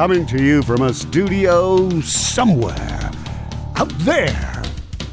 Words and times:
coming 0.00 0.24
to 0.24 0.42
you 0.42 0.62
from 0.62 0.80
a 0.80 0.94
studio 0.94 1.90
somewhere 2.00 3.10
out 3.76 3.92
there. 3.98 4.62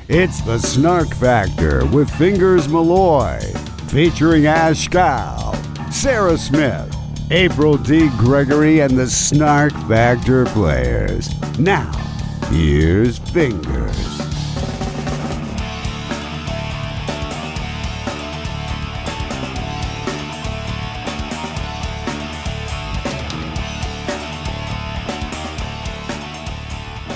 It's 0.07 0.39
the 0.43 0.57
Snark 0.59 1.09
Factor 1.09 1.85
with 1.87 2.09
Fingers 2.11 2.69
Malloy, 2.69 3.37
featuring 3.89 4.45
Ash 4.45 4.87
Gal, 4.87 5.53
Sarah 5.91 6.37
Smith, 6.37 6.95
April 7.31 7.75
D. 7.75 8.07
Gregory, 8.17 8.79
and 8.79 8.97
the 8.97 9.07
Snark 9.07 9.73
Factor 9.89 10.45
players. 10.45 11.27
Now, 11.59 11.91
here's 12.49 13.17
Fingers. 13.17 14.06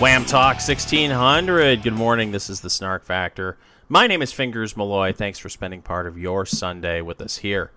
WAAM 0.02 0.26
Talk 0.28 0.56
1600. 0.56 1.84
Good 1.84 1.94
morning. 1.94 2.32
This 2.32 2.50
is 2.50 2.62
the 2.62 2.70
Snark 2.72 3.04
Factor. 3.06 3.58
My 3.88 4.08
name 4.08 4.22
is 4.24 4.34
Fingers 4.34 4.76
Malloy. 4.76 5.14
Thanks 5.14 5.38
for 5.38 5.48
spending 5.50 5.82
part 5.84 6.08
of 6.08 6.18
your 6.18 6.46
Sunday 6.46 7.02
with 7.02 7.22
us 7.22 7.38
here 7.38 7.72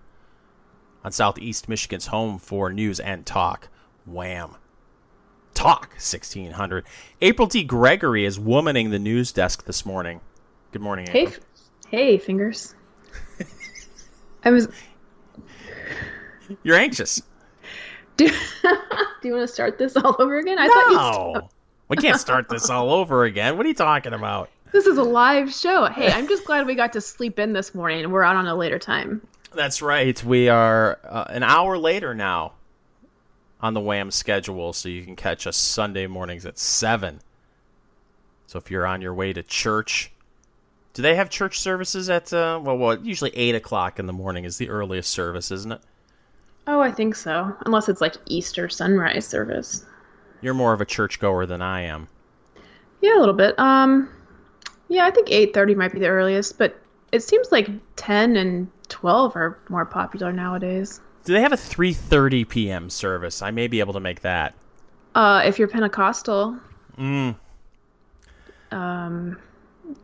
on 1.03 1.11
Southeast 1.11 1.69
Michigan's 1.69 2.07
home 2.07 2.39
for 2.39 2.71
news 2.73 2.99
and 2.99 3.25
talk. 3.25 3.69
WAAM. 4.09 4.55
Talk 5.53 5.89
1600. 5.91 6.85
April 7.21 7.47
D. 7.47 7.63
Gregory 7.63 8.25
is 8.25 8.39
womaning 8.39 8.89
the 8.89 8.99
news 8.99 9.31
desk 9.31 9.65
this 9.65 9.85
morning. 9.85 10.19
Good 10.71 10.81
morning, 10.81 11.05
Hey, 11.07 11.23
April. 11.27 11.35
f- 11.45 11.89
hey, 11.91 12.17
fingers. 12.17 12.73
I 14.43 14.49
was. 14.51 14.67
You're 16.63 16.75
anxious. 16.77 17.21
Do, 18.17 18.27
do 18.63 19.27
you 19.27 19.33
want 19.33 19.47
to 19.47 19.53
start 19.53 19.77
this 19.77 19.95
all 19.95 20.15
over 20.19 20.37
again? 20.39 20.57
I 20.59 20.67
thought 20.67 21.35
you. 21.43 21.49
We 21.87 21.97
can't 21.97 22.19
start 22.19 22.49
this 22.49 22.69
all 22.69 22.91
over 22.91 23.25
again. 23.25 23.57
What 23.57 23.65
are 23.65 23.69
you 23.69 23.75
talking 23.75 24.13
about? 24.13 24.49
This 24.71 24.87
is 24.87 24.97
a 24.97 25.03
live 25.03 25.53
show. 25.53 25.85
Hey, 25.85 26.11
I'm 26.11 26.27
just 26.27 26.45
glad 26.45 26.65
we 26.65 26.75
got 26.75 26.93
to 26.93 27.01
sleep 27.01 27.37
in 27.37 27.53
this 27.53 27.75
morning 27.75 28.03
and 28.03 28.11
we're 28.11 28.23
out 28.23 28.35
on 28.35 28.47
a 28.47 28.55
later 28.55 28.79
time. 28.79 29.25
That's 29.53 29.81
right. 29.81 30.21
We 30.23 30.49
are 30.49 30.99
uh, 31.03 31.25
an 31.29 31.43
hour 31.43 31.77
later 31.77 32.15
now 32.15 32.53
on 33.61 33.73
the 33.73 33.79
WAAM 33.79 34.11
schedule, 34.11 34.73
so 34.73 34.89
you 34.89 35.03
can 35.03 35.15
catch 35.15 35.47
us 35.47 35.55
Sunday 35.55 36.07
mornings 36.07 36.45
at 36.45 36.57
7. 36.57 37.21
So 38.47 38.57
if 38.57 38.69
you're 38.69 38.85
on 38.85 39.01
your 39.01 39.13
way 39.13 39.31
to 39.31 39.43
church, 39.43 40.11
do 40.93 41.01
they 41.01 41.15
have 41.15 41.29
church 41.29 41.59
services 41.59 42.09
at, 42.09 42.33
uh, 42.33 42.59
well, 42.61 42.77
well, 42.77 42.99
usually 42.99 43.31
8 43.35 43.55
o'clock 43.55 43.99
in 43.99 44.07
the 44.07 44.13
morning 44.13 44.43
is 44.43 44.57
the 44.57 44.69
earliest 44.69 45.11
service, 45.11 45.51
isn't 45.51 45.71
it? 45.71 45.81
Oh, 46.67 46.81
I 46.81 46.91
think 46.91 47.15
so. 47.15 47.55
Unless 47.65 47.89
it's 47.89 48.01
like 48.01 48.15
Easter 48.25 48.69
sunrise 48.69 49.27
service. 49.27 49.85
You're 50.41 50.53
more 50.53 50.73
of 50.73 50.81
a 50.81 50.85
churchgoer 50.85 51.45
than 51.45 51.61
I 51.61 51.81
am. 51.81 52.07
Yeah, 53.01 53.17
a 53.17 53.19
little 53.19 53.33
bit. 53.33 53.57
Um, 53.59 54.09
yeah, 54.87 55.05
I 55.05 55.11
think 55.11 55.27
8:30 55.29 55.75
might 55.75 55.91
be 55.93 55.99
the 55.99 56.07
earliest, 56.07 56.57
but 56.57 56.79
it 57.11 57.23
seems 57.23 57.51
like 57.51 57.69
10 57.95 58.35
and 58.35 58.67
12 58.89 59.35
are 59.35 59.57
more 59.69 59.85
popular 59.85 60.31
nowadays. 60.33 61.01
Do 61.23 61.33
they 61.33 61.41
have 61.41 61.53
a 61.53 61.57
3:30 61.57 62.47
p.m. 62.47 62.89
service? 62.89 63.41
I 63.41 63.51
may 63.51 63.67
be 63.67 63.79
able 63.79 63.93
to 63.93 63.99
make 63.99 64.21
that. 64.21 64.53
Uh, 65.15 65.41
if 65.45 65.57
you're 65.57 65.67
Pentecostal, 65.67 66.57
Mm. 66.99 67.35
um, 68.71 69.37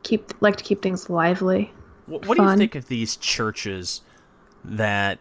keep 0.03 0.31
like 0.41 0.55
to 0.57 0.63
keep 0.63 0.81
things 0.81 1.09
lively. 1.09 1.71
What, 2.05 2.25
what 2.27 2.37
do 2.37 2.43
you 2.43 2.57
think 2.57 2.75
of 2.75 2.87
these 2.87 3.15
churches 3.17 4.01
that 4.63 5.19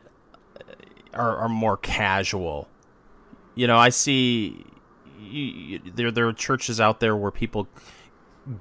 are, 1.15 1.37
are 1.37 1.49
more 1.49 1.77
casual? 1.77 2.69
You 3.55 3.67
know, 3.67 3.77
I 3.79 3.91
see 3.91 4.65
you, 5.21 5.81
there 5.95 6.11
there 6.11 6.29
are 6.29 6.33
churches 6.33 6.81
out 6.81 7.01
there 7.01 7.17
where 7.17 7.31
people 7.31 7.69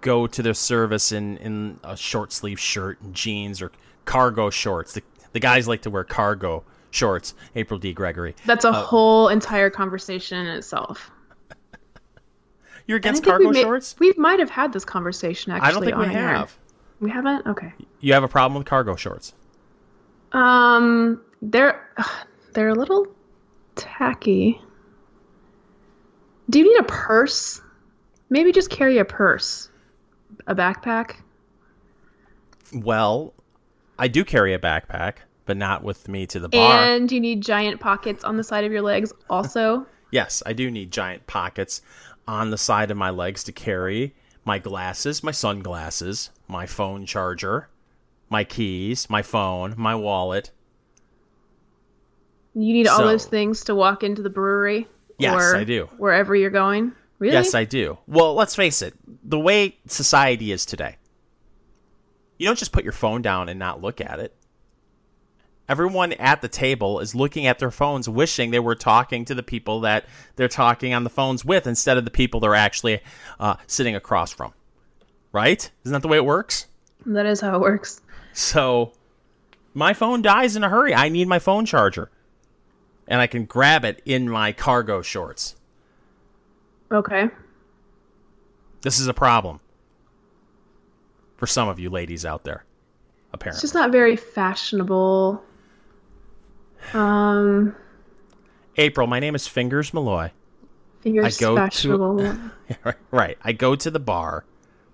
go 0.02 0.28
to 0.28 0.42
their 0.44 0.54
service 0.54 1.12
in, 1.12 1.38
in 1.38 1.80
a 1.84 1.96
short 1.96 2.32
sleeve 2.32 2.60
shirt 2.60 3.00
and 3.02 3.14
jeans 3.14 3.62
or 3.62 3.72
cargo 4.06 4.50
shorts. 4.50 4.94
The, 4.94 5.04
the 5.34 5.40
guys 5.40 5.68
like 5.68 5.82
to 5.84 5.90
wear 5.90 6.04
cargo 6.04 6.64
shorts. 6.92 7.34
April 7.56 7.80
D. 7.80 7.94
Gregory, 7.94 8.36
That's 8.46 8.66
a 8.66 8.74
whole 8.74 9.30
entire 9.30 9.70
conversation 9.70 10.38
in 10.40 10.48
itself. 10.48 11.12
you're 12.88 12.98
against 12.98 13.24
cargo 13.24 13.48
we 13.48 13.54
may- 13.54 13.62
shorts? 13.62 13.96
We 14.00 14.14
might 14.18 14.40
have 14.40 14.50
had 14.50 14.74
this 14.74 14.86
conversation 14.86 15.52
actually. 15.52 15.68
I 15.68 15.72
don't 15.72 15.84
think 15.84 15.98
we 15.98 16.06
on 16.06 16.12
air. 16.12 16.28
have. 16.30 16.58
We 17.00 17.10
haven't. 17.10 17.48
Okay. 17.48 17.72
You 18.02 18.14
have 18.14 18.24
a 18.24 18.28
problem 18.28 18.58
with 18.58 18.68
cargo 18.68 18.96
shorts? 18.96 19.34
Um, 20.34 21.22
they're 21.42 21.88
they're 22.54 22.70
a 22.70 22.76
little 22.76 23.08
tacky. 23.76 24.62
Do 26.50 26.60
you 26.60 26.66
need 26.66 26.80
a 26.80 26.84
purse? 26.84 27.62
Maybe 28.30 28.52
just 28.52 28.70
carry 28.70 28.98
a 28.98 29.06
purse, 29.06 29.70
a 30.48 30.56
backpack. 30.56 31.18
Well, 32.74 33.34
I 33.98 34.08
do 34.08 34.24
carry 34.24 34.54
a 34.54 34.60
backpack, 34.60 35.16
but 35.46 35.58
not 35.58 35.84
with 35.84 36.08
me 36.08 36.26
to 36.28 36.40
the 36.40 36.50
bar. 36.50 36.84
And 36.84 37.12
you 37.12 37.20
need 37.20 37.42
giant 37.42 37.80
pockets 37.80 38.24
on 38.24 38.38
the 38.38 38.44
side 38.44 38.64
of 38.64 38.72
your 38.72 38.82
legs 38.82 39.14
also. 39.30 39.86
Yes, 40.12 40.42
I 40.44 40.54
do 40.54 40.72
need 40.72 40.90
giant 40.90 41.28
pockets 41.28 41.84
on 42.28 42.50
the 42.50 42.58
side 42.58 42.90
of 42.90 42.98
my 42.98 43.12
legs 43.12 43.44
to 43.44 43.52
carry 43.52 44.16
my 44.44 44.58
glasses, 44.58 45.24
my 45.24 45.30
sunglasses, 45.30 46.32
my 46.48 46.66
phone 46.66 47.06
charger, 47.06 47.70
my 48.28 48.44
keys, 48.44 49.08
my 49.08 49.22
phone, 49.22 49.76
my 49.78 49.94
wallet. 49.94 50.50
You 52.56 52.74
need 52.74 52.88
all 52.88 53.04
those 53.04 53.28
things 53.28 53.66
to 53.66 53.76
walk 53.76 54.02
into 54.02 54.24
the 54.24 54.32
brewery. 54.32 54.88
Yes, 55.20 55.54
I 55.54 55.64
do. 55.64 55.90
Wherever 55.98 56.36
you're 56.36 56.50
going. 56.50 56.94
Really? 57.20 57.34
Yes, 57.34 57.54
I 57.54 57.66
do. 57.66 57.98
Well, 58.08 58.34
let's 58.34 58.56
face 58.56 58.82
it, 58.82 58.94
the 59.24 59.40
way 59.40 59.78
society 59.88 60.52
is 60.52 60.66
today, 60.66 60.96
you 62.38 62.46
don't 62.46 62.58
just 62.58 62.72
put 62.72 62.86
your 62.86 62.94
phone 62.94 63.22
down 63.22 63.50
and 63.50 63.60
not 63.60 63.82
look 63.82 64.00
at 64.00 64.20
it. 64.20 64.34
Everyone 65.68 66.14
at 66.14 66.42
the 66.42 66.48
table 66.48 67.00
is 67.00 67.14
looking 67.14 67.46
at 67.46 67.60
their 67.60 67.70
phones, 67.70 68.10
wishing 68.10 68.50
they 68.50 68.60
were 68.60 68.74
talking 68.74 69.26
to 69.26 69.36
the 69.36 69.44
people 69.44 69.82
that 69.82 70.06
they're 70.36 70.48
talking 70.48 70.94
on 70.94 71.04
the 71.04 71.10
phones 71.12 71.46
with 71.46 71.68
instead 71.68 71.98
of 71.98 72.06
the 72.06 72.12
people 72.12 72.40
they're 72.40 72.56
actually 72.56 73.02
uh, 73.40 73.56
sitting 73.68 73.96
across 73.96 74.32
from. 74.32 74.54
Right? 75.32 75.70
Isn't 75.84 75.94
that 75.94 76.02
the 76.02 76.08
way 76.08 76.18
it 76.18 76.26
works? 76.26 76.66
That 77.06 77.28
is 77.28 77.42
how 77.42 77.56
it 77.56 77.62
works. 77.62 78.02
So 78.34 78.94
my 79.74 79.94
phone 79.94 80.22
dies 80.22 80.56
in 80.56 80.64
a 80.64 80.70
hurry. 80.70 80.96
I 80.96 81.10
need 81.10 81.28
my 81.28 81.40
phone 81.40 81.66
charger. 81.66 82.10
And 83.10 83.20
I 83.20 83.28
can 83.28 83.44
grab 83.46 83.84
it 83.84 84.02
in 84.06 84.30
my 84.30 84.54
cargo 84.54 85.02
shorts. 85.02 85.56
Okay. 86.92 87.30
This 88.82 89.00
is 89.00 89.08
a 89.08 89.14
problem 89.14 89.60
for 91.36 91.48
some 91.48 91.68
of 91.68 91.80
you 91.80 91.90
ladies 91.90 92.24
out 92.26 92.44
there, 92.44 92.64
apparently. 93.34 93.58
It's 93.58 93.62
just 93.62 93.74
not 93.74 93.92
very 93.92 94.16
fashionable. 94.16 95.44
Um, 96.94 97.76
April, 98.78 99.08
my 99.08 99.20
name 99.20 99.36
is 99.36 99.48
Fingers 99.48 99.94
Malloy. 99.94 100.32
fingers 101.02 101.38
go 101.38 101.68
to- 101.68 102.52
right. 103.12 103.38
I 103.44 103.52
go 103.52 103.76
to 103.76 103.92
the 103.92 104.00
bar 104.00 104.46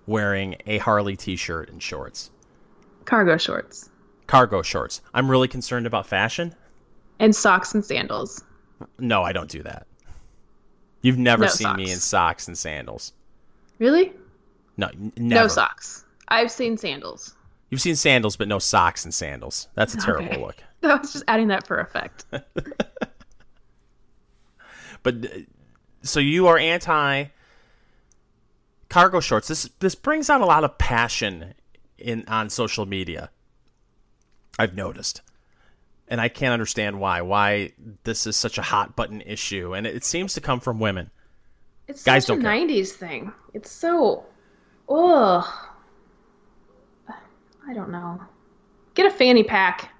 wearing 0.06 0.56
a 0.66 0.78
Harley 0.78 1.16
t 1.16 1.36
shirt 1.36 1.68
and 1.68 1.82
shorts, 1.82 2.30
Cargo 3.04 3.36
shorts. 3.36 3.90
cargo 4.26 4.62
shorts. 4.62 5.00
I'm 5.14 5.30
really 5.30 5.48
concerned 5.48 5.86
about 5.86 6.06
fashion. 6.06 6.54
And 7.18 7.34
socks 7.34 7.74
and 7.74 7.84
sandals. 7.84 8.42
No, 8.98 9.22
I 9.22 9.32
don't 9.32 9.50
do 9.50 9.62
that. 9.62 9.86
You've 11.02 11.18
never 11.18 11.44
No 11.44 11.48
seen 11.50 11.76
me 11.76 11.90
in 11.90 11.98
socks 11.98 12.46
and 12.48 12.56
sandals. 12.58 13.12
Really? 13.78 14.12
No, 14.76 14.88
n- 14.88 15.12
never. 15.16 15.42
No 15.42 15.48
socks. 15.48 16.04
I've 16.28 16.50
seen 16.50 16.76
sandals. 16.76 17.34
You've 17.70 17.80
seen 17.80 17.96
sandals, 17.96 18.36
but 18.36 18.48
no 18.48 18.58
socks 18.58 19.04
and 19.04 19.14
sandals. 19.14 19.68
That's 19.74 19.94
a 19.94 19.98
terrible 19.98 20.26
Okay. 20.32 20.40
look. 20.42 20.56
I 20.82 20.94
was 20.96 21.12
just 21.12 21.24
adding 21.28 21.48
that 21.48 21.66
for 21.66 21.78
effect. 21.78 22.24
But 25.02 25.24
uh, 25.24 25.28
so 26.02 26.18
you 26.18 26.48
are 26.48 26.58
anti 26.58 27.26
cargo 28.88 29.20
shorts. 29.20 29.46
This 29.46 29.70
this 29.78 29.94
brings 29.94 30.28
out 30.28 30.40
a 30.40 30.46
lot 30.46 30.64
of 30.64 30.78
passion 30.78 31.54
in 31.98 32.24
on 32.26 32.50
social 32.50 32.86
media. 32.86 33.30
I've 34.58 34.74
noticed. 34.74 35.22
And 36.08 36.20
I 36.20 36.28
can't 36.28 36.52
understand 36.52 37.00
why. 37.00 37.22
Why 37.22 37.72
this 38.04 38.26
is 38.26 38.36
such 38.36 38.58
a 38.58 38.62
hot 38.62 38.94
button 38.94 39.20
issue 39.22 39.74
and 39.74 39.86
it, 39.86 40.04
seems 40.04 40.34
to 40.34 40.40
come 40.40 40.60
from 40.60 40.78
women. 40.78 41.10
It's 41.88 42.04
Guys 42.04 42.26
such 42.26 42.38
a 42.38 42.42
care. 42.42 42.52
90s 42.52 42.90
thing. 42.90 43.32
It's 43.54 43.70
so. 43.70 44.24
Ugh. 44.88 45.44
I 47.68 47.74
don't 47.74 47.90
know. 47.90 48.20
Get 48.94 49.06
a 49.06 49.10
fanny 49.10 49.42
pack. 49.42 49.92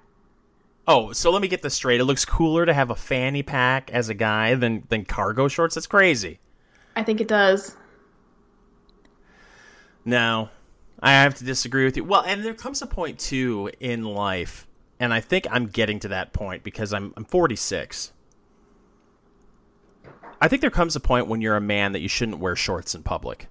Oh, 0.87 1.11
so 1.11 1.31
let 1.31 1.41
me 1.41 1.49
get 1.49 1.61
this 1.61 1.73
straight. 1.73 1.99
It 1.99 2.05
looks 2.05 2.23
cooler 2.23 2.65
to 2.65 2.73
have 2.73 2.89
a 2.91 2.95
fanny 2.95 3.43
pack 3.43 3.91
as 3.91 4.07
a 4.07 4.13
guy 4.13 4.55
than 4.55 4.83
than 4.87 5.03
cargo 5.03 5.49
shorts. 5.49 5.75
That's 5.75 5.87
crazy. 5.87 6.39
I 6.95 7.03
think 7.03 7.19
it 7.19 7.27
does. 7.27 7.75
No, 10.05 10.49
I 11.01 11.11
have 11.11 11.35
to 11.35 11.43
disagree 11.43 11.83
with 11.83 11.97
you. 11.97 12.05
Well, 12.05 12.21
and 12.21 12.43
there 12.43 12.53
comes 12.53 12.81
a 12.81 12.87
point 12.87 13.19
too 13.19 13.69
in 13.81 14.03
life, 14.03 14.66
and 14.99 15.13
I 15.13 15.19
think 15.19 15.47
I'm 15.49 15.67
getting 15.67 15.99
to 16.01 16.07
that 16.09 16.33
point 16.33 16.63
because 16.63 16.93
I'm 16.93 17.13
I'm 17.17 17.25
46, 17.25 18.11
I 20.41 20.47
think 20.47 20.61
there 20.61 20.69
comes 20.71 20.95
a 20.95 20.99
point 20.99 21.27
when 21.27 21.41
you're 21.41 21.55
a 21.55 21.61
man 21.61 21.93
that 21.93 21.99
you 22.01 22.07
shouldn't 22.09 22.39
wear 22.39 22.55
shorts 22.55 22.95
in 22.95 23.03
public. 23.03 23.47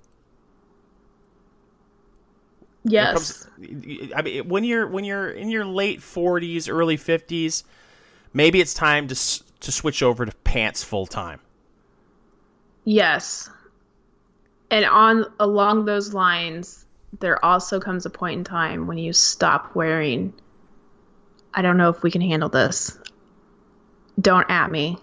Yes. 2.84 3.12
comes- 3.58 4.12
I 4.14 4.22
mean, 4.22 4.48
when 4.48 4.62
you're 4.64 4.86
when 4.86 5.04
you're 5.04 5.30
in 5.30 5.50
your 5.50 5.64
late 5.64 6.00
40s, 6.00 6.68
early 6.72 6.96
50s, 6.96 7.64
maybe 8.32 8.60
it's 8.60 8.74
time 8.74 9.08
to 9.08 9.14
to 9.60 9.72
switch 9.72 10.02
over 10.02 10.24
to 10.24 10.32
pants 10.44 10.84
full 10.84 11.06
time. 11.06 11.40
Yes. 12.84 13.50
And 14.70 14.84
on 14.84 15.24
along 15.40 15.84
those 15.86 16.14
lines, 16.14 16.84
there 17.18 17.44
also 17.44 17.80
comes 17.80 18.06
a 18.06 18.10
point 18.10 18.38
in 18.38 18.44
time 18.44 18.86
when 18.86 18.98
you 18.98 19.12
stop 19.12 19.74
wearing 19.74 20.32
I 21.56 21.62
don't 21.62 21.78
know 21.78 21.88
if 21.88 22.02
we 22.02 22.10
can 22.10 22.20
handle 22.20 22.50
this. 22.50 22.98
Don't 24.20 24.48
at 24.50 24.70
me. 24.70 24.98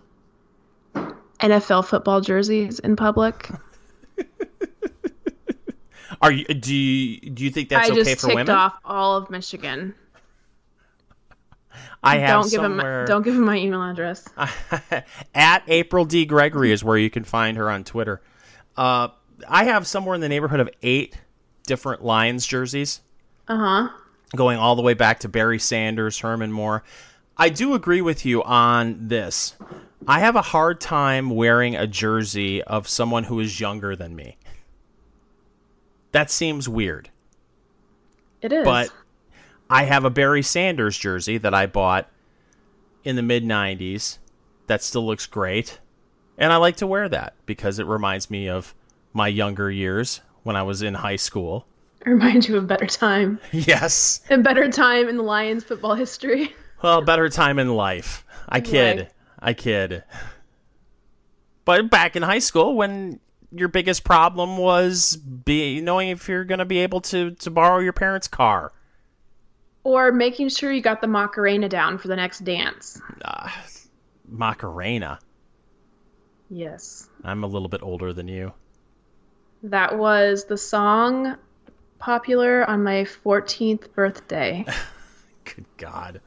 NFL 1.40 1.86
football 1.86 2.22
jerseys 2.22 2.78
in 2.80 2.96
public. 2.96 3.50
Are 6.22 6.32
you 6.32 6.46
do 6.46 6.74
you, 6.74 7.20
do 7.32 7.44
you 7.44 7.50
think 7.52 7.70
that's 7.70 7.90
I 7.90 7.92
okay 7.92 8.04
just 8.04 8.22
for 8.22 8.28
ticked 8.28 8.36
women? 8.36 8.56
off 8.56 8.78
all 8.86 9.18
of 9.18 9.30
Michigan. 9.30 9.96
I 12.02 12.20
have 12.20 12.44
Don't 12.44 12.52
give 12.52 12.62
him 12.62 12.78
somewhere 12.78 13.06
don't 13.06 13.24
give 13.24 13.34
him 13.36 13.44
my 13.44 13.58
email 13.58 13.82
address. 13.82 14.26
at 15.36 15.64
April 15.68 16.06
D 16.06 16.26
Gregory 16.26 16.72
is 16.72 16.84
where 16.84 16.98
you 16.98 17.10
can 17.10 17.24
find 17.24 17.58
her 17.58 17.70
on 17.70 17.84
Twitter. 17.84 18.22
Uh, 18.78 19.10
I 19.48 19.66
have 19.66 19.88
somewhere 19.88 20.16
in 20.16 20.22
the 20.22 20.30
neighborhood 20.30 20.60
of 20.60 20.70
eight 20.82 21.18
different 21.66 22.04
Lions 22.04 22.46
jerseys. 22.46 23.02
Uh-huh. 23.48 23.90
Going 24.36 24.58
all 24.58 24.76
the 24.76 24.82
way 24.82 24.94
back 24.94 25.20
to 25.20 25.30
Barry 25.30 25.60
Sanders, 25.60 26.20
Herman 26.20 26.52
Moore. 26.52 26.84
I 27.38 27.50
do 27.50 27.74
agree 27.74 28.02
with 28.02 28.26
you 28.26 28.44
on 28.44 29.08
this. 29.08 29.56
I 30.08 30.20
have 30.20 30.36
a 30.36 30.42
hard 30.42 30.82
time 30.82 31.30
wearing 31.30 31.76
a 31.76 31.88
jersey 31.88 32.62
of 32.64 32.88
someone 32.88 33.24
who 33.24 33.40
is 33.40 33.60
younger 33.60 33.96
than 33.96 34.16
me. 34.16 34.38
That 36.12 36.30
seems 36.30 36.68
weird. 36.68 37.10
It 38.42 38.52
is. 38.52 38.66
But 38.66 38.90
I 39.70 39.86
have 39.86 40.04
a 40.04 40.10
Barry 40.10 40.44
Sanders 40.44 40.98
jersey 40.98 41.38
that 41.40 41.54
I 41.54 41.66
bought 41.66 42.10
in 43.04 43.16
the 43.16 43.22
mid 43.22 43.44
90s 43.44 44.20
that 44.68 44.84
still 44.84 45.06
looks 45.06 45.26
great. 45.26 45.80
And 46.38 46.52
I 46.52 46.58
like 46.58 46.78
to 46.78 46.88
wear 46.88 47.08
that 47.10 47.36
because 47.46 47.80
it 47.80 47.86
reminds 47.86 48.30
me 48.30 48.50
of 48.50 48.76
my 49.14 49.28
younger 49.28 49.72
years 49.72 50.22
when 50.44 50.56
I 50.56 50.64
was 50.64 50.82
in 50.82 50.96
high 50.96 51.16
school. 51.16 51.66
it 52.06 52.10
reminds 52.10 52.48
you 52.48 52.58
of 52.58 52.68
better 52.68 52.86
time. 52.86 53.40
Yes. 53.52 54.22
A 54.30 54.38
better 54.38 54.70
time 54.70 55.08
in 55.08 55.18
the 55.18 55.24
Lions 55.24 55.64
football 55.64 55.96
history. 55.96 56.54
Well, 56.82 57.02
better 57.02 57.30
time 57.30 57.60
in 57.60 57.70
life. 57.70 58.26
I 58.50 58.60
kid. 58.60 59.00
Right. 59.00 59.10
I 59.40 59.54
kid. 59.54 60.04
But 61.64 61.90
back 61.90 62.18
in 62.18 62.24
high 62.24 62.40
school, 62.40 62.76
when 62.76 63.22
your 63.52 63.70
biggest 63.70 64.04
problem 64.04 64.58
was 64.58 65.16
be 65.16 65.80
knowing 65.80 66.10
if 66.10 66.28
you're 66.28 66.44
going 66.44 66.60
to 66.60 66.66
be 66.66 66.80
able 66.80 67.00
to 67.02 67.32
to 67.32 67.50
borrow 67.50 67.80
your 67.80 67.94
parents' 67.94 68.28
car. 68.28 68.74
Or 69.86 70.12
making 70.12 70.50
sure 70.50 70.72
you 70.72 70.82
got 70.82 71.02
the 71.02 71.08
Macarena 71.08 71.70
down 71.70 71.98
for 71.98 72.08
the 72.08 72.16
next 72.16 72.40
dance. 72.40 73.02
Ah, 73.24 73.66
Macarena. 74.28 75.20
Yes. 76.50 77.10
I'm 77.24 77.44
a 77.44 77.48
little 77.48 77.68
bit 77.68 77.82
older 77.82 78.14
than 78.14 78.28
you. 78.28 78.54
That 79.64 79.98
was 79.98 80.46
the 80.46 80.58
song 80.58 81.38
popular 82.04 82.70
on 82.70 82.84
my 82.84 83.06
14th 83.24 83.94
birthday. 83.94 84.66
Good 85.46 85.66
God. 85.78 86.20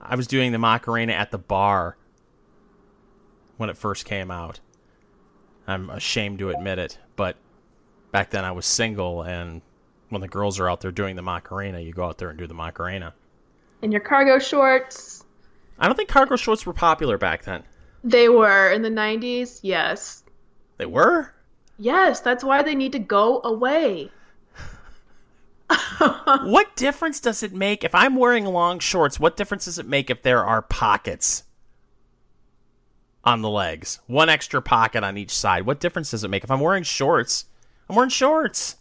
I 0.00 0.16
was 0.16 0.26
doing 0.26 0.52
the 0.52 0.58
Macarena 0.58 1.12
at 1.12 1.30
the 1.30 1.36
bar 1.36 1.98
when 3.58 3.68
it 3.68 3.76
first 3.76 4.06
came 4.06 4.30
out. 4.30 4.58
I'm 5.66 5.90
ashamed 5.90 6.38
to 6.38 6.48
admit 6.48 6.78
it, 6.78 6.98
but 7.14 7.36
back 8.10 8.30
then 8.30 8.46
I 8.46 8.52
was 8.52 8.64
single, 8.64 9.20
and 9.20 9.60
when 10.08 10.22
the 10.22 10.28
girls 10.28 10.58
are 10.60 10.70
out 10.70 10.80
there 10.80 10.92
doing 10.92 11.14
the 11.14 11.22
Macarena, 11.22 11.78
you 11.78 11.92
go 11.92 12.06
out 12.06 12.16
there 12.16 12.30
and 12.30 12.38
do 12.38 12.46
the 12.46 12.54
Macarena. 12.54 13.12
In 13.82 13.92
your 13.92 14.00
cargo 14.00 14.38
shorts. 14.38 15.24
I 15.78 15.88
don't 15.88 15.96
think 15.96 16.08
cargo 16.08 16.36
shorts 16.36 16.64
were 16.64 16.72
popular 16.72 17.18
back 17.18 17.44
then. 17.44 17.64
They 18.02 18.30
were 18.30 18.70
in 18.70 18.80
the 18.80 18.88
90s. 18.88 19.60
Yes. 19.62 20.24
They 20.78 20.86
were? 20.86 21.34
Yes, 21.76 22.20
that's 22.20 22.42
why 22.42 22.62
they 22.62 22.74
need 22.74 22.92
to 22.92 22.98
go 22.98 23.42
away. 23.44 24.10
What 26.44 26.76
difference 26.76 27.20
does 27.20 27.42
it 27.42 27.52
make 27.52 27.82
if 27.82 27.94
I'm 27.94 28.16
wearing 28.16 28.44
long 28.44 28.78
shorts? 28.78 29.18
What 29.18 29.36
difference 29.36 29.64
does 29.64 29.78
it 29.78 29.86
make 29.86 30.10
if 30.10 30.22
there 30.22 30.44
are 30.44 30.62
pockets 30.62 31.44
on 33.24 33.42
the 33.42 33.50
legs? 33.50 33.98
One 34.06 34.28
extra 34.28 34.60
pocket 34.62 35.02
on 35.02 35.16
each 35.16 35.30
side. 35.30 35.66
What 35.66 35.80
difference 35.80 36.10
does 36.10 36.22
it 36.24 36.28
make 36.28 36.44
if 36.44 36.50
I'm 36.50 36.60
wearing 36.60 36.82
shorts? 36.84 37.46
I'm 37.88 37.96
wearing 37.96 38.10
shorts. 38.10 38.76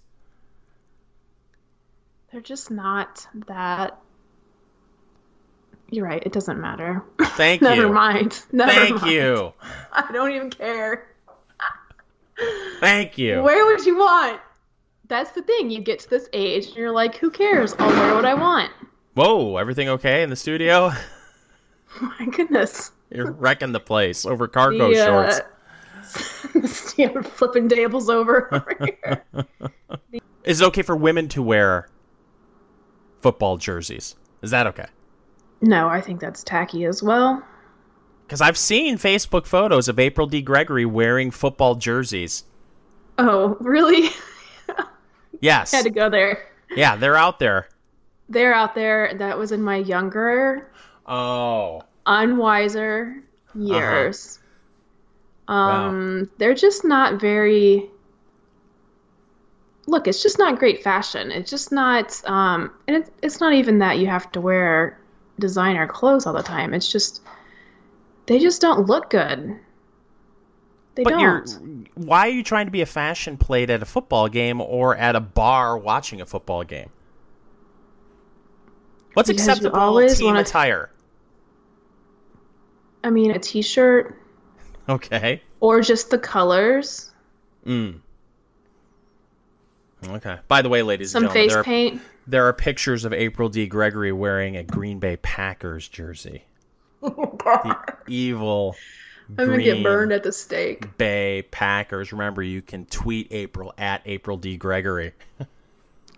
They're 2.31 2.41
just 2.41 2.69
not 2.69 3.25
that. 3.47 3.97
You're 5.89 6.05
right. 6.05 6.21
It 6.25 6.33
doesn't 6.33 6.59
matter. 6.59 7.01
Thank 7.21 7.61
Never 7.63 7.75
you. 7.75 7.81
Never 7.83 7.93
mind. 7.93 8.43
Never 8.51 8.71
Thank 8.71 9.01
mind. 9.01 9.13
you. 9.13 9.53
I 9.93 10.11
don't 10.11 10.31
even 10.31 10.49
care. 10.49 11.07
Thank 12.81 13.17
you. 13.17 13.41
Where 13.41 13.65
would 13.65 13.85
you 13.85 13.97
want? 13.97 14.41
That's 15.07 15.31
the 15.31 15.41
thing. 15.41 15.69
You 15.69 15.81
get 15.81 15.99
to 15.99 16.09
this 16.09 16.29
age 16.33 16.67
and 16.67 16.75
you're 16.75 16.91
like, 16.91 17.15
who 17.17 17.29
cares? 17.29 17.75
I'll 17.79 17.89
wear 17.89 18.15
what 18.15 18.25
I 18.25 18.33
want. 18.33 18.71
Whoa, 19.13 19.57
everything 19.57 19.89
okay 19.89 20.23
in 20.23 20.29
the 20.29 20.35
studio? 20.35 20.91
My 22.01 22.25
goodness. 22.25 22.91
You're 23.09 23.31
wrecking 23.31 23.71
the 23.71 23.79
place 23.79 24.25
over 24.25 24.47
cargo 24.47 24.93
The, 24.93 24.99
uh, 24.99 25.05
shorts. 25.05 26.93
yeah, 26.97 27.21
flipping 27.21 27.69
tables 27.69 28.09
over 28.09 28.53
over 28.53 28.77
here. 28.79 29.23
Is 30.43 30.61
it 30.61 30.65
okay 30.65 30.81
for 30.81 30.95
women 30.95 31.27
to 31.29 31.41
wear 31.41 31.89
football 33.21 33.57
jerseys? 33.57 34.15
Is 34.41 34.51
that 34.51 34.67
okay? 34.67 34.85
No, 35.61 35.87
I 35.87 36.01
think 36.01 36.19
that's 36.19 36.43
tacky 36.43 36.85
as 36.85 37.01
well. 37.01 37.43
Because 38.25 38.41
I've 38.41 38.57
seen 38.57 38.97
Facebook 38.97 39.45
photos 39.45 39.87
of 39.87 39.99
April 39.99 40.27
D. 40.27 40.41
Gregory 40.41 40.85
wearing 40.85 41.31
football 41.31 41.75
jerseys. 41.75 42.43
Oh, 43.17 43.57
really? 43.59 44.09
Yes. 45.41 45.71
Had 45.71 45.83
to 45.83 45.89
go 45.89 46.09
there. 46.09 46.45
Yeah, 46.75 46.95
they're 46.95 47.15
out 47.17 47.39
there. 47.39 47.67
They're 48.29 48.53
out 48.53 48.73
there. 48.75 49.13
That 49.17 49.37
was 49.37 49.51
in 49.51 49.61
my 49.61 49.77
younger, 49.77 50.71
Oh. 51.07 51.83
unwiser 52.05 53.17
Uh-huh. 53.55 53.59
years. 53.59 54.39
Um, 55.47 56.29
they're 56.39 56.55
just 56.55 56.83
not 56.83 57.21
very. 57.21 57.89
Look, 59.87 60.07
it's 60.07 60.23
just 60.23 60.39
not 60.39 60.57
great 60.57 60.81
fashion. 60.83 61.31
It's 61.31 61.49
just 61.51 61.71
not. 61.71 62.19
Um, 62.25 62.71
and 62.87 62.97
it's 62.97 63.11
it's 63.21 63.39
not 63.39 63.53
even 63.53 63.79
that 63.79 63.99
you 63.99 64.07
have 64.07 64.31
to 64.31 64.41
wear 64.41 64.99
designer 65.39 65.85
clothes 65.85 66.25
all 66.25 66.33
the 66.33 66.41
time. 66.41 66.73
It's 66.73 66.91
just 66.91 67.21
they 68.25 68.39
just 68.39 68.61
don't 68.61 68.87
look 68.87 69.11
good. 69.11 69.59
They 70.95 71.03
But 71.03 71.11
don't. 71.11 71.19
you're 71.19 71.43
why 71.95 72.27
are 72.27 72.31
you 72.31 72.43
trying 72.43 72.65
to 72.67 72.71
be 72.71 72.81
a 72.81 72.85
fashion 72.85 73.37
plate 73.37 73.69
at 73.69 73.81
a 73.81 73.85
football 73.85 74.27
game 74.29 74.61
or 74.61 74.95
at 74.95 75.15
a 75.15 75.19
bar 75.19 75.77
watching 75.77 76.21
a 76.21 76.25
football 76.25 76.63
game? 76.63 76.89
What's 79.13 79.29
Because 79.29 79.47
acceptable 79.47 79.77
always 79.79 80.17
team 80.17 80.27
wanna- 80.27 80.41
attire? 80.41 80.89
I 83.03 83.09
mean, 83.11 83.31
a 83.31 83.39
t-shirt 83.39 84.15
Okay. 84.89 85.41
or 85.59 85.81
just 85.81 86.09
the 86.09 86.17
colors, 86.17 87.11
Mm. 87.65 87.99
Okay. 90.07 90.37
By 90.47 90.61
the 90.61 90.69
way, 90.69 90.81
ladies 90.83 91.11
some 91.11 91.23
and 91.23 91.33
gentlemen, 91.33 91.43
face 91.49 91.51
there 91.53 91.59
are, 91.61 91.63
paint. 91.63 92.01
there 92.27 92.47
are 92.47 92.53
pictures 92.53 93.05
of 93.05 93.13
April 93.13 93.49
D. 93.49 93.65
Gregory 93.67 94.11
wearing 94.11 94.55
a 94.57 94.63
Green 94.63 94.99
Bay 94.99 95.17
Packers 95.17 95.87
jersey. 95.87 96.43
The 97.01 97.77
evil 98.07 98.75
I'm 99.29 99.47
gonna 99.49 99.63
get 99.63 99.83
burned 99.83 100.11
at 100.11 100.23
the 100.23 100.31
stake. 100.31 100.97
Bay 100.97 101.43
Packers. 101.51 102.11
Remember, 102.11 102.43
you 102.43 102.61
can 102.61 102.85
tweet 102.85 103.27
April 103.31 103.73
at 103.77 104.01
April 104.05 104.37
D. 104.37 104.57
Gregory. 104.57 105.13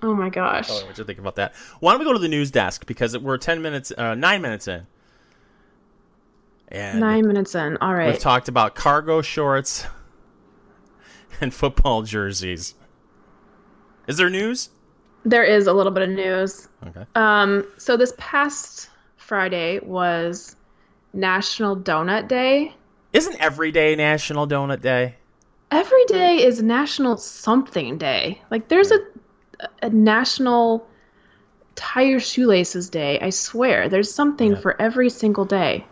Oh 0.03 0.13
my 0.13 0.29
gosh. 0.29 0.67
Oh, 0.69 0.85
what 0.85 0.95
you 0.95 1.03
think 1.03 1.17
about 1.17 1.37
that? 1.37 1.55
Why 1.79 1.91
don't 1.91 1.99
we 1.99 2.05
go 2.05 2.13
to 2.13 2.19
the 2.19 2.27
news 2.27 2.51
desk 2.51 2.85
because 2.85 3.17
we're 3.17 3.39
ten 3.39 3.63
minutes, 3.63 3.91
uh, 3.97 4.13
nine 4.13 4.43
minutes 4.43 4.67
in, 4.67 4.85
and 6.67 6.99
Nine 6.99 7.25
minutes 7.27 7.55
in. 7.55 7.77
All 7.77 7.95
right. 7.95 8.11
we've 8.11 8.19
talked 8.19 8.47
about 8.47 8.75
cargo 8.75 9.23
shorts 9.23 9.87
and 11.41 11.51
football 11.53 12.03
jerseys. 12.03 12.75
Is 14.07 14.17
there 14.17 14.29
news? 14.29 14.69
There 15.25 15.43
is 15.43 15.65
a 15.67 15.73
little 15.73 15.91
bit 15.91 16.03
of 16.03 16.09
news. 16.09 16.67
Okay. 16.85 17.05
Um, 17.15 17.67
so 17.77 17.97
this 17.97 18.13
past 18.17 18.89
Friday 19.17 19.79
was 19.79 20.55
National 21.13 21.75
Donut 21.75 22.27
Day. 22.27 22.73
Isn't 23.13 23.39
every 23.39 23.71
day 23.71 23.95
National 23.95 24.47
Donut 24.47 24.81
Day? 24.81 25.15
Every 25.71 26.05
day 26.05 26.43
is 26.45 26.61
National 26.61 27.17
Something 27.17 27.97
Day. 27.97 28.41
Like 28.51 28.67
there's 28.69 28.91
a 28.91 28.99
a 29.81 29.89
National 29.89 30.87
Tie 31.75 32.03
Your 32.03 32.19
Shoelaces 32.19 32.89
Day. 32.89 33.19
I 33.19 33.31
swear, 33.31 33.89
there's 33.89 34.13
something 34.13 34.51
Yeah. 34.51 34.59
for 34.59 34.79
every 34.81 35.09
single 35.09 35.45
day. 35.45 35.85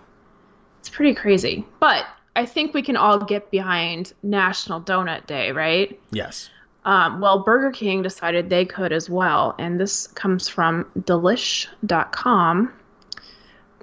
It's 0.80 0.90
pretty 0.90 1.16
crazy. 1.16 1.66
But 1.80 2.06
I 2.36 2.46
think 2.46 2.74
we 2.74 2.84
can 2.84 2.96
all 2.96 3.18
get 3.20 3.50
behind 3.50 4.14
National 4.22 4.82
Donut 4.82 5.26
Day, 5.26 5.52
right? 5.52 6.00
Yes. 6.12 6.50
Um, 6.86 7.20
well, 7.22 7.40
Burger 7.40 7.72
King 7.72 8.04
decided 8.04 8.50
they 8.52 8.66
could 8.66 8.92
as 8.94 9.10
well, 9.10 9.56
and 9.58 9.80
this 9.80 10.06
comes 10.08 10.48
from 10.48 10.86
delish.com. 11.00 12.72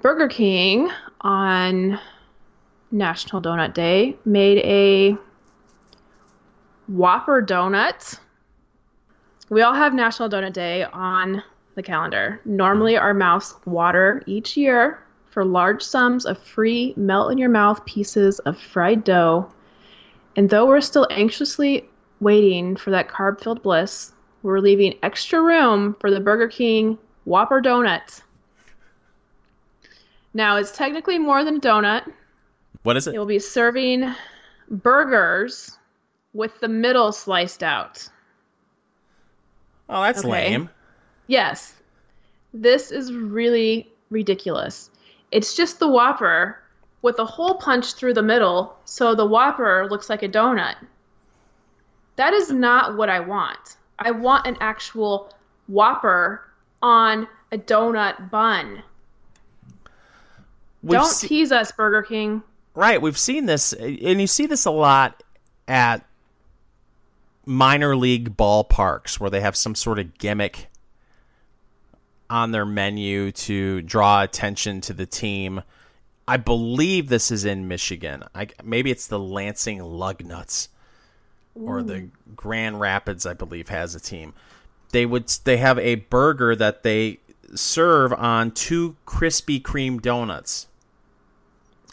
Burger 0.01 0.27
King 0.29 0.89
on 1.21 1.99
National 2.93 3.41
Donut 3.41 3.73
Day 3.73 4.15
made 4.23 4.59
a 4.59 5.17
Whopper 6.87 7.41
donut. 7.41 8.19
We 9.49 9.63
all 9.63 9.73
have 9.73 9.93
National 9.93 10.29
Donut 10.29 10.53
Day 10.53 10.83
on 10.83 11.43
the 11.75 11.81
calendar. 11.81 12.39
Normally, 12.45 12.95
our 12.95 13.13
mouths 13.13 13.55
water 13.65 14.21
each 14.27 14.55
year 14.55 15.01
for 15.31 15.43
large 15.43 15.81
sums 15.81 16.25
of 16.25 16.37
free 16.37 16.93
melt 16.95 17.31
in 17.31 17.39
your 17.39 17.49
mouth 17.49 17.83
pieces 17.85 18.37
of 18.39 18.59
fried 18.59 19.03
dough. 19.03 19.51
And 20.35 20.49
though 20.49 20.67
we're 20.67 20.81
still 20.81 21.07
anxiously 21.09 21.89
waiting 22.19 22.75
for 22.75 22.91
that 22.91 23.07
carb 23.07 23.41
filled 23.41 23.63
bliss, 23.63 24.13
we're 24.43 24.59
leaving 24.59 24.99
extra 25.01 25.41
room 25.41 25.95
for 25.99 26.11
the 26.11 26.19
Burger 26.19 26.47
King 26.47 26.99
Whopper 27.25 27.59
donut. 27.59 28.21
Now, 30.35 30.57
it's 30.57 30.75
technically 30.75 31.17
more 31.17 31.43
than 31.43 31.57
a 31.57 31.59
donut. 31.59 32.11
What 32.83 32.97
is 32.97 33.07
it? 33.07 33.15
It 33.15 33.19
will 33.19 33.25
be 33.25 33.39
serving 33.39 34.13
burgers 34.69 35.77
with 36.33 36.59
the 36.59 36.67
middle 36.67 37.11
sliced 37.11 37.63
out. 37.63 38.07
Oh, 39.89 40.01
that's 40.03 40.19
Okay. 40.19 40.29
lame. 40.29 40.69
Yes. 41.27 41.75
This 42.53 42.91
is 42.91 43.13
really 43.13 43.91
ridiculous. 44.09 44.89
It's 45.31 45.55
just 45.55 45.79
the 45.79 45.87
Whopper 45.87 46.59
with 47.01 47.19
a 47.19 47.25
hole 47.25 47.55
punched 47.55 47.95
through 47.97 48.13
the 48.13 48.23
middle, 48.23 48.77
so 48.85 49.15
the 49.15 49.25
Whopper 49.25 49.87
looks 49.89 50.09
like 50.09 50.23
a 50.23 50.29
donut. 50.29 50.75
That 52.15 52.33
is 52.33 52.51
not 52.51 52.95
what 52.95 53.09
I 53.09 53.19
want. 53.19 53.77
I 53.99 54.11
want 54.11 54.45
an 54.47 54.57
actual 54.59 55.33
Whopper 55.67 56.41
on 56.81 57.27
a 57.51 57.57
donut 57.57 58.29
bun. 58.29 58.83
We've 60.81 60.99
Don't 60.99 61.05
se- 61.07 61.27
tease 61.27 61.51
us, 61.51 61.71
Burger 61.71 62.01
King. 62.03 62.43
Right, 62.75 63.01
we've 63.01 63.17
seen 63.17 63.45
this, 63.45 63.73
and 63.73 64.19
you 64.19 64.27
see 64.27 64.47
this 64.47 64.65
a 64.65 64.71
lot 64.71 65.21
at 65.67 66.05
minor 67.45 67.95
league 67.95 68.35
ballparks 68.35 69.19
where 69.19 69.29
they 69.29 69.41
have 69.41 69.55
some 69.55 69.75
sort 69.75 69.99
of 69.99 70.17
gimmick 70.17 70.69
on 72.29 72.51
their 72.51 72.65
menu 72.65 73.31
to 73.31 73.81
draw 73.83 74.23
attention 74.23 74.81
to 74.81 74.93
the 74.93 75.05
team. 75.05 75.61
I 76.27 76.37
believe 76.37 77.09
this 77.09 77.29
is 77.29 77.45
in 77.45 77.67
Michigan. 77.67 78.23
I, 78.33 78.47
maybe 78.63 78.89
it's 78.89 79.07
the 79.07 79.19
Lansing 79.19 79.79
Lugnuts 79.79 80.69
or 81.53 81.83
the 81.83 82.09
Grand 82.35 82.79
Rapids. 82.79 83.25
I 83.25 83.33
believe 83.33 83.69
has 83.69 83.93
a 83.93 83.99
team. 83.99 84.33
They 84.91 85.05
would 85.05 85.27
they 85.43 85.57
have 85.57 85.77
a 85.77 85.95
burger 85.95 86.55
that 86.55 86.81
they 86.83 87.19
serve 87.53 88.13
on 88.13 88.51
two 88.51 88.95
Krispy 89.05 89.61
Kreme 89.61 90.01
donuts 90.01 90.67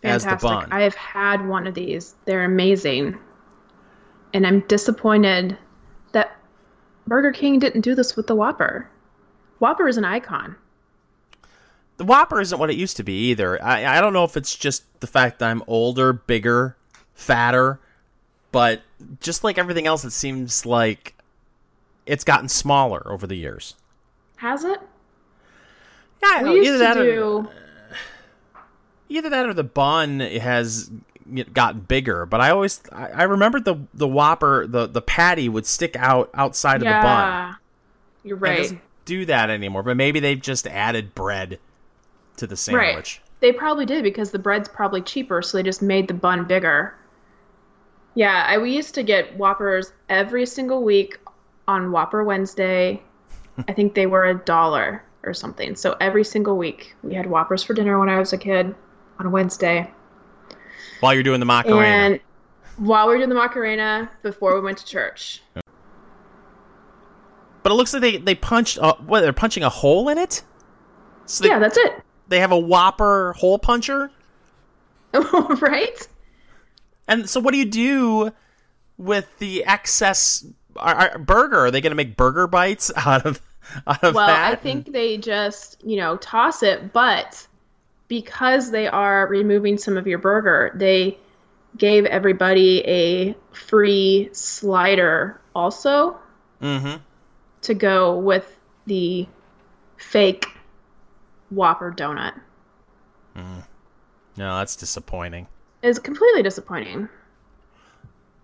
as 0.03 0.25
the 0.25 0.31
Fantastic. 0.31 0.73
I 0.73 0.83
have 0.83 0.95
had 0.95 1.47
one 1.47 1.67
of 1.67 1.75
these. 1.75 2.15
They're 2.25 2.45
amazing. 2.45 3.19
And 4.33 4.47
I'm 4.47 4.61
disappointed 4.61 5.59
that 6.13 6.37
Burger 7.07 7.33
King 7.33 7.59
didn't 7.59 7.83
do 7.83 7.95
this 7.95 8.17
with 8.17 8.27
the 8.27 8.35
Whopper. 8.35 8.89
Whopper 9.59 9.89
is 9.89 9.97
an 9.97 10.05
icon. 10.05 10.57
The 11.97 12.05
Whopper 12.05 12.41
isn't 12.41 12.59
what 12.59 12.71
it 12.71 12.77
used 12.77 12.97
to 12.97 13.03
be 13.03 13.31
either. 13.31 13.63
I, 13.63 13.99
I 13.99 14.01
don't 14.01 14.13
know 14.13 14.25
if 14.25 14.37
it's 14.37 14.57
just 14.57 14.85
the 15.01 15.07
fact 15.07 15.41
that 15.41 15.51
I'm 15.51 15.63
older, 15.67 16.15
bigger, 16.15 16.77
fatter, 17.15 17.79
but 18.53 18.81
just 19.21 19.45
like 19.45 19.59
everything 19.59 19.87
else, 19.87 20.05
it 20.05 20.13
seems 20.13 20.65
like 20.65 21.15
it's 22.07 22.25
gotten 22.25 22.49
smaller 22.49 23.03
over 23.07 23.27
the 23.27 23.37
years. 23.37 23.75
Has 24.37 24.65
it? 24.65 24.81
Yeah, 26.23 26.43
We 26.45 26.57
used 26.57 26.83
either 26.83 26.95
to 26.95 27.03
do. 27.03 27.49
Either 29.11 29.29
that 29.31 29.47
or 29.47 29.53
the 29.55 29.65
bun 29.65 30.21
has 30.21 30.91
gotten 31.53 31.81
bigger. 31.83 32.27
But 32.27 32.41
I 32.41 32.51
always 32.51 32.81
I, 32.93 33.09
I 33.09 33.23
remember 33.25 33.61
the 33.61 33.77
the 33.95 34.09
Whopper 34.09 34.67
the 34.67 34.87
the 34.87 35.03
patty 35.03 35.49
would 35.49 35.67
stick 35.67 35.97
out 35.97 36.31
outside 36.35 36.83
of 36.83 36.89
the 36.89 36.95
bun. 37.03 37.57
You're 38.23 38.37
And 38.37 38.47
It 38.47 38.51
right. 38.51 38.57
doesn't 38.57 38.81
do 39.05 39.27
that 39.27 39.51
anymore. 39.51 39.83
But 39.83 39.97
maybe 39.97 40.21
they've 40.21 40.41
just 40.41 40.67
added 40.67 41.15
bread 41.15 41.59
to 42.37 42.47
the 42.47 42.55
Right. 42.55 42.57
sandwich. 42.57 43.21
They 43.41 43.53
probably 43.53 43.87
did 43.87 44.03
because 44.05 44.31
the 44.31 44.39
bread's 44.39 44.69
probably 44.69 45.01
cheaper, 45.03 45.41
so 45.43 45.57
they 45.57 45.63
just 45.63 45.83
made 45.83 46.09
the 46.09 46.15
bun 46.15 46.45
bigger. 46.47 46.95
Yeah, 48.15 48.45
I, 48.47 48.59
we 48.59 48.75
used 48.75 48.95
to 48.97 49.03
get 49.03 49.37
Whoppers 49.37 49.93
every 50.09 50.45
single 50.47 50.83
week 50.83 51.19
on 51.69 51.93
Whopper 51.93 52.23
Wednesday. 52.25 53.03
I 53.69 53.73
think 53.73 53.95
they 53.95 54.07
were 54.07 54.25
a 54.27 54.35
dollar 54.35 55.03
or 55.23 55.33
something. 55.33 55.77
So 55.77 55.97
every 56.01 56.25
single 56.25 56.57
week 56.59 56.95
we 57.03 57.15
had 57.15 57.27
Whoppers 57.27 57.63
for 57.63 57.73
dinner 57.75 57.99
when 57.99 58.09
I 58.09 58.19
was 58.19 58.33
a 58.33 58.39
kid 58.39 58.75
on 59.21 59.27
a 59.27 59.31
Wednesday. 59.31 59.89
While 61.01 61.15
you're 61.15 61.23
doing 61.23 61.41
the 61.41 61.47
Macarena. 61.47 61.87
And 61.87 62.21
while 62.79 63.07
we 63.07 63.13
were 63.13 63.19
doing 63.19 63.29
the 63.29 63.35
Macarena 63.35 64.11
before 64.23 64.55
we 64.55 64.61
went 64.63 64.79
to 64.79 64.87
church. 64.87 65.43
But 67.63 67.73
it 67.73 67.75
looks 67.75 67.93
like 67.93 68.01
they 68.03 68.17
they 68.17 68.35
punched. 68.35 68.79
Uh, 68.79 68.95
what 69.07 69.21
they're 69.21 69.33
punching 69.35 69.63
a 69.63 69.69
hole 69.69 70.09
in 70.09 70.19
it. 70.19 70.43
So 71.27 71.45
they, 71.45 71.51
yeah, 71.51 71.59
that's 71.59 71.77
it. 71.77 71.93
they 72.29 72.41
have 72.41 72.53
a 72.53 72.59
Whopper 72.59 73.35
hole 73.35 73.59
puncher. 73.59 74.11
right? 75.13 76.09
And 77.07 77.29
so, 77.29 77.41
what 77.41 77.53
do 77.53 77.59
you 77.59 77.67
do 77.67 78.33
with 78.97 79.29
the 79.39 79.65
excess 79.65 80.47
burger? 81.19 81.67
Are 81.67 81.71
they 81.71 81.83
going 81.83 81.91
to 81.91 81.97
make 81.97 82.17
burger 82.17 82.47
bites 82.47 82.91
out 82.97 83.27
of 83.27 83.43
out 83.87 84.03
of 84.03 84.15
Well, 84.15 84.27
that? 84.27 84.53
I 84.53 84.57
think 84.57 84.93
they 84.93 85.19
just, 85.19 85.85
you 85.85 85.97
know, 85.99 86.17
toss 86.17 86.63
it, 86.63 86.95
but 86.95 87.47
because 88.11 88.73
they 88.73 88.89
are 88.89 89.29
removing 89.29 89.79
some 89.79 89.97
of 89.97 90.05
your 90.05 90.19
burger, 90.19 90.73
they 90.75 91.17
gave 91.79 92.05
everybody 92.07 92.81
a 92.87 93.37
free 93.53 94.29
slider 94.33 95.41
also 95.55 96.19
hmm 96.61 96.97
to 97.63 97.75
go 97.75 98.19
with 98.19 98.59
the 98.87 99.27
fake 99.97 100.47
Whopper 101.51 101.93
donut. 101.93 102.33
No, 103.35 104.57
that's 104.57 104.77
disappointing. 104.77 105.47
It's 105.83 105.99
completely 105.99 106.43
disappointing. 106.43 107.09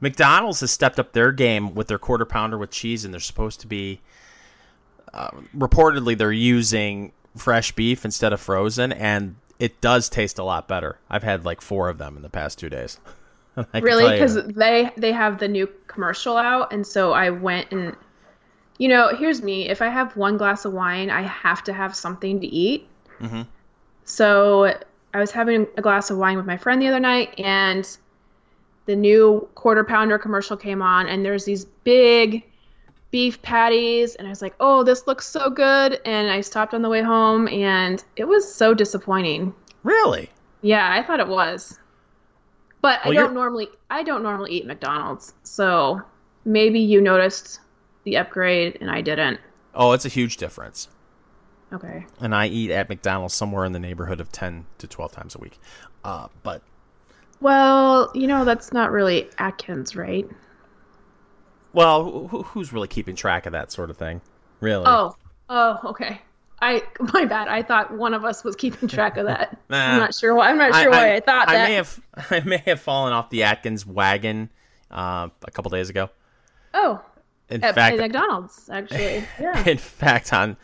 McDonald's 0.01 0.61
has 0.61 0.71
stepped 0.71 0.99
up 0.99 1.13
their 1.13 1.33
game 1.33 1.75
with 1.75 1.89
their 1.89 1.99
quarter 1.99 2.27
pounder 2.27 2.59
with 2.59 2.71
cheese, 2.71 3.05
and 3.05 3.15
they're 3.15 3.21
supposed 3.21 3.61
to 3.61 3.67
be. 3.67 4.01
Uh, 5.15 5.31
reportedly, 5.57 6.17
they're 6.17 6.31
using 6.31 7.13
fresh 7.37 7.73
beef 7.73 8.05
instead 8.05 8.35
of 8.35 8.41
frozen, 8.41 8.93
and 8.93 9.37
it 9.59 9.81
does 9.81 10.09
taste 10.09 10.39
a 10.39 10.45
lot 10.45 10.69
better. 10.69 10.99
I've 11.11 11.23
had 11.23 11.45
like 11.45 11.61
four 11.61 11.89
of 11.89 11.99
them 11.99 12.17
in 12.17 12.23
the 12.23 12.29
past 12.29 12.59
two 12.59 12.69
days. 12.69 12.99
Really 13.73 14.11
because 14.11 14.35
they 14.49 14.91
they 14.99 15.13
have 15.13 15.39
the 15.39 15.49
new 15.49 15.67
commercial 15.87 16.37
out 16.37 16.75
and 16.75 16.87
so 16.87 17.13
i 17.13 17.31
went 17.31 17.73
and 17.73 17.97
you 18.77 18.87
know 18.87 19.17
here's 19.17 19.41
me 19.41 19.67
if 19.71 19.81
i 19.81 19.89
have 19.89 20.15
one 20.15 20.37
glass 20.37 20.67
of 20.67 20.75
wine 20.75 21.09
i 21.09 21.23
have 21.23 21.65
to 21.65 21.73
have 21.73 21.97
something 21.97 22.39
to 22.43 22.47
eat 22.47 22.87
Mhm. 23.19 23.47
so 24.05 24.75
i 25.15 25.19
was 25.19 25.31
having 25.31 25.67
a 25.79 25.81
glass 25.81 26.11
of 26.11 26.19
wine 26.19 26.37
with 26.37 26.45
my 26.45 26.59
friend 26.59 26.83
the 26.83 26.89
other 26.89 27.01
night 27.01 27.33
and 27.41 27.97
the 28.85 28.95
new 28.95 29.49
quarter 29.55 29.85
pounder 29.85 30.19
commercial 30.19 30.59
came 30.59 30.83
on 30.83 31.09
and 31.09 31.25
there's 31.25 31.47
these 31.47 31.65
big 31.65 32.45
beef 33.11 33.41
patties 33.43 34.15
and 34.17 34.27
i 34.27 34.31
was 34.31 34.43
like 34.43 34.55
oh 34.61 34.83
this 34.83 35.07
looks 35.07 35.27
so 35.27 35.49
good 35.49 36.01
and 36.05 36.29
i 36.31 36.41
stopped 36.41 36.75
on 36.75 36.83
the 36.83 36.89
way 36.89 37.01
home 37.03 37.47
and 37.49 38.05
it 38.17 38.25
was 38.25 38.53
so 38.53 38.75
disappointing 38.75 39.55
really. 39.85 40.29
yeah, 40.63 40.93
I 40.93 41.03
thought 41.03 41.21
it 41.21 41.29
was. 41.29 41.79
But 42.83 43.01
Well, 43.05 43.13
I 43.13 43.15
you're- 43.15 43.25
don't 43.27 43.35
normally 43.35 43.69
I 43.89 44.03
don't 44.03 44.23
normally 44.25 44.51
eat 44.53 44.67
McDonald's. 44.67 45.33
So 45.45 46.03
maybe 46.45 46.81
you 46.81 47.01
noticed 47.01 47.61
the 48.03 48.17
upgrade 48.17 48.79
and 48.81 48.91
I 48.91 49.01
didn't. 49.01 49.39
Oh, 49.75 49.93
it's 49.93 50.05
a 50.05 50.09
huge 50.09 50.37
difference. 50.39 50.89
Okay. 51.73 52.07
and 52.21 52.35
I 52.35 52.47
eat 52.49 52.71
at 52.73 52.89
McDonald's 52.89 53.35
somewhere 53.35 53.65
in 53.65 53.73
the 53.73 53.79
neighborhood 53.79 54.21
of 54.21 54.31
10 54.33 54.67
to 54.79 54.87
12 54.89 55.13
times 55.13 55.35
a 55.35 55.39
week. 55.39 55.59
Uh, 56.05 56.27
but 56.43 56.63
Well, 57.41 58.11
you 58.15 58.27
know 58.27 58.45
that's 58.45 58.73
not 58.73 58.91
really 58.91 59.31
Atkins, 59.39 59.95
right? 59.95 60.29
Well, 61.77 62.27
who, 62.29 62.43
who's 62.43 62.73
really 62.73 62.89
keeping 62.89 63.15
track 63.15 63.45
of 63.45 63.53
that 63.53 63.71
sort 63.71 63.91
of 63.91 63.99
thing? 63.99 64.23
Really? 64.61 64.85
Oh. 64.87 65.15
Oh, 65.49 65.79
okay. 65.85 66.21
I 66.61 66.83
my 67.13 67.27
bad. 67.27 67.49
I 67.49 67.63
thought 67.63 67.93
one 67.93 68.15
of 68.15 68.25
us 68.25 68.43
was 68.43 68.57
keeping 68.57 68.89
track 68.89 69.17
of 69.17 69.27
that. 69.27 69.57
Nah. 69.69 69.93
I'm 69.93 69.99
not 69.99 70.15
sure 70.15 70.35
why. 70.35 70.49
I'm 70.49 70.59
not 70.59 70.75
sure 70.81 70.91
why 70.91 71.15
I, 71.15 71.21
thought 71.21 71.49
I 71.49 71.55
that. 71.55 71.69
may 71.69 71.75
have 71.75 72.01
I 72.31 72.41
may 72.41 72.63
have 72.67 72.81
fallen 72.81 73.13
off 73.13 73.31
the 73.31 73.43
Atkins 73.43 73.85
wagon 73.85 74.49
uh, 74.91 75.29
a 75.43 75.51
couple 75.51 75.71
days 75.71 75.91
ago. 75.91 76.09
oh, 76.73 77.01
In 77.51 77.63
at, 77.63 77.75
fact, 77.75 77.99
at 77.99 78.01
McDonald's 78.01 78.71
actually. 78.73 79.25
Yeah. 79.39 79.69
in 79.69 79.79
fact, 79.79 80.33
on 80.33 80.57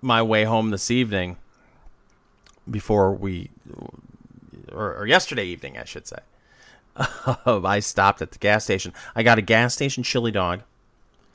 my 0.00 0.22
way 0.22 0.44
home 0.44 0.70
this 0.70 0.90
evening, 0.90 1.36
before 2.70 3.12
we, 3.12 3.50
or, 4.72 4.96
or 4.96 5.06
yesterday 5.06 5.44
evening, 5.44 5.76
I 5.76 5.84
should 5.84 6.06
say, 6.06 6.18
I 6.96 7.80
stopped 7.80 8.20
at 8.22 8.32
the 8.32 8.38
gas 8.38 8.64
station. 8.64 8.92
I 9.14 9.22
got 9.22 9.38
a 9.38 9.42
gas 9.42 9.74
station 9.74 10.02
chili 10.02 10.30
dog 10.30 10.62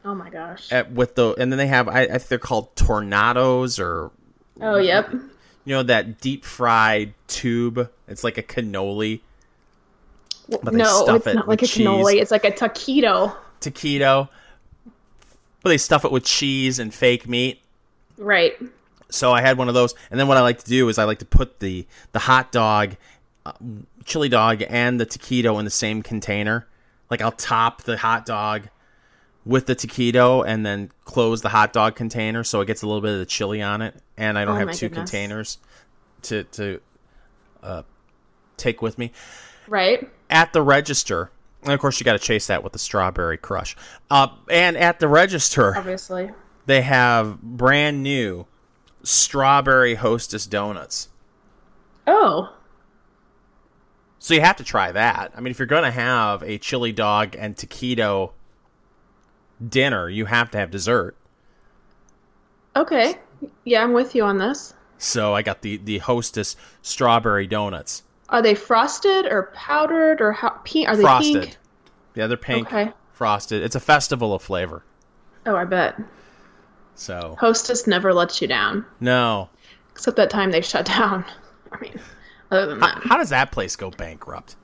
Oh 0.03 0.13
my 0.13 0.29
gosh. 0.29 0.71
at, 0.71 0.91
with 0.91 1.15
the, 1.15 1.33
and 1.39 1.51
then 1.51 1.57
they 1.57 1.67
have 1.67 1.87
I, 1.87 2.01
I 2.01 2.07
think 2.07 2.27
they're 2.27 2.39
called 2.39 2.75
tornadoes 2.75 3.79
or 3.79 4.11
Oh 4.61 4.77
yep. 4.77 5.11
you 5.11 5.73
know 5.75 5.83
that 5.83 6.19
deep 6.21 6.45
fried 6.45 7.13
tube. 7.27 7.89
It's 8.07 8.23
like 8.23 8.37
a 8.37 8.43
cannoli 8.43 9.21
But 10.61 10.73
they 10.73 10.77
no, 10.77 11.03
stuff 11.03 11.25
it's 11.25 11.27
it 11.27 11.33
not 11.35 11.47
like 11.47 11.61
a 11.61 11.67
cheese. 11.67 11.85
cannoli. 11.87 12.21
It's 12.21 12.31
like 12.31 12.45
a 12.45 12.51
taquito. 12.51 13.35
taquito, 13.61 14.29
but 15.61 15.69
they 15.69 15.77
stuff 15.77 16.05
it 16.05 16.11
with 16.11 16.23
cheese 16.25 16.77
and 16.79 16.93
fake 16.93 17.27
meat. 17.27 17.61
Right. 18.17 18.53
So 19.09 19.31
I 19.31 19.41
had 19.41 19.57
one 19.57 19.67
of 19.67 19.73
those, 19.73 19.93
and 20.11 20.19
then 20.19 20.27
what 20.27 20.37
I 20.37 20.41
like 20.41 20.59
to 20.59 20.65
do 20.65 20.87
is 20.89 20.97
I 20.97 21.03
like 21.05 21.19
to 21.19 21.25
put 21.25 21.59
the 21.59 21.85
the 22.11 22.19
hot 22.19 22.51
dog, 22.51 22.95
uh, 23.45 23.53
chili 24.05 24.29
dog, 24.29 24.63
and 24.69 24.99
the 24.99 25.05
taquito 25.05 25.59
in 25.59 25.65
the 25.65 25.71
same 25.71 26.01
container. 26.01 26.67
Like 27.09 27.21
I'll 27.21 27.31
top 27.31 27.83
the 27.83 27.97
hot 27.97 28.25
dog 28.25 28.69
with 29.45 29.65
the 29.67 29.75
taquito, 29.75 30.43
and 30.47 30.65
then 30.65 30.91
close 31.03 31.41
the 31.41 31.49
hot 31.49 31.73
dog 31.73 31.95
container 31.95 32.43
so 32.43 32.61
it 32.61 32.65
gets 32.65 32.81
a 32.81 32.87
little 32.87 33.01
bit 33.01 33.11
of 33.13 33.19
the 33.19 33.25
chili 33.25 33.61
on 33.61 33.81
it, 33.81 33.95
and 34.17 34.37
I 34.39 34.45
don't 34.45 34.55
Oh 34.55 34.59
have 34.67 34.71
two 34.75 34.89
goodness. 34.89 35.11
containers 35.11 35.57
to 36.23 36.43
to 36.45 36.81
uh, 37.61 37.83
take 38.57 38.81
with 38.81 38.97
me 38.97 39.11
Right. 39.67 40.09
at 40.29 40.53
the 40.53 40.61
register. 40.61 41.29
And 41.63 41.73
of 41.73 41.79
course, 41.79 41.99
you 41.99 42.03
got 42.03 42.13
to 42.13 42.19
chase 42.19 42.45
that 42.47 42.63
with 42.63 42.73
the 42.73 42.79
strawberry 42.79 43.37
crush. 43.37 43.75
Uh, 44.11 44.27
and 44.51 44.77
at 44.77 44.99
the 44.99 45.07
register, 45.07 45.75
Obviously. 45.75 46.29
they 46.67 46.83
have 46.83 47.41
brand 47.41 48.03
new 48.03 48.45
strawberry 49.01 49.95
hostess 49.95 50.45
donuts. 50.45 51.09
Oh. 52.05 52.53
So 54.25 54.33
you 54.33 54.41
have 54.41 54.55
to 54.55 54.63
try 54.63 54.91
that. 54.91 55.33
I 55.37 55.39
mean, 55.39 55.51
if 55.51 55.59
you're 55.59 55.67
going 55.67 55.83
to 55.83 55.91
have 55.91 56.41
a 56.41 56.57
chili 56.57 56.91
dog 56.91 57.35
and 57.37 57.55
taquito 57.55 58.31
dinner, 59.69 60.09
you 60.09 60.25
have 60.25 60.49
to 60.49 60.57
have 60.57 60.71
dessert. 60.71 61.15
Okay. 62.75 63.19
Yeah, 63.65 63.83
I'm 63.83 63.93
with 63.93 64.15
you 64.15 64.23
on 64.23 64.39
this. 64.39 64.73
So 64.97 65.35
I 65.35 65.43
got 65.43 65.61
the 65.61 65.77
the 65.77 65.99
hostess 65.99 66.55
strawberry 66.81 67.45
donuts, 67.45 68.01
Are 68.29 68.41
they 68.41 68.55
frosted 68.55 69.27
or 69.27 69.51
powdered 69.53 70.19
or 70.21 70.31
how 70.31 70.59
pink? 70.63 70.89
Are 70.89 70.95
they 70.95 71.03
frosted. 71.03 71.43
pink? 71.43 71.57
Yeah, 72.15 72.25
they're 72.25 72.35
pink, 72.35 72.65
Okay. 72.73 72.93
frosted. 73.13 73.61
It's 73.61 73.75
a 73.75 73.79
festival 73.79 74.33
of 74.33 74.41
flavor. 74.41 74.83
Oh, 75.45 75.55
I 75.55 75.65
bet. 75.65 76.01
So 76.95 77.35
Hostess 77.39 77.85
never 77.85 78.11
lets 78.11 78.41
you 78.41 78.47
down, 78.47 78.85
no, 78.99 79.49
except 79.91 80.17
that 80.17 80.31
time 80.31 80.49
they 80.49 80.61
shut 80.61 80.87
down. 80.87 81.23
I 81.71 81.79
mean, 81.79 81.99
how, 82.51 82.99
how 83.03 83.17
does 83.17 83.29
that 83.29 83.51
place 83.51 83.75
go 83.75 83.89
bankrupt? 83.91 84.55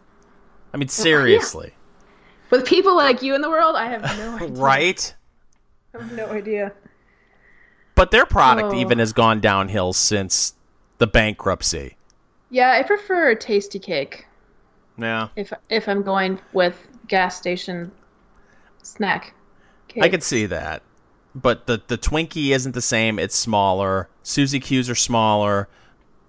I 0.73 0.77
mean, 0.77 0.87
uh, 0.87 0.91
seriously, 0.91 1.73
with 2.49 2.65
people 2.65 2.95
like 2.95 3.21
you 3.21 3.35
in 3.35 3.41
the 3.41 3.49
world, 3.49 3.75
I 3.75 3.85
have 3.87 4.01
no 4.17 4.35
idea. 4.45 4.61
right? 4.61 5.15
I 5.93 6.01
have 6.01 6.11
no 6.13 6.27
idea. 6.27 6.71
But 7.95 8.11
their 8.11 8.25
product 8.25 8.69
Oh. 8.73 8.79
even 8.79 8.99
has 8.99 9.11
gone 9.13 9.41
downhill 9.41 9.93
since 9.93 10.53
the 10.97 11.07
bankruptcy. 11.07 11.97
Yeah, 12.49 12.71
I 12.71 12.83
prefer 12.83 13.31
a 13.31 13.35
Tastykake 13.35 14.23
Yeah. 14.97 15.27
if 15.35 15.51
if 15.69 15.87
I'm 15.89 16.01
going 16.03 16.39
with 16.53 16.75
gas 17.07 17.37
station 17.37 17.91
snack. 18.81 19.33
Cake. 19.89 20.03
I 20.03 20.09
could 20.09 20.23
see 20.23 20.45
that. 20.45 20.83
But 21.35 21.65
the 21.67 21.81
the 21.87 21.97
Twinkie 21.97 22.49
isn't 22.55 22.73
the 22.73 22.81
same. 22.81 23.19
It's 23.19 23.35
smaller. 23.35 24.09
Suzy 24.23 24.59
Q's 24.59 24.89
are 24.89 24.95
smaller. 24.95 25.67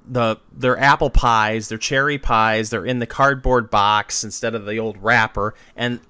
The 0.09 0.39
their 0.53 0.77
apple 0.79 1.11
pies, 1.11 1.69
their 1.69 1.79
cherry 1.79 2.19
pies, 2.19 2.71
they're 2.71 2.85
in 2.85 2.99
the 2.99 3.07
cardboard 3.07 3.71
box 3.71 4.25
instead 4.25 4.55
of 4.55 4.65
the 4.67 4.79
old 4.79 4.97
wrapper, 5.03 5.55
and 5.77 6.01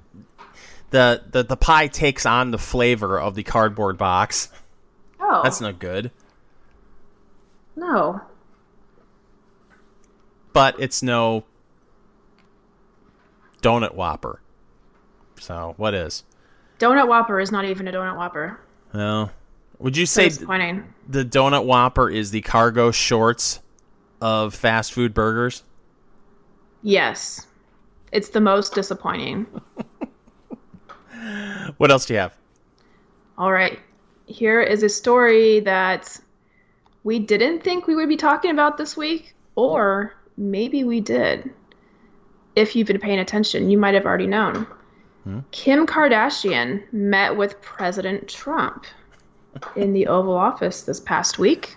the 0.91 1.23
the, 1.31 1.43
the 1.45 1.57
pie 1.57 1.89
takes 1.89 2.25
on 2.25 2.50
the 2.52 2.59
flavor 2.59 3.21
of 3.21 3.35
the 3.35 3.43
cardboard 3.43 3.99
box. 3.99 4.49
Oh, 5.21 5.43
That's 5.43 5.61
not 5.61 5.78
good. 5.78 6.11
no. 7.76 8.21
But 10.52 10.76
it's 10.78 11.02
no 11.02 11.45
donut 13.63 13.95
whopper. 13.95 14.41
So 15.39 15.75
what 15.78 15.95
is? 15.95 16.25
Donut 16.78 17.09
Whopper 17.09 17.41
is 17.41 17.50
not 17.52 17.65
even 17.65 17.89
a 17.89 17.93
donut 17.93 18.17
Whopper. 18.17 18.59
Well, 18.93 19.31
would 19.78 19.97
you 19.97 20.05
say 20.05 20.28
disappointing. 20.28 20.93
the 21.09 21.25
donut 21.25 21.65
whopper 21.65 22.11
is 22.11 22.33
the 22.33 22.43
cargo 22.43 22.91
shorts 22.91 23.61
of 24.23 24.54
fast 24.54 24.95
food 24.95 25.13
burgers? 25.13 25.63
Yes, 26.82 27.47
it's 28.13 28.30
the 28.30 28.41
most 28.41 28.75
disappointing. 28.75 29.47
What 31.76 31.91
else 31.91 32.06
do 32.06 32.15
you 32.15 32.21
have? 32.21 32.37
All 33.39 33.52
right. 33.52 33.78
Here 34.26 34.61
is 34.61 34.82
a 34.82 34.89
story 34.89 35.61
that 35.61 36.19
we 37.04 37.19
didn't 37.19 37.63
think 37.63 37.87
we 37.87 37.95
would 37.95 38.08
be 38.08 38.17
talking 38.17 38.50
about 38.50 38.76
this 38.76 38.97
week, 38.97 39.35
or 39.54 40.15
maybe 40.37 40.85
we 40.85 41.00
did. 41.00 41.50
If 42.54 42.76
you've 42.76 42.87
been 42.87 43.00
paying 43.00 43.19
attention, 43.19 43.71
you 43.71 43.78
might 43.78 43.95
have 43.95 44.04
already 44.04 44.26
known. 44.26 44.67
Hmm? 45.25 45.41
Kim 45.50 45.87
Kardashian 45.87 46.82
met 46.93 47.37
with 47.37 47.61
President 47.63 48.28
Trump 48.28 48.85
in 49.76 49.93
the 49.93 50.06
Oval 50.06 50.37
Office 50.37 50.82
this 50.82 51.00
past 51.00 51.39
week. 51.39 51.76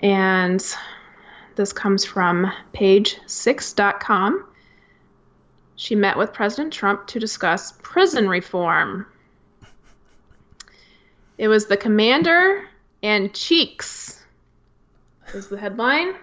And 0.00 0.64
this 1.56 1.72
comes 1.72 2.04
from 2.04 2.50
page6.com. 2.74 4.46
She 5.76 5.94
met 5.94 6.18
with 6.18 6.32
President 6.32 6.72
Trump 6.72 7.06
to 7.08 7.18
discuss 7.18 7.72
prison 7.82 8.28
reform. 8.28 9.06
It 11.38 11.48
was 11.48 11.66
the 11.66 11.76
commander 11.76 12.68
and 13.02 13.32
cheeks, 13.32 14.22
is 15.32 15.48
the 15.48 15.58
headline. 15.58 16.14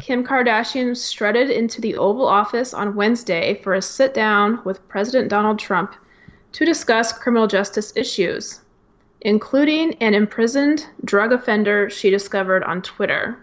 Kim 0.00 0.24
Kardashian 0.24 0.96
strutted 0.96 1.50
into 1.50 1.80
the 1.80 1.96
Oval 1.96 2.26
Office 2.26 2.74
on 2.74 2.94
Wednesday 2.94 3.60
for 3.62 3.74
a 3.74 3.82
sit 3.82 4.14
down 4.14 4.60
with 4.64 4.86
President 4.88 5.28
Donald 5.28 5.58
Trump 5.58 5.94
to 6.52 6.64
discuss 6.64 7.12
criminal 7.12 7.46
justice 7.46 7.92
issues, 7.96 8.60
including 9.24 9.94
an 9.94 10.14
imprisoned 10.14 10.86
drug 11.04 11.32
offender 11.32 11.88
she 11.90 12.10
discovered 12.10 12.62
on 12.64 12.82
Twitter. 12.82 13.38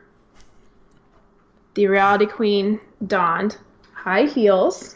The 1.74 1.88
reality 1.88 2.26
queen 2.28 2.80
donned 3.08 3.58
high 3.94 4.26
heels 4.26 4.96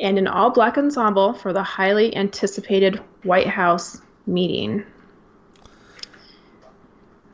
and 0.00 0.16
an 0.18 0.28
all 0.28 0.50
black 0.50 0.78
ensemble 0.78 1.32
for 1.32 1.52
the 1.52 1.62
highly 1.62 2.14
anticipated 2.14 2.96
White 3.24 3.48
House 3.48 4.00
meeting. 4.26 4.84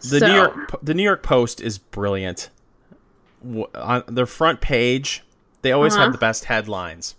The 0.00 0.20
So- 0.20 0.27
New 0.27 0.35
York 0.35 0.79
the 0.83 0.94
New 0.94 1.03
York 1.03 1.22
Post 1.22 1.61
is 1.61 1.79
brilliant. 1.79 2.50
On 3.74 4.03
their 4.09 4.27
front 4.27 4.61
page, 4.61 5.22
they 5.62 5.72
always 5.72 5.94
Uh-huh. 5.94 6.05
have 6.05 6.12
the 6.12 6.18
best 6.18 6.46
headlines. 6.46 7.14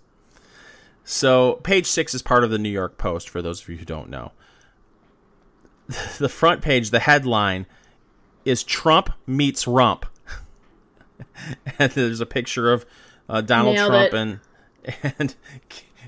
So, 1.04 1.60
page 1.64 1.86
6 1.86 2.16
is 2.16 2.24
part 2.24 2.44
of 2.44 2.50
the 2.50 2.58
New 2.58 2.70
York 2.70 2.98
Post 2.98 3.30
for 3.30 3.42
those 3.44 3.62
of 3.62 3.70
you 3.70 3.78
who 3.78 3.86
don't 3.86 4.10
know. 4.10 4.32
The 6.18 6.30
front 6.30 6.62
page, 6.62 6.90
the 6.90 7.00
headline 7.00 7.66
is 8.44 8.64
Trump 8.64 9.12
meets 9.28 9.68
Rump. 9.68 10.06
and 11.80 11.92
there's 11.92 12.20
a 12.22 12.26
picture 12.26 12.72
of 12.74 12.86
uh, 13.30 13.42
Donald 13.42 13.76
Nailed 13.76 13.90
Trump 13.90 14.14
it. 14.14 14.14
and 14.14 14.40
and 15.20 15.36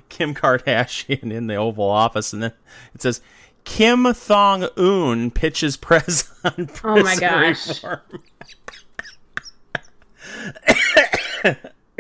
Kim 0.10 0.34
Kardashian 0.34 1.32
in 1.32 1.48
the 1.48 1.56
Oval 1.56 1.90
Office, 1.90 2.34
and 2.34 2.42
then 2.44 2.54
it 2.96 3.02
says 3.02 3.22
Kim 3.66 4.12
Thong 4.14 4.68
Un 4.78 5.30
pitches 5.32 5.78
press 5.78 6.32
on 6.44 6.68
prison 6.68 6.80
Oh 6.84 7.04
my 7.04 7.16
gosh. 7.16 7.68
reform. 7.68 8.00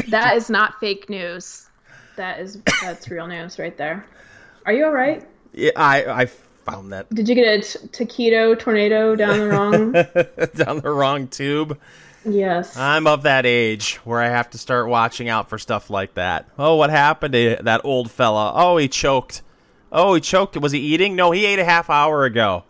That 0.09 0.37
is 0.37 0.49
not 0.49 0.79
fake 0.79 1.09
news. 1.09 1.67
That 2.15 2.39
is 2.39 2.59
that's 2.81 3.09
real 3.09 3.27
news 3.27 3.59
right 3.59 3.75
there. 3.77 4.05
Are 4.65 4.73
you 4.73 4.85
all 4.85 4.91
right? 4.93 5.27
Yeah, 5.53 5.71
I 5.75 6.23
I 6.23 6.29
found 6.69 6.91
that 6.93 7.10
Did 7.13 7.30
you 7.30 7.36
get 7.36 7.47
a 7.47 7.62
t- 7.62 7.88
taquito 8.06 8.58
tornado 8.58 9.15
down 9.15 9.39
the 9.39 9.47
wrong? 9.47 9.91
down 10.56 10.80
the 10.80 10.91
wrong 10.91 11.27
tube. 11.27 11.80
yes. 12.25 12.75
I'm 12.77 13.08
of 13.08 13.23
that 13.23 13.45
age 13.45 13.95
where 14.03 14.19
I 14.19 14.27
have 14.27 14.49
to 14.51 14.58
start 14.58 14.88
watching 14.88 15.30
out 15.30 15.49
for 15.49 15.58
stuff 15.58 15.89
like 15.89 16.13
that. 16.15 16.49
Oh, 16.60 16.75
what 16.75 16.89
happened 16.89 17.34
to 17.34 17.58
that 17.62 17.82
old 17.84 18.12
fella? 18.12 18.51
Oh, 18.56 18.77
he 18.77 18.88
choked. 18.88 19.41
Oh, 19.91 20.13
he 20.15 20.21
choked. 20.21 20.58
Was 20.58 20.71
he 20.71 20.80
eating? 20.80 21.15
No, 21.15 21.32
he 21.32 21.45
ate 21.45 21.60
a 21.60 21.65
half 21.65 21.89
hour 21.89 22.25
ago. 22.25 22.63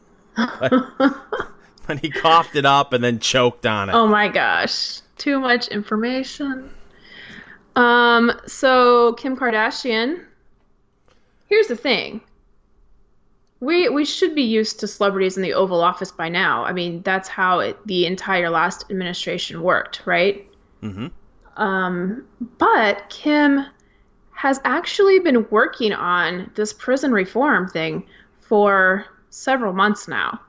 and 0.36 2.00
he 2.00 2.08
coughed 2.10 2.56
it 2.56 2.64
up 2.64 2.92
and 2.94 3.04
then 3.04 3.18
choked 3.18 3.66
on 3.66 3.90
it. 3.90 3.94
Oh 3.94 4.06
my 4.06 4.28
gosh. 4.28 5.00
Too 5.18 5.38
much 5.38 5.68
information. 5.68 6.70
Um 7.76 8.32
so 8.46 9.12
Kim 9.14 9.36
Kardashian 9.36 10.24
Here's 11.48 11.66
the 11.66 11.76
thing. 11.76 12.22
We 13.62 13.88
we 13.88 14.04
should 14.04 14.34
be 14.34 14.42
used 14.42 14.80
to 14.80 14.88
celebrities 14.88 15.36
in 15.36 15.42
the 15.44 15.54
Oval 15.54 15.82
Office 15.82 16.10
by 16.10 16.28
now. 16.28 16.64
I 16.64 16.72
mean, 16.72 17.00
that's 17.02 17.28
how 17.28 17.60
it, 17.60 17.78
the 17.86 18.06
entire 18.06 18.50
last 18.50 18.86
administration 18.90 19.62
worked, 19.62 20.02
right? 20.04 20.44
Mhm. 20.82 21.12
Um, 21.56 22.24
but 22.58 23.08
Kim 23.08 23.64
has 24.32 24.60
actually 24.64 25.20
been 25.20 25.48
working 25.50 25.92
on 25.92 26.50
this 26.56 26.72
prison 26.72 27.12
reform 27.12 27.68
thing 27.68 28.04
for 28.40 29.06
several 29.30 29.72
months 29.72 30.08
now. 30.08 30.40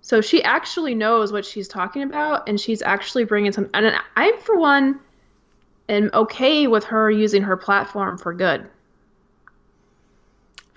So 0.00 0.20
she 0.20 0.42
actually 0.42 0.96
knows 0.96 1.30
what 1.30 1.44
she's 1.44 1.68
talking 1.68 2.02
about, 2.02 2.48
and 2.48 2.60
she's 2.60 2.82
actually 2.82 3.22
bringing 3.22 3.52
some. 3.52 3.70
And 3.72 3.94
I, 4.16 4.36
for 4.42 4.58
one, 4.58 4.98
am 5.88 6.10
okay 6.12 6.66
with 6.66 6.82
her 6.86 7.08
using 7.08 7.42
her 7.42 7.56
platform 7.56 8.18
for 8.18 8.34
good. 8.34 8.68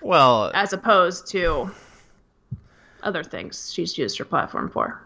Well, 0.02 0.50
as 0.54 0.72
opposed 0.72 1.26
to 1.28 1.70
other 3.02 3.22
things 3.22 3.72
she's 3.72 3.96
used 3.96 4.18
her 4.18 4.24
platform 4.24 4.70
for. 4.70 5.00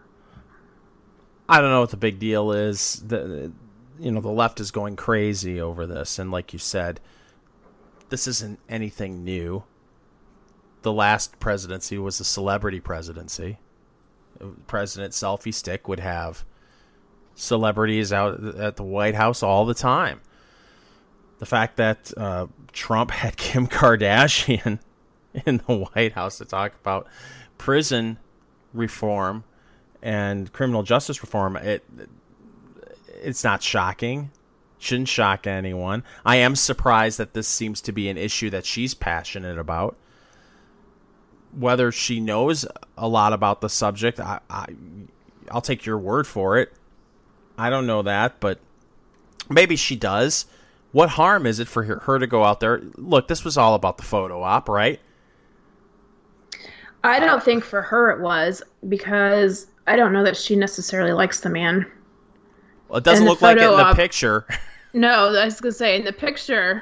I 1.47 1.61
don't 1.61 1.69
know 1.69 1.81
what 1.81 1.91
the 1.91 1.97
big 1.97 2.19
deal 2.19 2.51
is. 2.51 3.03
The 3.05 3.51
you 3.99 4.11
know 4.11 4.21
the 4.21 4.29
left 4.29 4.59
is 4.59 4.71
going 4.71 4.95
crazy 4.95 5.61
over 5.61 5.85
this, 5.85 6.19
and 6.19 6.31
like 6.31 6.53
you 6.53 6.59
said, 6.59 6.99
this 8.09 8.27
isn't 8.27 8.59
anything 8.67 9.23
new. 9.23 9.63
The 10.81 10.93
last 10.93 11.39
presidency 11.39 11.97
was 11.97 12.19
a 12.19 12.25
celebrity 12.25 12.79
presidency. 12.79 13.59
President 14.67 15.13
selfie 15.13 15.53
stick 15.53 15.87
would 15.87 15.99
have 15.99 16.43
celebrities 17.35 18.11
out 18.11 18.43
at 18.57 18.75
the 18.75 18.83
White 18.83 19.15
House 19.15 19.43
all 19.43 19.65
the 19.65 19.73
time. 19.73 20.21
The 21.39 21.45
fact 21.45 21.77
that 21.77 22.11
uh, 22.15 22.47
Trump 22.71 23.11
had 23.11 23.37
Kim 23.37 23.67
Kardashian 23.67 24.79
in 25.45 25.61
the 25.67 25.87
White 25.93 26.13
House 26.13 26.37
to 26.37 26.45
talk 26.45 26.73
about 26.81 27.07
prison 27.57 28.17
reform 28.73 29.43
and 30.01 30.51
criminal 30.53 30.83
justice 30.83 31.21
reform, 31.21 31.55
it 31.57 31.83
it's 33.21 33.43
not 33.43 33.63
shocking. 33.63 34.31
Shouldn't 34.77 35.07
shock 35.07 35.47
anyone. 35.47 36.03
I 36.25 36.37
am 36.37 36.55
surprised 36.55 37.17
that 37.17 37.33
this 37.33 37.47
seems 37.47 37.81
to 37.81 37.91
be 37.91 38.07
an 38.09 38.17
issue 38.17 38.51
that 38.51 38.65
she's 38.65 38.93
passionate 38.93 39.57
about. 39.57 39.97
Whether 41.57 41.91
she 41.91 42.19
knows 42.19 42.65
a 42.97 43.07
lot 43.07 43.33
about 43.33 43.61
the 43.61 43.69
subject, 43.69 44.19
I, 44.19 44.39
I 44.49 44.67
I'll 45.49 45.61
take 45.61 45.85
your 45.85 45.97
word 45.97 46.27
for 46.27 46.57
it. 46.59 46.73
I 47.57 47.69
don't 47.69 47.87
know 47.87 48.01
that, 48.03 48.39
but 48.39 48.59
maybe 49.49 49.75
she 49.75 49.95
does. 49.95 50.45
What 50.95 51.09
harm 51.09 51.45
is 51.45 51.59
it 51.59 51.67
for 51.67 51.83
her 51.83 52.19
to 52.19 52.25
go 52.25 52.45
out 52.45 52.61
there? 52.61 52.81
Look, 52.95 53.27
this 53.27 53.43
was 53.43 53.57
all 53.57 53.75
about 53.75 53.97
the 53.97 54.03
photo 54.03 54.41
op, 54.41 54.69
right? 54.69 54.97
I 57.03 57.19
don't 57.19 57.43
think 57.43 57.65
for 57.65 57.81
her 57.81 58.11
it 58.11 58.21
was 58.21 58.63
because 58.87 59.67
I 59.87 59.97
don't 59.97 60.13
know 60.13 60.23
that 60.23 60.37
she 60.37 60.55
necessarily 60.55 61.11
likes 61.11 61.41
the 61.41 61.49
man. 61.49 61.85
Well, 62.87 62.99
it 62.99 63.03
doesn't 63.03 63.25
look 63.25 63.41
like 63.41 63.57
it 63.57 63.63
in 63.63 63.71
the 63.71 63.75
op, 63.75 63.97
picture. 63.97 64.47
No, 64.93 65.35
I 65.35 65.43
was 65.43 65.59
gonna 65.59 65.73
say 65.73 65.97
in 65.97 66.05
the 66.05 66.13
picture, 66.13 66.81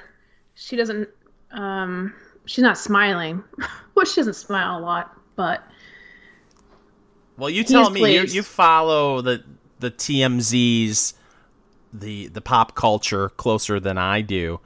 she 0.54 0.76
doesn't. 0.76 1.10
Um, 1.50 2.14
she's 2.46 2.62
not 2.62 2.78
smiling. 2.78 3.44
well, 3.96 4.06
she 4.06 4.22
doesn't 4.22 4.36
smile 4.36 4.78
a 4.78 4.82
lot, 4.82 5.18
but. 5.36 5.64
Well, 7.36 7.50
you 7.50 7.64
tell 7.64 7.90
me. 7.90 8.14
You, 8.14 8.26
you 8.26 8.44
follow 8.44 9.22
the 9.22 9.44
the 9.80 9.90
TMZ's 9.90 11.16
the 11.94 12.28
the 12.28 12.42
pop 12.42 12.76
culture 12.76 13.30
closer 13.30 13.80
than 13.80 13.98
I 13.98 14.22
do. 14.22 14.60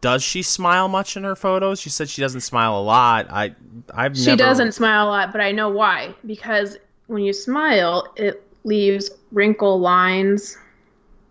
Does 0.00 0.22
she 0.22 0.42
smile 0.42 0.88
much 0.88 1.16
in 1.16 1.24
her 1.24 1.34
photos? 1.34 1.80
She 1.80 1.90
said 1.90 2.08
she 2.08 2.22
doesn't 2.22 2.42
smile 2.42 2.78
a 2.78 2.82
lot. 2.82 3.30
I 3.30 3.54
I've 3.92 4.16
she 4.16 4.26
never... 4.26 4.36
doesn't 4.38 4.72
smile 4.72 5.06
a 5.06 5.10
lot, 5.10 5.32
but 5.32 5.40
I 5.40 5.52
know 5.52 5.68
why. 5.68 6.14
Because 6.24 6.76
when 7.08 7.22
you 7.22 7.32
smile, 7.32 8.12
it 8.16 8.42
leaves 8.64 9.10
wrinkle 9.32 9.80
lines. 9.80 10.56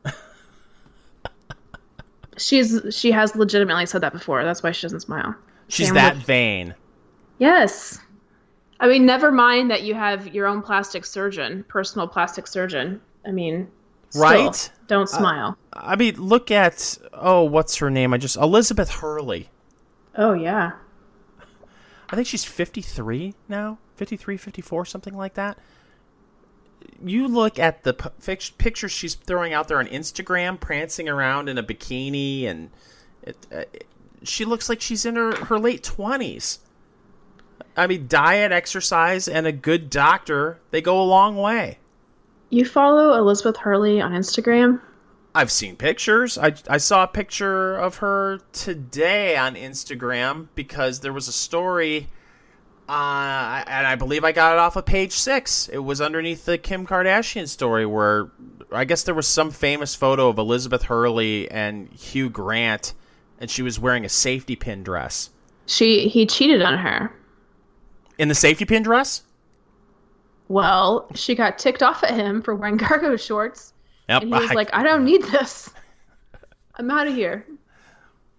She's 2.38 2.82
she 2.92 3.12
has 3.12 3.36
legitimately 3.36 3.86
said 3.86 4.02
that 4.02 4.14
before. 4.14 4.44
That's 4.44 4.62
why 4.62 4.72
she 4.72 4.84
doesn't 4.84 5.02
smile. 5.02 5.36
She's 5.70 5.88
Same 5.88 5.96
that 5.96 6.16
with... 6.16 6.26
vain. 6.26 6.76
Yes. 7.38 8.00
I 8.82 8.88
mean, 8.88 9.06
never 9.06 9.32
mind 9.32 9.72
that 9.72 9.84
you 9.84 9.94
have 9.94 10.34
your 10.34 10.48
own 10.48 10.62
plastic 10.62 11.06
surgeon, 11.06 11.66
personal 11.68 12.08
plastic 12.08 12.48
surgeon. 12.48 13.02
I 13.26 13.32
mean, 13.32 13.70
still, 14.10 14.22
right? 14.22 14.72
Don't 14.88 15.04
uh, 15.04 15.18
smile. 15.18 15.58
Uh, 15.74 15.80
I 15.84 15.96
mean, 15.96 16.16
look 16.16 16.52
at 16.52 16.98
oh, 17.14 17.44
what's 17.44 17.78
her 17.78 17.90
name? 17.90 18.14
I 18.14 18.18
just 18.18 18.38
Elizabeth 18.38 18.90
Hurley. 18.90 19.50
Oh 20.16 20.34
yeah. 20.34 20.72
I 22.12 22.16
think 22.16 22.28
she's 22.28 22.44
53 22.44 23.36
now, 23.48 23.78
53, 23.96 24.38
54, 24.38 24.86
something 24.86 25.16
like 25.16 25.36
that. 25.36 25.60
You 27.04 27.28
look 27.28 27.60
at 27.60 27.84
the 27.84 27.94
p- 27.94 28.52
pictures 28.58 28.92
she's 28.92 29.14
throwing 29.14 29.54
out 29.54 29.68
there 29.68 29.78
on 29.78 29.86
Instagram, 29.86 30.60
prancing 30.60 31.08
around 31.08 31.50
in 31.50 31.60
a 31.60 31.64
bikini, 31.64 32.48
and 32.48 32.72
it, 33.22 33.38
uh, 33.52 33.58
it, 33.72 33.86
she 34.24 34.44
looks 34.44 34.70
like 34.70 34.82
she's 34.82 35.06
in 35.06 35.18
her, 35.18 35.36
her 35.46 35.60
late 35.60 35.84
20s. 35.84 36.60
I 37.78 37.86
mean, 37.86 38.08
diet, 38.08 38.52
exercise, 38.52 39.28
and 39.28 39.46
a 39.46 39.52
good 39.52 39.90
doctor, 39.90 40.60
they 40.72 40.82
go 40.82 41.00
a 41.00 41.04
long 41.04 41.38
way. 41.38 41.78
You 42.50 42.66
follow 42.66 43.18
Elizabeth 43.18 43.58
Hurley 43.58 44.02
on 44.02 44.12
Instagram? 44.12 44.82
I've 45.36 45.52
seen 45.52 45.76
pictures. 45.76 46.38
I, 46.38 46.56
I 46.68 46.78
saw 46.78 47.04
a 47.04 47.08
picture 47.08 47.78
of 47.78 47.98
her 47.98 48.40
today 48.52 49.38
on 49.38 49.56
Instagram 49.56 50.48
because 50.56 51.02
there 51.02 51.14
was 51.14 51.28
a 51.28 51.32
story, 51.32 52.08
uh, 52.88 53.64
and 53.68 53.86
I 53.86 53.96
believe 53.96 54.24
I 54.24 54.32
got 54.32 54.54
it 54.54 54.60
off 54.60 54.76
of 54.76 54.86
page 54.86 55.12
six. 55.12 55.70
It 55.70 55.78
was 55.78 56.02
underneath 56.02 56.46
the 56.46 56.58
Kim 56.58 56.88
Kardashian 56.88 57.48
story 57.48 57.86
where 57.86 58.32
I 58.72 58.86
guess 58.86 59.04
there 59.04 59.14
was 59.14 59.28
some 59.28 59.52
famous 59.52 59.94
photo 59.94 60.30
of 60.30 60.40
Elizabeth 60.40 60.84
Hurley 60.84 61.50
and 61.52 61.90
Hugh 61.90 62.32
Grant, 62.32 62.96
and 63.40 63.52
she 63.52 63.62
was 63.62 63.80
wearing 63.80 64.06
a 64.06 64.10
safety 64.10 64.56
pin 64.56 64.82
dress. 64.82 65.30
She 65.68 66.08
he 66.08 66.26
cheated 66.26 66.64
on 66.64 66.80
her 66.80 67.14
in 68.20 68.28
the 68.28 68.36
safety 68.36 68.66
pin 68.66 68.84
dress? 68.84 69.24
Well, 70.50 71.08
she 71.16 71.36
got 71.36 71.58
ticked 71.58 71.82
off 71.82 72.04
at 72.04 72.12
him 72.12 72.42
for 72.42 72.54
wearing 72.54 72.78
cargo 72.80 73.16
shorts. 73.16 73.74
Yep, 74.10 74.24
and 74.24 74.34
he 74.34 74.40
was 74.40 74.52
I, 74.52 74.54
like, 74.54 74.70
I 74.74 74.84
don't 74.84 75.06
need 75.06 75.24
this. 75.24 75.70
I'm 76.76 76.92
out 76.92 77.08
of 77.08 77.16
here. 77.16 77.46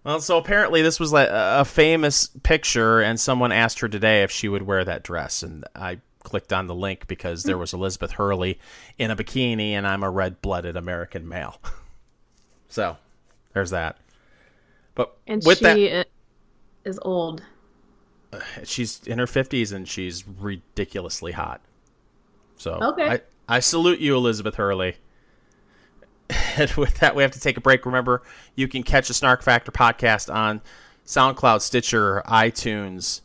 Well, 0.03 0.19
so 0.19 0.37
apparently 0.37 0.81
this 0.81 0.99
was 0.99 1.11
like 1.13 1.29
a 1.31 1.65
famous 1.65 2.29
picture, 2.43 3.01
and 3.01 3.19
someone 3.19 3.51
asked 3.51 3.79
her 3.79 3.87
today 3.87 4.23
if 4.23 4.31
she 4.31 4.49
would 4.49 4.63
wear 4.63 4.83
that 4.83 5.03
dress, 5.03 5.43
and 5.43 5.63
I 5.75 5.99
clicked 6.23 6.53
on 6.53 6.67
the 6.67 6.75
link 6.75 7.07
because 7.07 7.43
there 7.43 7.55
hmm. 7.55 7.61
was 7.61 7.73
Elizabeth 7.73 8.11
Hurley 8.11 8.59
in 8.97 9.09
a 9.11 9.15
bikini, 9.15 9.71
and 9.71 9.87
I'm 9.87 10.03
a 10.03 10.09
red-blooded 10.09 10.75
American 10.75 11.27
male. 11.27 11.59
so, 12.67 12.97
there's 13.53 13.69
that. 13.69 13.97
But 14.95 15.15
and 15.27 15.41
with 15.45 15.59
she 15.59 15.89
that, 15.89 16.07
is 16.83 16.99
old 17.03 17.41
she's 18.63 19.01
in 19.05 19.19
her 19.19 19.25
50s 19.25 19.73
and 19.73 19.87
she's 19.87 20.27
ridiculously 20.27 21.31
hot. 21.31 21.61
So 22.61 22.73
okay. 22.73 23.09
I, 23.09 23.21
I 23.55 23.59
salute 23.59 23.99
you, 23.99 24.15
Elizabeth 24.15 24.55
Hurley. 24.55 24.95
And 26.57 26.71
with 26.71 26.99
that, 26.99 27.13
we 27.13 27.23
have 27.23 27.31
to 27.31 27.41
take 27.41 27.57
a 27.57 27.61
break. 27.61 27.85
Remember, 27.85 28.21
you 28.55 28.67
can 28.69 28.83
catch 28.83 29.09
the 29.09 29.13
Snark 29.13 29.41
Factor 29.41 29.71
podcast 29.71 30.33
on 30.33 30.61
SoundCloud, 31.05 31.59
Stitcher, 31.59 32.23
iTunes, 32.25 33.19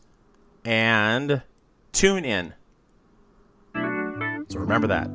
and 0.65 1.43
TuneIn. 1.93 2.53
So 4.49 4.59
remember 4.59 4.89
that. 4.89 5.09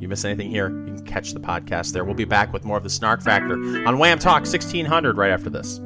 You 0.00 0.08
miss 0.08 0.24
anything 0.24 0.50
here, 0.50 0.68
you 0.68 0.94
can 0.94 1.06
catch 1.06 1.32
the 1.32 1.40
podcast 1.40 1.92
there. 1.92 2.04
We'll 2.04 2.14
be 2.14 2.24
back 2.26 2.52
with 2.52 2.64
more 2.64 2.76
of 2.76 2.82
the 2.82 2.90
Snark 2.90 3.22
Factor 3.22 3.54
on 3.54 3.96
WAAM 3.96 4.20
Talk 4.20 4.42
1600 4.42 5.16
right 5.16 5.30
after 5.30 5.48
this. 5.48 5.80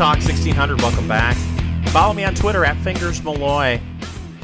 Talk 0.00 0.16
1600, 0.16 0.80
welcome 0.80 1.06
back. 1.06 1.36
Follow 1.88 2.14
me 2.14 2.24
on 2.24 2.34
Twitter 2.34 2.64
at 2.64 2.74
Fingers 2.78 3.22
Malloy. 3.22 3.78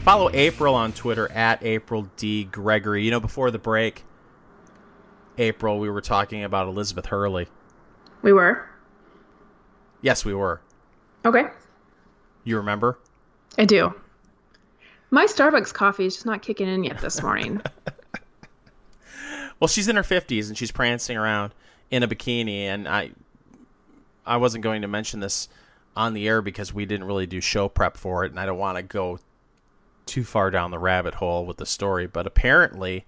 Follow 0.03 0.29
April 0.35 0.75
on 0.75 0.93
Twitter 0.93 1.33
at 1.33 1.65
April 1.65 2.11
D. 2.19 2.45
Gregory. 2.45 3.05
You 3.07 3.11
know, 3.11 3.21
before 3.21 3.51
the 3.51 3.59
break, 3.59 4.05
April, 5.39 5.79
we 5.79 5.89
were 5.89 6.03
talking 6.03 6.45
about 6.45 6.69
Elizabeth 6.69 7.07
Hurley. 7.07 7.49
We 8.21 8.35
were? 8.35 8.69
Yes, 10.03 10.27
we 10.27 10.35
were. 10.35 10.61
Okay. 11.25 11.45
You 12.45 12.59
remember? 12.59 12.99
I 13.57 13.65
do. 13.65 13.95
My 15.11 15.25
Starbucks 15.25 15.73
coffee 15.73 16.05
is 16.05 16.17
just 16.17 16.27
not 16.27 16.43
kicking 16.43 16.69
in 16.69 16.85
yet 16.85 17.01
this 17.01 17.23
morning. 17.23 17.63
well, 19.59 19.69
she's 19.69 19.89
in 19.89 19.97
her 19.97 20.03
50s 20.03 20.49
and 20.49 20.59
she's 20.59 20.71
prancing 20.71 21.17
around 21.17 21.55
in 21.91 22.03
a 22.03 22.09
bikini, 22.09 22.65
and 22.65 22.87
I 22.87 23.13
I 24.27 24.37
wasn't 24.39 24.65
going 24.65 24.83
to 24.83 24.89
mention 24.89 25.21
this 25.21 25.49
on 25.97 26.13
the 26.15 26.27
air 26.29 26.43
because 26.43 26.75
we 26.75 26.85
didn't 26.85 27.07
really 27.07 27.27
do 27.27 27.41
show 27.41 27.69
prep 27.69 27.97
for 27.97 28.25
it, 28.25 28.31
and 28.31 28.41
I 28.41 28.47
don't 28.47 28.59
want 28.59 28.77
to 28.77 28.83
go 28.83 29.19
too 30.05 30.25
far 30.25 30.51
down 30.51 30.71
the 30.71 30.79
rabbit 30.79 31.15
hole 31.15 31.47
with 31.47 31.57
the 31.57 31.67
story. 31.67 32.07
But 32.07 32.27
apparently, 32.27 33.05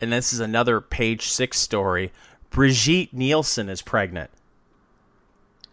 and 0.00 0.12
this 0.12 0.32
is 0.32 0.40
another 0.40 0.80
page 0.80 1.28
six 1.28 1.58
story, 1.58 2.12
Brigitte 2.50 3.12
Nielsen 3.12 3.68
is 3.68 3.82
pregnant. 3.82 4.30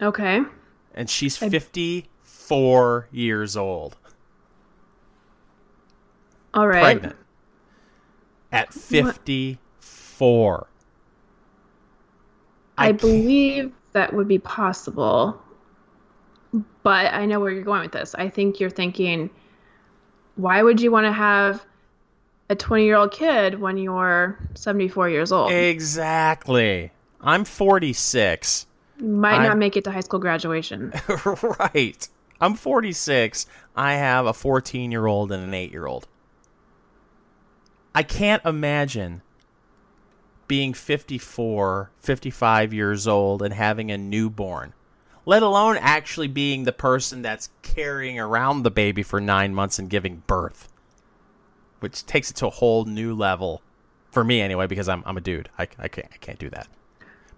Okay. 0.00 0.42
And 0.94 1.08
she's 1.08 1.36
54 1.36 3.08
years 3.12 3.56
old. 3.56 3.96
All 6.54 6.66
right. 6.66 6.82
pregnant 6.82 7.16
at 8.52 8.74
54. 8.74 10.66
I, 12.76 12.86
can't- 12.88 13.00
believe 13.00 13.72
that 13.92 14.12
would 14.12 14.28
be 14.28 14.38
possible. 14.38 15.40
But 16.82 17.12
I 17.14 17.26
know 17.26 17.40
where 17.40 17.50
you're 17.50 17.64
going 17.64 17.82
with 17.82 17.92
this. 17.92 18.14
I 18.14 18.28
think 18.28 18.60
you're 18.60 18.70
thinking, 18.70 19.30
why 20.36 20.62
would 20.62 20.80
you 20.80 20.90
want 20.90 21.06
to 21.06 21.12
have 21.12 21.64
a 22.50 22.54
20 22.54 22.84
year 22.84 22.96
old 22.96 23.12
kid 23.12 23.58
when 23.60 23.78
you're 23.78 24.38
74 24.54 25.08
years 25.10 25.32
old? 25.32 25.52
Exactly. 25.52 26.90
I'm 27.20 27.44
46. 27.44 28.66
You 28.98 29.06
might 29.06 29.40
I- 29.40 29.48
not 29.48 29.58
make 29.58 29.76
it 29.76 29.84
to 29.84 29.90
high 29.90 30.00
school 30.00 30.20
graduation. 30.20 30.92
right. 31.58 32.08
I'm 32.40 32.54
46. 32.54 33.46
I 33.76 33.94
have 33.94 34.26
a 34.26 34.32
14 34.34 34.90
year 34.90 35.06
old 35.06 35.32
and 35.32 35.44
an 35.44 35.54
8 35.54 35.70
year 35.70 35.86
old. 35.86 36.08
I 37.94 38.02
can't 38.02 38.44
imagine 38.44 39.22
being 40.52 40.74
54, 40.74 41.90
55 42.00 42.74
years 42.74 43.08
old 43.08 43.40
and 43.40 43.54
having 43.54 43.90
a 43.90 43.96
newborn, 43.96 44.74
let 45.24 45.42
alone 45.42 45.78
actually 45.80 46.28
being 46.28 46.64
the 46.64 46.74
person 46.74 47.22
that's 47.22 47.48
carrying 47.62 48.20
around 48.20 48.62
the 48.62 48.70
baby 48.70 49.02
for 49.02 49.18
nine 49.18 49.54
months 49.54 49.78
and 49.78 49.88
giving 49.88 50.22
birth, 50.26 50.68
which 51.80 52.04
takes 52.04 52.30
it 52.30 52.34
to 52.34 52.46
a 52.46 52.50
whole 52.50 52.84
new 52.84 53.14
level 53.14 53.62
for 54.10 54.22
me 54.22 54.42
anyway, 54.42 54.66
because 54.66 54.90
I'm, 54.90 55.02
I'm 55.06 55.16
a 55.16 55.22
dude. 55.22 55.48
I, 55.58 55.62
I, 55.78 55.88
can't, 55.88 56.08
I 56.12 56.18
can't 56.18 56.38
do 56.38 56.50
that. 56.50 56.68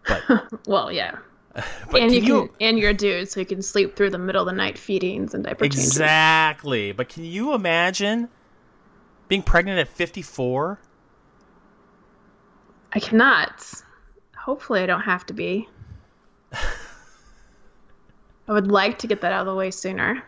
But, 0.09 0.23
well, 0.67 0.91
yeah. 0.91 1.17
but 1.93 2.03
and 2.03 2.13
you 2.13 2.21
can 2.21 2.29
can, 2.29 2.37
you, 2.37 2.55
and 2.63 2.79
you're 2.81 2.91
a 2.91 2.95
dude, 2.95 3.31
so 3.31 3.39
you 3.39 3.47
can 3.47 3.63
sleep 3.63 3.95
through 3.95 4.11
the 4.11 4.19
middle 4.19 4.43
of 4.43 4.47
the 4.47 4.57
night 4.57 4.77
feedings 4.77 5.35
and 5.35 5.45
diaper 5.45 5.67
changes. 5.67 5.87
Exactly. 5.87 6.91
But 6.91 7.11
can 7.11 7.23
you 7.23 7.55
imagine 7.55 8.29
being 9.29 9.43
pregnant 9.45 9.79
at 9.79 9.87
54? 9.87 10.81
I 12.95 13.01
cannot. 13.01 13.65
Hopefully, 14.37 14.81
I 14.81 14.87
don't 14.87 15.03
have 15.03 15.25
to 15.27 15.33
be. 15.33 15.69
I 16.53 18.53
would 18.53 18.71
like 18.71 18.99
to 18.99 19.07
get 19.07 19.21
that 19.23 19.33
out 19.33 19.41
of 19.41 19.47
the 19.47 19.55
way 19.55 19.71
sooner. 19.71 20.23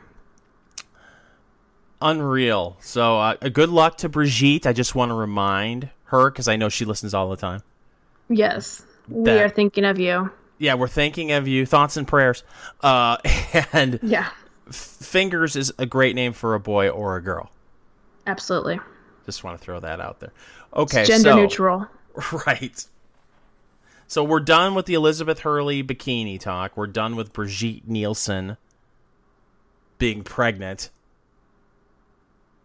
Unreal. 2.00 2.76
So, 2.81 3.18
uh, 3.18 3.35
good 3.37 3.70
luck 3.70 3.98
to 3.98 4.09
Brigitte. 4.09 4.66
I 4.66 4.72
just 4.72 4.94
want 4.94 5.11
to 5.11 5.14
remind 5.14 5.90
her 6.05 6.31
because 6.31 6.48
I 6.48 6.57
know 6.57 6.68
she 6.68 6.85
listens 6.85 7.14
all 7.14 7.31
the 7.31 7.37
time. 7.37 7.62
Yes, 8.29 8.83
we 9.09 9.31
are 9.31 9.48
thinking 9.48 9.85
of 9.85 9.98
you. 9.98 10.31
Yeah, 10.59 10.74
we're 10.74 10.88
thinking 10.88 11.33
of 11.33 11.46
you. 11.46 11.66
Thoughts 11.66 11.96
and 11.96 12.09
prayers. 12.09 12.42
Uh, 12.81 13.18
and 13.72 14.00
Yeah, 14.02 14.29
Fingers 14.70 15.57
is 15.57 15.72
a 15.79 15.87
great 15.87 16.16
name 16.16 16.33
for 16.33 16.55
a 16.55 16.61
boy 16.61 16.88
or 16.88 17.16
a 17.16 17.22
girl. 17.22 17.50
absolutely. 18.26 18.81
Just 19.24 19.42
want 19.42 19.59
to 19.59 19.64
throw 19.64 19.81
that 19.81 20.00
out 20.00 20.20
there. 20.20 20.33
Okay, 20.74 21.05
Gender 21.05 21.31
so, 21.31 21.37
neutral. 21.37 21.87
Right. 22.46 22.87
So 24.09 24.22
we're 24.22 24.40
done 24.40 24.74
with 24.74 24.87
the 24.87 24.94
Elizabeth 24.94 25.40
Hurley 25.40 25.83
bikini 25.83 26.38
talk. 26.38 26.76
We're 26.76 26.87
done 26.87 27.16
with 27.16 27.33
Brigitte 27.33 27.88
Nielsen 27.88 28.57
being 29.98 30.22
pregnant. 30.22 30.90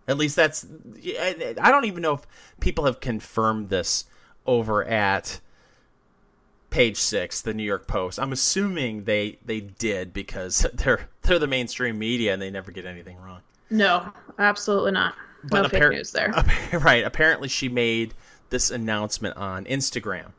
At 0.08 0.18
least 0.18 0.36
that's. 0.36 0.66
I 1.04 1.72
don't 1.72 1.86
even 1.86 2.02
know 2.02 2.14
if 2.14 2.22
people 2.60 2.86
have 2.86 3.00
confirmed 3.00 3.70
this 3.70 4.06
over 4.46 4.84
at 4.86 5.40
page 6.70 6.98
six, 6.98 7.42
the 7.42 7.54
New 7.54 7.64
York 7.64 7.88
Post. 7.88 8.20
I'm 8.20 8.32
assuming 8.32 9.04
they 9.04 9.38
they 9.46 9.62
did 9.62 10.14
because 10.14 10.66
they're 10.74 11.08
they're 11.22 11.40
the 11.40 11.48
mainstream 11.48 11.98
media 12.00 12.34
and 12.34 12.42
they 12.42 12.50
never 12.50 12.72
get 12.72 12.86
anything 12.86 13.18
wrong. 13.18 13.42
No, 13.70 14.12
absolutely 14.38 14.92
not. 14.92 15.16
no 15.52 15.68
fake 15.70 15.92
news 15.92 16.12
there. 16.12 16.34
right. 16.74 17.04
Apparently, 17.04 17.48
she 17.48 17.70
made 17.70 18.14
this 18.52 18.70
announcement 18.70 19.36
on 19.38 19.66
Instagram 19.66 20.32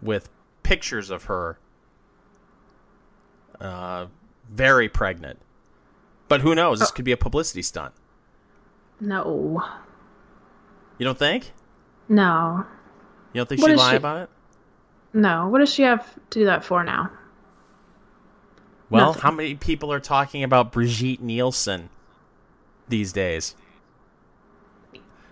with 0.00 0.28
pictures 0.62 1.10
of 1.10 1.24
her 1.24 1.58
uh, 3.60 4.06
very 4.50 4.88
pregnant. 4.88 5.38
But 6.28 6.40
who 6.40 6.54
knows? 6.54 6.78
This 6.80 6.90
could 6.90 7.04
be 7.04 7.12
a 7.12 7.16
publicity 7.16 7.62
stunt. 7.62 7.92
no, 9.00 9.62
You 10.98 11.04
don't 11.04 11.18
think? 11.18 11.52
no, 12.08 12.64
You 13.32 13.40
don't 13.40 13.48
think 13.48 13.60
What 13.60 13.70
she'd 13.70 13.76
lie 13.76 13.90
she- 13.90 13.96
about 13.96 14.22
it? 14.22 14.30
no. 15.12 15.48
What 15.48 15.58
does 15.58 15.72
she 15.72 15.82
have 15.82 16.12
to 16.30 16.38
do 16.40 16.44
that 16.46 16.64
for 16.64 16.82
now? 16.84 17.10
Well, 18.90 19.06
Nothing. 19.08 19.22
how 19.22 19.30
many 19.30 19.54
people 19.54 19.92
are 19.92 20.00
talking 20.00 20.42
about 20.42 20.72
Brigitte 20.72 21.20
Nielsen 21.22 21.88
these 22.88 23.12
days? 23.12 23.54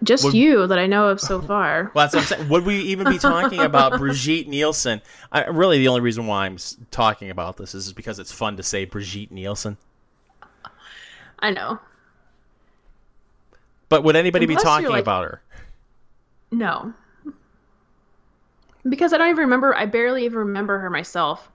Just 0.02 0.24
Would- 0.24 0.34
you 0.34 0.66
that 0.66 0.78
I 0.78 0.86
know 0.86 1.08
of 1.08 1.20
so 1.20 1.40
far. 1.52 1.90
Well, 1.94 2.04
that's 2.08 2.14
what 2.14 2.22
I'm 2.22 2.38
saying. 2.38 2.48
Would 2.50 2.64
we 2.64 2.76
even 2.80 3.08
be 3.08 3.18
talking 3.18 3.60
about 3.60 3.92
Brigitte 3.98 4.48
Nielsen? 4.48 5.02
I, 5.30 5.44
really, 5.46 5.78
the 5.78 5.88
only 5.88 6.00
reason 6.00 6.26
why 6.26 6.46
I'm 6.46 6.56
talking 6.90 7.30
about 7.30 7.56
this 7.56 7.74
is 7.74 7.92
because 7.92 8.18
it's 8.18 8.32
fun 8.32 8.56
to 8.56 8.62
say 8.62 8.84
Brigitte 8.86 9.30
Nielsen. 9.30 9.76
I 11.38 11.50
know. 11.50 11.78
But 13.88 14.04
would 14.04 14.16
anybody 14.16 14.44
And 14.46 14.56
be 14.56 14.62
talking 14.62 14.88
like- 14.88 15.02
about 15.02 15.24
her? 15.24 15.42
No. 16.52 16.92
Because 18.88 19.12
I 19.12 19.18
don't 19.18 19.28
even 19.28 19.42
remember. 19.42 19.74
I 19.74 19.84
barely 19.86 20.24
even 20.24 20.38
remember 20.38 20.78
her 20.78 20.88
myself. 20.90 21.48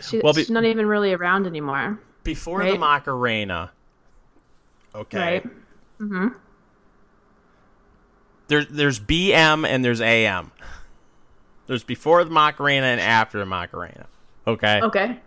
She, 0.00 0.20
Well, 0.20 0.32
be- 0.32 0.40
she's 0.42 0.50
not 0.50 0.64
even 0.64 0.86
really 0.86 1.12
around 1.12 1.46
anymore. 1.46 1.98
Before 2.24 2.64
the 2.64 2.78
Macarena. 2.78 3.70
Okay. 4.94 5.18
Right. 5.18 5.46
Mm-hmm. 6.00 6.28
There's 8.48 8.66
there's 8.68 9.00
BM 9.00 9.66
and 9.66 9.84
there's 9.84 10.00
AM. 10.00 10.52
There's 11.66 11.82
before 11.84 12.22
the 12.24 12.30
Macarena 12.30 12.86
and 12.86 13.00
after 13.00 13.38
the 13.38 13.46
Macarena. 13.46 14.06
Okay. 14.46 14.80
Okay. 14.82 15.18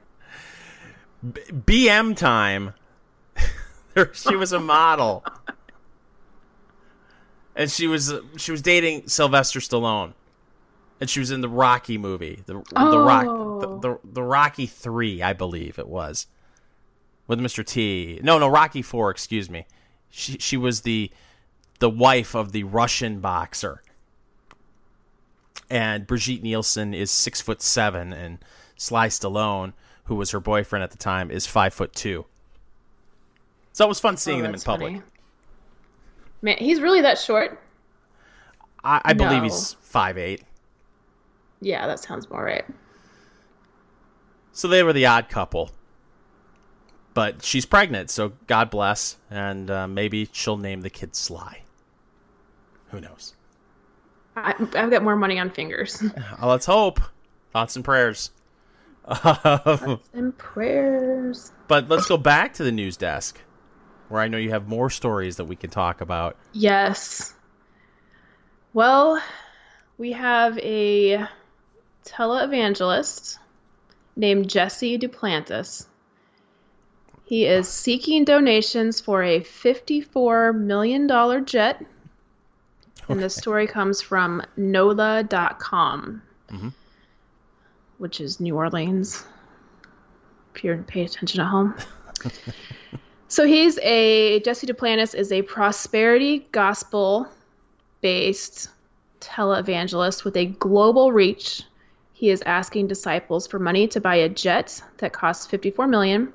BM 1.25 2.15
time. 2.15 2.73
there- 3.93 4.13
she 4.13 4.36
was 4.36 4.53
a 4.53 4.60
model. 4.60 5.25
and 7.55 7.69
she 7.69 7.88
was 7.88 8.13
she 8.38 8.51
was 8.51 8.62
dating 8.62 9.08
Sylvester 9.08 9.60
Stallone. 9.60 10.13
And 11.01 11.10
she 11.10 11.21
was 11.21 11.32
in 11.32 11.39
the 11.39 11.47
Rocky 11.49 11.97
movie, 11.97 12.43
the 12.45 12.55
the 12.75 12.99
Rock 12.99 13.23
the, 13.25 13.29
Oh. 13.32 13.79
the 13.82 13.99
the 14.13 14.23
Rocky 14.23 14.65
3, 14.65 15.21
I 15.21 15.32
believe 15.34 15.79
it 15.79 15.88
was. 15.88 16.27
With 17.27 17.39
Mr. 17.39 17.65
T. 17.65 18.19
No, 18.23 18.38
no, 18.38 18.47
Rocky 18.49 18.82
4, 18.82 19.10
excuse 19.12 19.49
me. 19.49 19.65
She 20.10 20.38
she 20.39 20.58
was 20.58 20.82
the 20.82 21.12
the 21.80 21.89
wife 21.89 22.36
of 22.36 22.52
the 22.52 22.63
Russian 22.63 23.19
boxer. 23.19 23.82
And 25.69 26.08
Brigitte 26.08 26.41
Nielsen 26.43 26.93
is 26.93 27.12
six 27.12 27.41
foot 27.41 27.62
seven, 27.62 28.12
and 28.12 28.39
Sly 28.76 29.08
Stallone, 29.08 29.74
who 30.06 30.15
was 30.15 30.32
her 30.32 30.39
boyfriend 30.39 30.84
at 30.84 30.91
the 30.91 30.98
time, 30.98 31.30
is 31.30 31.45
five 31.45 31.74
foot 31.74 31.93
two. 31.93 32.26
So 33.74 33.86
it 33.86 33.88
was 33.88 34.00
fun 34.00 34.17
seeing 34.17 34.39
Oh, 34.39 34.43
them 34.43 34.54
in 34.56 34.60
public. 34.62 34.93
funny. 34.93 35.04
Man, 36.41 36.58
he's 36.58 36.82
really 36.82 37.02
that 37.02 37.19
short. 37.19 37.62
I, 38.84 39.02
I 39.06 39.13
believe 39.13 39.43
he's 39.43 39.74
five 39.82 40.17
eight. 40.17 40.43
Yeah, 41.62 41.86
that 41.88 42.00
sounds 42.00 42.30
more 42.30 42.43
right. 42.43 42.65
So 44.54 44.67
they 44.67 44.82
were 44.84 44.93
the 44.93 45.06
odd 45.06 45.30
couple. 45.30 45.69
But 47.13 47.43
she's 47.43 47.65
pregnant, 47.65 48.10
so 48.10 48.34
God 48.48 48.69
bless, 48.69 49.17
and 49.30 49.69
uh, 49.69 49.88
maybe 49.88 50.30
she'll 50.32 50.58
name 50.58 50.82
the 50.82 50.89
kid 50.89 51.15
Sly. 51.15 51.62
Who 52.91 53.02
knows? 53.02 53.34
I, 54.36 54.54
I've 54.76 54.91
got 54.91 55.04
more 55.04 55.15
money 55.15 55.39
on 55.39 55.50
fingers. 55.50 56.02
Uh, 56.41 56.48
let's 56.48 56.65
hope. 56.65 57.02
Thoughts 57.52 57.76
and 57.76 57.84
prayers. 57.84 58.32
Thoughts 59.12 60.04
and 60.13 60.38
prayers. 60.38 61.52
but 61.67 61.89
let's 61.89 62.08
go 62.08 62.17
back 62.17 62.54
to 62.54 62.63
the 62.63 62.72
news 62.72 62.95
desk, 62.95 63.39
where 64.08 64.22
I 64.22 64.28
know 64.28 64.38
you 64.38 64.52
have 64.52 64.67
more 64.67 64.89
stories 64.89 65.38
that 65.38 65.45
we 65.45 65.56
can 65.56 65.69
talk 65.72 66.02
about. 66.02 66.38
Yes. 66.54 67.34
Well, 68.74 69.22
we 69.98 70.12
have 70.13 70.58
a 70.60 71.26
televangelist 72.06 73.38
named 74.15 74.50
Jesse 74.50 74.98
Duplantis. 75.00 75.86
He 77.30 77.46
is 77.46 77.68
seeking 77.68 78.26
donations 78.26 79.00
for 79.00 79.22
a 79.22 79.42
$54 79.42 80.58
million 80.58 81.46
jet. 81.46 81.86
And 83.08 83.20
the 83.22 83.30
story 83.30 83.68
comes 83.68 84.02
from 84.02 84.42
NOLA.com, 84.58 86.24
mm-hmm. 86.50 86.70
which 88.00 88.20
is 88.20 88.39
New 88.39 88.56
Orleans, 88.56 89.24
if 90.56 90.63
you're 90.63 90.80
paying 90.80 91.06
attention 91.06 91.42
at 91.42 91.48
home. 91.48 91.76
So 93.32 93.46
he's 93.46 93.78
a 93.84 94.39
Jesse 94.39 94.65
Duplantis 94.65 95.13
is 95.13 95.32
a 95.32 95.44
prosperity 95.44 96.48
gospel 96.52 97.28
based 98.02 98.70
televangelist 99.22 100.24
with 100.24 100.36
a 100.36 100.48
global 100.48 101.12
reach. 101.12 101.62
He 102.12 102.32
is 102.32 102.42
asking 102.48 102.88
disciples 102.88 103.46
for 103.46 103.60
money 103.60 103.88
to 103.89 104.02
buy 104.02 104.15
a 104.15 104.30
jet 104.30 104.82
that 104.98 105.13
costs 105.13 105.46
54 105.46 105.86
million. 105.86 106.34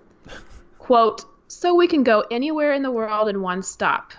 Quote, 0.84 1.24
so 1.48 1.74
we 1.74 1.88
can 1.88 2.02
go 2.02 2.24
anywhere 2.30 2.74
in 2.74 2.82
the 2.82 2.90
world 2.90 3.30
in 3.30 3.40
one 3.40 3.62
stop. 3.62 4.12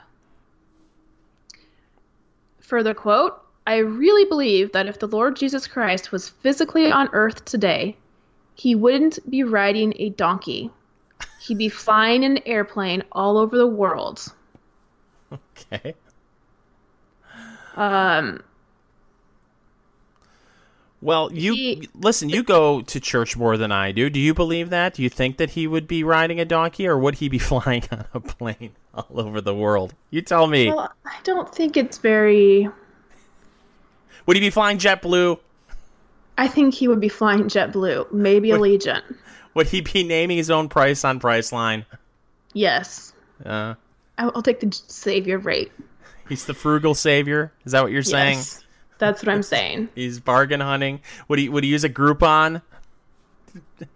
Further 2.62 2.96
quote 2.96 3.40
I 3.68 3.78
really 3.78 4.26
believe 4.26 4.72
that 4.72 4.88
if 4.88 4.98
the 4.98 5.08
Lord 5.08 5.36
Jesus 5.36 5.68
Christ 5.68 6.12
was 6.12 6.30
physically 6.30 6.92
on 6.92 7.10
earth 7.14 7.46
today, 7.46 7.98
he 8.56 8.74
wouldn't 8.74 9.20
be 9.30 9.44
riding 9.44 9.94
a 9.98 10.10
donkey. 10.10 10.72
He'd 11.40 11.60
be 11.60 11.70
flying 11.70 12.26
an 12.26 12.40
airplane 12.48 13.04
all 13.12 13.38
over 13.38 13.56
the 13.56 13.68
world. 13.68 14.26
Okay. 15.72 15.96
Um, 17.76 18.42
Well, 21.06 21.32
you 21.32 21.54
He- 21.54 21.90
listen. 21.94 22.30
You 22.30 22.42
go 22.42 22.82
to 22.82 23.00
church 23.00 23.38
more 23.38 23.58
than 23.58 23.72
I 23.72 23.92
do. 23.92 24.10
Do 24.10 24.20
you 24.20 24.34
believe 24.34 24.72
that? 24.72 24.96
Do 24.96 25.04
you 25.04 25.10
think 25.10 25.38
that 25.38 25.52
he 25.52 25.68
would 25.68 25.88
be 25.88 26.04
riding 26.04 26.40
a 26.40 26.46
donkey, 26.46 26.88
or 26.88 26.98
would 26.98 27.14
he 27.16 27.30
be 27.30 27.38
flying 27.52 27.84
on 27.92 28.06
a 28.14 28.20
plane 28.20 28.72
all 28.94 29.08
over 29.20 29.40
the 29.40 29.54
world? 29.54 29.94
You 30.10 30.22
tell 30.22 30.48
me. 30.48 30.68
well, 30.72 30.92
I 31.06 31.16
don't 31.24 31.54
think 31.54 31.78
it's 31.78 32.00
very. 32.00 32.68
would 34.26 34.36
he 34.36 34.42
be 34.42 34.50
flying 34.50 34.80
JetBlue? 34.80 35.38
I 36.40 36.48
think 36.48 36.74
he 36.74 36.88
would 36.88 37.00
be 37.00 37.08
flying 37.10 37.44
JetBlue, 37.44 38.12
maybe 38.12 38.50
Allegiant. 38.50 39.04
Would 39.54 39.68
he 39.68 39.82
be 39.82 40.04
naming 40.04 40.38
his 40.38 40.50
own 40.52 40.68
price 40.70 41.06
on 41.06 41.20
Priceline? 41.20 41.86
Yes, 42.54 43.14
Uh, 43.46 43.76
I'll 44.18 44.42
take 44.42 44.60
the 44.60 44.72
Savior 44.88 45.38
rate. 45.38 45.72
he's 46.28 46.46
the 46.46 46.54
frugal 46.56 46.96
savior. 46.96 47.52
Is 47.64 47.74
that 47.74 47.84
what 47.84 47.92
you're 47.92 48.02
saying? 48.04 48.40
That's 48.98 49.22
what 49.24 49.30
I'm 49.34 49.44
saying. 49.44 49.90
He's 49.96 50.20
bargain 50.20 50.60
hunting. 50.62 51.02
Would 51.28 51.40
he? 51.40 51.50
Would 51.50 51.64
he 51.64 51.70
use 51.70 51.84
a 51.84 51.90
Groupon 51.90 52.62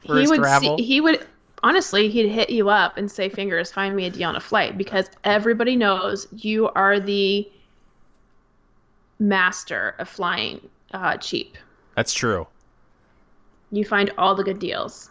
for 0.06 0.16
he 0.16 0.22
his 0.22 0.30
would 0.30 0.40
travel? 0.40 0.78
see, 0.78 0.84
he 0.84 1.02
would 1.02 1.26
honestly 1.64 2.10
he'd 2.10 2.30
hit 2.30 2.50
you 2.50 2.70
up 2.70 2.98
and 2.98 3.10
say 3.12 3.30
fingers 3.30 3.72
find 3.72 3.96
me 3.96 4.06
a 4.06 4.10
deal 4.10 4.30
on 4.30 4.36
a 4.36 4.40
flight 4.40 4.78
because 4.78 5.10
everybody 5.24 5.76
knows 5.76 6.28
you 6.32 6.70
are 6.70 7.00
the 7.00 7.50
master 9.20 9.96
of 10.00 10.08
flying 10.08 10.62
uh, 10.94 11.18
cheap 11.18 11.58
That's 11.96 12.14
true. 12.14 12.48
you 13.72 13.84
find 13.84 14.12
all 14.18 14.36
the 14.36 14.44
good 14.44 14.60
deals 14.60 15.10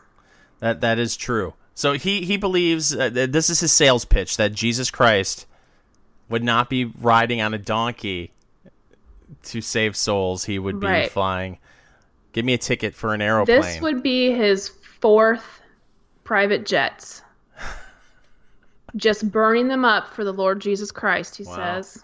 That 0.61 0.81
that 0.81 0.99
is 0.99 1.17
true. 1.17 1.55
So 1.75 1.93
he 1.93 2.23
he 2.25 2.37
believes 2.37 2.95
uh, 2.95 3.11
that 3.11 3.33
this 3.33 3.51
is 3.51 3.61
his 3.61 3.73
sales 3.73 4.05
pitch 4.05 4.37
that 4.39 4.53
Jesus 4.53 4.91
Christ 4.91 5.47
would 6.29 6.43
not 6.43 6.69
be 6.71 6.87
riding 6.87 7.41
on 7.41 7.55
a 7.55 7.59
donkey 7.59 8.33
to 9.45 9.61
save 9.61 9.97
souls. 9.97 10.45
He 10.45 10.59
would 10.59 10.81
be 10.81 10.87
Right. 10.87 11.11
flying. 11.11 11.59
Give 12.33 12.45
me 12.45 12.55
a 12.55 12.59
ticket 12.59 12.95
for 12.95 13.15
an 13.15 13.21
aeroplane. 13.23 13.61
this 13.61 13.81
would 13.81 14.03
be 14.03 14.31
his 14.33 14.69
fourth 15.01 15.61
private 16.25 16.67
jets 16.67 17.23
just 18.97 19.31
burning 19.31 19.69
them 19.69 19.85
up 19.85 20.09
for 20.15 20.25
the 20.25 20.33
lord 20.33 20.61
jesus 20.61 20.91
christ 20.91 21.37
he 21.37 21.45
Wow. 21.45 21.57
says 21.81 22.03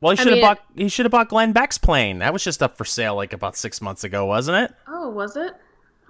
well, 0.00 0.10
he 0.16 0.16
should 0.22 0.32
have 0.32 0.40
bought 0.40 0.58
he 0.76 0.88
should 0.88 1.04
have 1.06 1.12
bought 1.12 1.28
Glenn 1.28 1.52
Beck's 1.52 1.78
plane. 1.78 2.18
That 2.18 2.32
was 2.32 2.42
just 2.42 2.60
up 2.62 2.76
for 2.76 2.84
sale 2.84 3.14
like 3.14 3.32
about 3.32 3.56
six 3.56 3.80
months 3.80 4.02
ago, 4.02 4.26
wasn't 4.26 4.56
it? 4.70 4.76
oh 4.88 5.08
was 5.10 5.36
it 5.36 5.52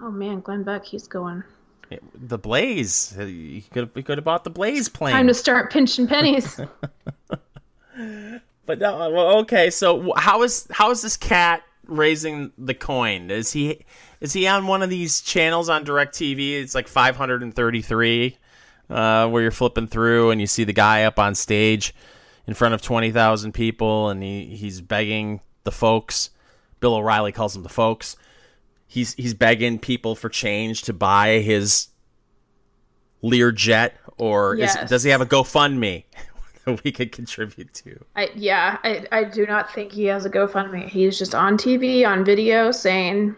oh 0.01 0.09
man 0.11 0.39
glenn 0.41 0.63
beck 0.63 0.83
he's 0.85 1.07
going 1.07 1.43
The 2.15 2.37
Blaze. 2.39 3.13
He 3.17 3.63
could 3.71 3.89
he 3.93 4.01
could 4.03 4.17
have 4.17 4.25
bought 4.25 4.43
the 4.43 4.49
Blaze 4.49 4.89
plane. 4.89 5.13
time 5.13 5.27
to 5.27 5.33
start 5.33 5.71
pinching 5.71 6.07
pennies 6.07 6.59
But 8.65 8.79
no, 8.79 9.09
well, 9.11 9.37
okay. 9.39 9.69
So 9.69 10.13
how 10.15 10.43
is 10.43 10.67
how 10.71 10.91
is 10.91 11.01
this 11.01 11.17
cat 11.17 11.63
raising 11.85 12.51
the 12.57 12.73
coin? 12.73 13.29
Is 13.29 13.51
he 13.51 13.85
is 14.21 14.33
he 14.33 14.47
on 14.47 14.67
one 14.67 14.81
of 14.81 14.89
these 14.89 15.21
channels 15.21 15.69
on 15.69 15.85
Directv? 15.85 16.61
It's 16.61 16.73
like 16.73 16.87
533, 16.87 18.37
uh, 18.89 19.27
where 19.27 19.41
you're 19.41 19.51
flipping 19.51 19.87
through 19.87 20.31
and 20.31 20.39
you 20.39 20.47
see 20.47 20.63
the 20.63 20.73
guy 20.73 21.03
up 21.03 21.19
on 21.19 21.35
stage 21.35 21.93
in 22.47 22.53
front 22.53 22.73
of 22.73 22.81
20,000 22.81 23.53
people, 23.53 24.09
and 24.09 24.23
he 24.23 24.45
he's 24.55 24.81
begging 24.81 25.41
the 25.65 25.71
folks. 25.71 26.29
Bill 26.79 26.95
O'Reilly 26.95 27.31
calls 27.31 27.53
them 27.53 27.63
the 27.63 27.69
folks. 27.69 28.15
He's 28.87 29.13
he's 29.15 29.33
begging 29.33 29.79
people 29.79 30.15
for 30.15 30.29
change 30.29 30.83
to 30.83 30.93
buy 30.93 31.39
his 31.39 31.87
Learjet, 33.23 33.91
or 34.17 34.55
is, 34.55 34.75
does 34.87 35.03
he 35.03 35.09
have 35.09 35.21
a 35.21 35.25
GoFundMe 35.25 36.03
that 36.65 36.83
we 36.83 36.91
could 36.91 37.11
contribute 37.11 37.73
to? 37.73 38.03
I 38.15 38.29
yeah, 38.35 38.77
I 38.83 39.05
I 39.11 39.23
do 39.23 39.45
not 39.45 39.73
think 39.73 39.91
he 39.91 40.05
has 40.05 40.25
a 40.25 40.29
GoFundMe. 40.29 40.87
He's 40.87 41.17
just 41.17 41.35
on 41.35 41.57
TV, 41.57 42.07
on 42.07 42.23
video 42.23 42.71
saying, 42.71 43.35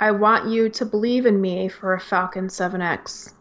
"I 0.00 0.10
want 0.10 0.48
you 0.48 0.68
to 0.68 0.84
believe 0.84 1.26
in 1.26 1.40
me 1.40 1.68
for 1.68 1.94
a 1.94 2.00
Falcon 2.00 2.48
7X." 2.48 3.32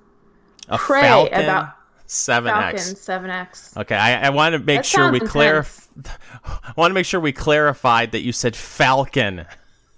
A 0.70 0.78
Pray 0.78 1.02
Falcon 1.02 1.44
about 1.44 1.76
7X. 2.08 2.44
Falcon 2.46 2.80
7X. 2.80 3.78
Okay, 3.78 3.96
I, 3.96 4.28
I 4.28 4.30
want 4.30 4.54
to 4.54 4.60
make 4.60 4.80
That 4.80 4.86
sure 4.86 5.12
we 5.12 5.20
clarify. 5.20 5.84
I 6.46 6.74
want 6.76 6.92
to 6.92 6.96
make 6.96 7.06
sure 7.06 7.20
we 7.20 7.32
clarified 7.32 8.12
that 8.12 8.22
you 8.22 8.32
said 8.32 8.56
Falcon 8.56 9.46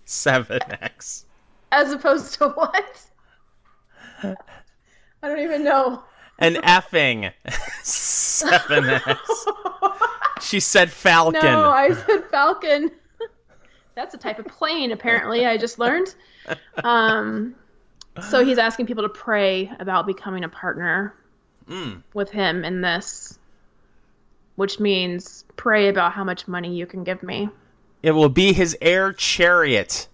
7X. 0.05 1.23
As 1.71 1.91
opposed 1.91 2.33
to 2.35 2.49
what? 2.49 3.05
I 4.23 4.35
don't 5.27 5.39
even 5.39 5.63
know. 5.63 6.03
An 6.39 6.55
effing 6.55 7.31
7X. 7.83 9.17
She 10.41 10.59
said 10.59 10.91
Falcon. 10.91 11.41
No, 11.41 11.69
I 11.71 11.93
said 11.93 12.25
Falcon. 12.29 12.91
That's 13.95 14.13
a 14.13 14.17
type 14.17 14.37
of 14.37 14.45
plane, 14.47 14.91
apparently. 14.91 15.45
I 15.47 15.57
just 15.57 15.79
learned. 15.79 16.13
Um, 16.83 17.55
so 18.29 18.45
he's 18.45 18.57
asking 18.59 18.85
people 18.85 19.03
to 19.03 19.09
pray 19.09 19.71
about 19.79 20.05
becoming 20.07 20.43
a 20.43 20.49
partner 20.49 21.13
Mm. 21.67 22.01
with 22.13 22.29
him 22.31 22.63
in 22.63 22.79
this, 22.79 23.39
which 24.55 24.79
means 24.79 25.43
pray 25.57 25.89
about 25.89 26.13
how 26.13 26.23
much 26.23 26.47
money 26.47 26.73
you 26.73 26.85
can 26.85 27.03
give 27.03 27.21
me. 27.23 27.49
It 28.01 28.11
will 28.11 28.29
be 28.29 28.53
his 28.53 28.77
air 28.79 29.11
chariot, 29.11 30.07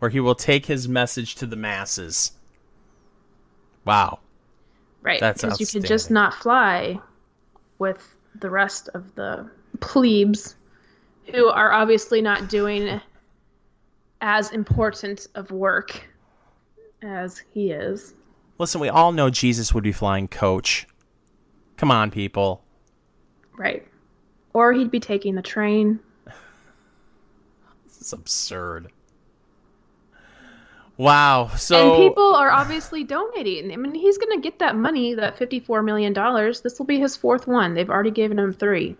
where 0.00 0.10
he 0.10 0.18
will 0.18 0.34
take 0.34 0.66
his 0.66 0.88
message 0.88 1.36
to 1.36 1.46
the 1.46 1.54
masses. 1.54 2.32
Wow. 3.84 4.18
Right. 5.02 5.20
Because 5.20 5.60
you 5.60 5.66
can 5.66 5.82
just 5.82 6.10
not 6.10 6.34
fly 6.34 6.98
with 7.78 8.14
the 8.40 8.48
rest 8.48 8.88
of 8.94 9.14
the 9.14 9.50
plebes 9.80 10.56
who 11.32 11.48
are 11.48 11.72
obviously 11.72 12.22
not 12.22 12.48
doing 12.48 13.00
as 14.20 14.50
important 14.52 15.26
of 15.34 15.50
work 15.50 16.08
as 17.02 17.42
he 17.52 17.72
is. 17.72 18.14
Listen, 18.58 18.80
we 18.80 18.88
all 18.88 19.12
know 19.12 19.28
Jesus 19.28 19.74
would 19.74 19.82
be 19.82 19.92
flying 19.92 20.28
coach. 20.28 20.86
Come 21.76 21.90
on, 21.90 22.10
people. 22.10 22.62
Right. 23.56 23.86
Or 24.52 24.72
he'd 24.72 24.90
be 24.90 25.00
taking 25.00 25.34
the 25.34 25.42
train. 25.42 25.98
This 27.84 28.00
is 28.00 28.12
absurd. 28.12 28.92
Wow. 31.02 31.48
So 31.56 31.94
and 31.94 32.08
people 32.08 32.36
are 32.36 32.48
obviously 32.48 33.02
donating. 33.02 33.72
I 33.72 33.76
mean, 33.76 33.92
he's 33.92 34.18
going 34.18 34.36
to 34.36 34.40
get 34.40 34.60
that 34.60 34.76
money, 34.76 35.14
that 35.14 35.36
$54 35.36 35.84
million. 35.84 36.14
This 36.62 36.78
will 36.78 36.86
be 36.86 37.00
his 37.00 37.16
fourth 37.16 37.48
one. 37.48 37.74
They've 37.74 37.90
already 37.90 38.12
given 38.12 38.38
him 38.38 38.52
three. 38.52 38.96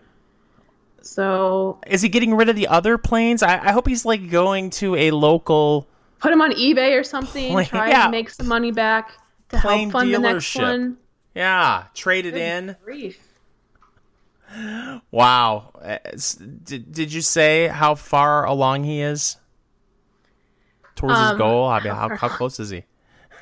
So 1.01 1.79
is 1.87 2.01
he 2.01 2.09
getting 2.09 2.35
rid 2.35 2.49
of 2.49 2.57
the 2.57 2.67
other 2.67 2.97
planes? 2.97 3.41
I, 3.41 3.57
I 3.57 3.71
hope 3.71 3.87
he's 3.87 4.03
like 4.03 4.29
going 4.29 4.69
to 4.71 4.95
a 4.95 5.11
local. 5.11 5.87
put 6.19 6.33
him 6.33 6.41
on 6.41 6.51
eBay 6.51 6.99
or 6.99 7.05
something. 7.05 7.53
Plane- 7.53 7.67
try 7.67 7.89
yeah. 7.89 8.05
to 8.05 8.11
make 8.11 8.29
some 8.29 8.47
money 8.47 8.71
back 8.71 9.13
to 9.49 9.59
Plane 9.59 9.89
help 9.89 10.01
fund 10.01 10.13
the 10.13 10.19
next 10.19 10.55
one. 10.57 10.97
Yeah, 11.33 11.85
trade 11.93 12.25
it 12.25 12.35
in. 12.35 12.75
Grief. 12.83 13.17
Wow. 15.09 15.71
Uh, 15.81 15.97
Did, 16.63 16.91
did 16.91 17.11
you 17.11 17.21
say 17.21 17.69
how 17.69 17.95
far 17.95 18.45
along 18.45 18.83
he 18.83 19.01
is 19.01 19.37
towards 20.95 21.17
his 21.19 21.29
Um, 21.31 21.37
goal? 21.37 21.67
I 21.67 21.79
mean, 21.83 21.93
how 21.93 22.15
how, 22.15 22.29
close 22.29 22.59
is 22.59 22.69
he? 22.69 22.83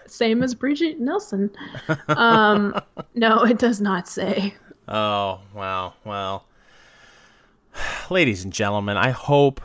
Same 0.08 0.43
as 0.43 0.54
Brigitte 0.56 0.99
Nielsen. 0.99 1.49
Um, 2.10 2.76
no, 3.16 3.43
it 3.43 3.58
does 3.60 3.80
not 3.82 4.08
say. 4.08 4.54
Oh, 4.88 5.39
wow. 5.54 5.93
Well, 6.06 6.45
ladies 8.10 8.43
and 8.43 8.52
gentlemen, 8.52 8.97
I 8.97 9.12
hope 9.12 9.62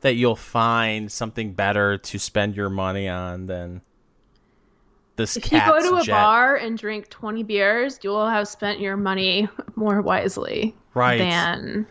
that 0.00 0.14
you'll 0.14 0.36
find 0.36 1.10
something 1.12 1.52
better 1.52 1.98
to 1.98 2.18
spend 2.18 2.56
your 2.56 2.70
money 2.70 3.08
on 3.08 3.46
than 3.46 3.82
this 5.16 5.36
If 5.36 5.52
you 5.52 5.60
go 5.60 5.78
to 5.80 5.96
a 5.96 6.02
jet. 6.02 6.12
bar 6.12 6.56
and 6.56 6.78
drink 6.78 7.08
20 7.10 7.42
beers, 7.42 7.98
you 8.02 8.10
will 8.10 8.28
have 8.28 8.48
spent 8.48 8.80
your 8.80 8.96
money 8.96 9.48
more 9.76 10.00
wisely 10.00 10.74
Right. 10.94 11.18
than 11.18 11.86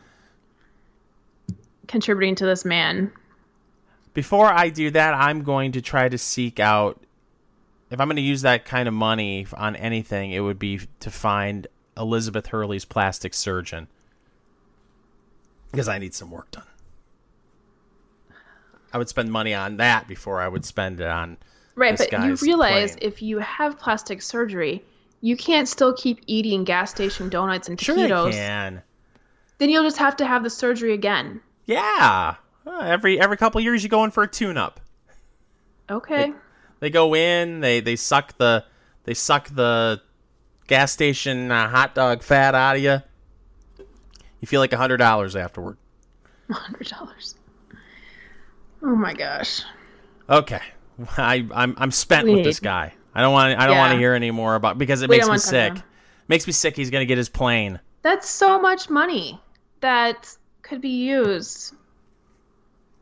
contributing 1.87 2.35
to 2.35 2.45
this 2.45 2.65
man. 2.65 3.11
Before 4.13 4.47
I 4.47 4.69
do 4.69 4.91
that, 4.91 5.13
I'm 5.13 5.43
going 5.43 5.71
to 5.73 5.81
try 5.81 6.09
to 6.09 6.17
seek 6.17 6.59
out. 6.59 7.01
If 7.89 7.99
I'm 7.99 8.07
going 8.07 8.15
to 8.17 8.21
use 8.21 8.41
that 8.41 8.65
kind 8.65 8.87
of 8.87 8.93
money 8.93 9.47
on 9.55 9.75
anything, 9.75 10.31
it 10.31 10.39
would 10.41 10.59
be 10.59 10.81
to 11.01 11.11
find 11.11 11.67
Elizabeth 11.97 12.47
Hurley's 12.47 12.85
plastic 12.85 13.33
surgeon. 13.33 13.87
Because 15.71 15.87
I 15.87 15.99
need 15.99 16.13
some 16.13 16.31
work 16.31 16.51
done. 16.51 16.63
I 18.93 18.97
would 18.97 19.07
spend 19.07 19.31
money 19.31 19.53
on 19.53 19.77
that 19.77 20.07
before 20.07 20.41
I 20.41 20.47
would 20.49 20.65
spend 20.65 20.99
it 20.99 21.07
on 21.07 21.37
Right, 21.75 21.97
but 21.97 22.11
you 22.11 22.35
realize 22.35 22.97
plane. 22.97 23.07
if 23.09 23.21
you 23.21 23.39
have 23.39 23.79
plastic 23.79 24.21
surgery, 24.21 24.83
you 25.21 25.37
can't 25.37 25.67
still 25.69 25.93
keep 25.93 26.19
eating 26.27 26.65
gas 26.65 26.91
station 26.91 27.29
donuts 27.29 27.69
and 27.69 27.79
Sure, 27.79 27.95
taquitos. 27.95 28.33
can. 28.33 28.81
Then 29.59 29.69
you'll 29.69 29.83
just 29.83 29.97
have 29.97 30.17
to 30.17 30.25
have 30.25 30.43
the 30.43 30.49
surgery 30.49 30.93
again. 30.93 31.39
Yeah. 31.65 32.35
Every 32.65 33.19
every 33.19 33.37
couple 33.37 33.61
years, 33.61 33.83
you 33.83 33.89
go 33.89 34.03
in 34.03 34.11
for 34.11 34.23
a 34.23 34.27
tune-up. 34.27 34.79
Okay. 35.89 36.33
They 36.79 36.89
go 36.89 37.15
in, 37.15 37.59
they 37.59 37.79
they 37.79 37.95
suck 37.95 38.37
the 38.37 38.65
they 39.03 39.13
suck 39.13 39.49
the 39.49 40.01
gas 40.67 40.91
station 40.91 41.51
uh, 41.51 41.67
hot 41.69 41.95
dog 41.95 42.23
fat 42.23 42.55
out 42.55 42.75
of 42.75 42.81
you. 42.81 43.01
You 44.39 44.47
feel 44.47 44.59
like 44.61 44.73
a 44.73 44.77
hundred 44.77 44.97
dollars 44.97 45.35
afterward. 45.35 45.77
hundred 46.51 46.87
dollars. 46.87 47.35
Oh 48.81 48.95
my 48.95 49.13
gosh. 49.13 49.61
Okay, 50.29 50.61
I 51.17 51.47
I'm 51.53 51.75
I'm 51.77 51.91
spent 51.91 52.25
We 52.25 52.35
with 52.35 52.43
this 52.43 52.59
guy. 52.59 52.93
I 53.13 53.21
don't 53.21 53.33
want 53.33 53.59
I 53.59 53.67
don't 53.67 53.77
want 53.77 53.93
to 53.93 53.99
hear 53.99 54.13
any 54.13 54.31
more 54.31 54.55
about 54.55 54.77
because 54.77 55.01
it 55.01 55.09
We 55.09 55.17
makes 55.17 55.25
me 55.25 55.29
want 55.29 55.41
to 55.41 55.51
talk 55.51 55.77
sick. 55.77 55.83
Makes 56.27 56.47
me 56.47 56.53
sick. 56.53 56.75
He's 56.75 56.89
gonna 56.89 57.05
get 57.05 57.17
his 57.17 57.29
plane. 57.29 57.79
That's 58.01 58.29
so 58.29 58.59
much 58.59 58.89
money 58.89 59.39
that 59.81 60.35
could 60.63 60.81
be 60.81 61.03
used. 61.05 61.75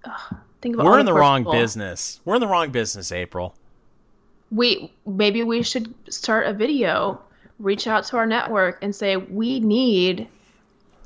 Ugh, 0.05 0.35
think 0.61 0.75
about 0.75 0.85
We're 0.85 0.99
in 0.99 1.05
the 1.05 1.13
wrong 1.13 1.41
people. 1.41 1.53
business. 1.53 2.19
We're 2.25 2.35
in 2.35 2.41
the 2.41 2.47
wrong 2.47 2.71
business, 2.71 3.11
April. 3.11 3.55
We 4.51 4.91
maybe 5.05 5.43
we 5.43 5.61
should 5.61 5.93
start 6.11 6.47
a 6.47 6.53
video, 6.53 7.21
reach 7.59 7.87
out 7.87 8.05
to 8.05 8.17
our 8.17 8.25
network, 8.25 8.81
and 8.81 8.95
say 8.95 9.17
we 9.17 9.59
need 9.59 10.27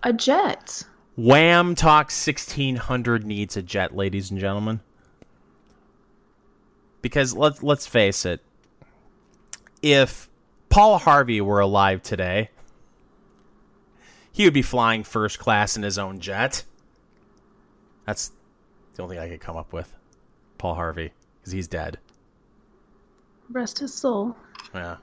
a 0.04 0.14
jet. 0.14 0.84
WAAM 1.18 1.76
Talk 1.76 2.06
1600 2.06 3.26
needs 3.26 3.58
a 3.58 3.62
jet, 3.62 3.96
ladies 3.96 4.32
and 4.32 4.40
gentlemen. 4.40 4.80
Because 7.02 7.36
let's 7.36 7.62
let's 7.62 7.86
face 7.86 8.26
it, 8.26 8.42
if 9.82 10.30
Paul 10.70 10.98
Harvey 10.98 11.42
were 11.42 11.60
alive 11.60 12.02
today, 12.02 12.50
he 14.32 14.46
would 14.46 14.54
be 14.54 14.62
flying 14.62 15.04
first 15.04 15.38
class 15.38 15.76
in 15.78 15.84
his 15.84 16.00
own 16.00 16.20
jet. 16.20 16.64
That's 18.06 18.32
the 18.96 19.04
only 19.04 19.16
thing 19.16 19.26
I 19.26 19.30
could 19.30 19.42
come 19.42 19.58
up 19.58 19.74
with. 19.74 19.94
Paul 20.58 20.76
Harvey, 20.76 21.12
because 21.40 21.52
he's 21.52 21.68
dead. 21.68 22.00
Rest 23.50 23.80
his 23.80 23.94
soul. 23.94 24.36
Yeah. 24.74 24.98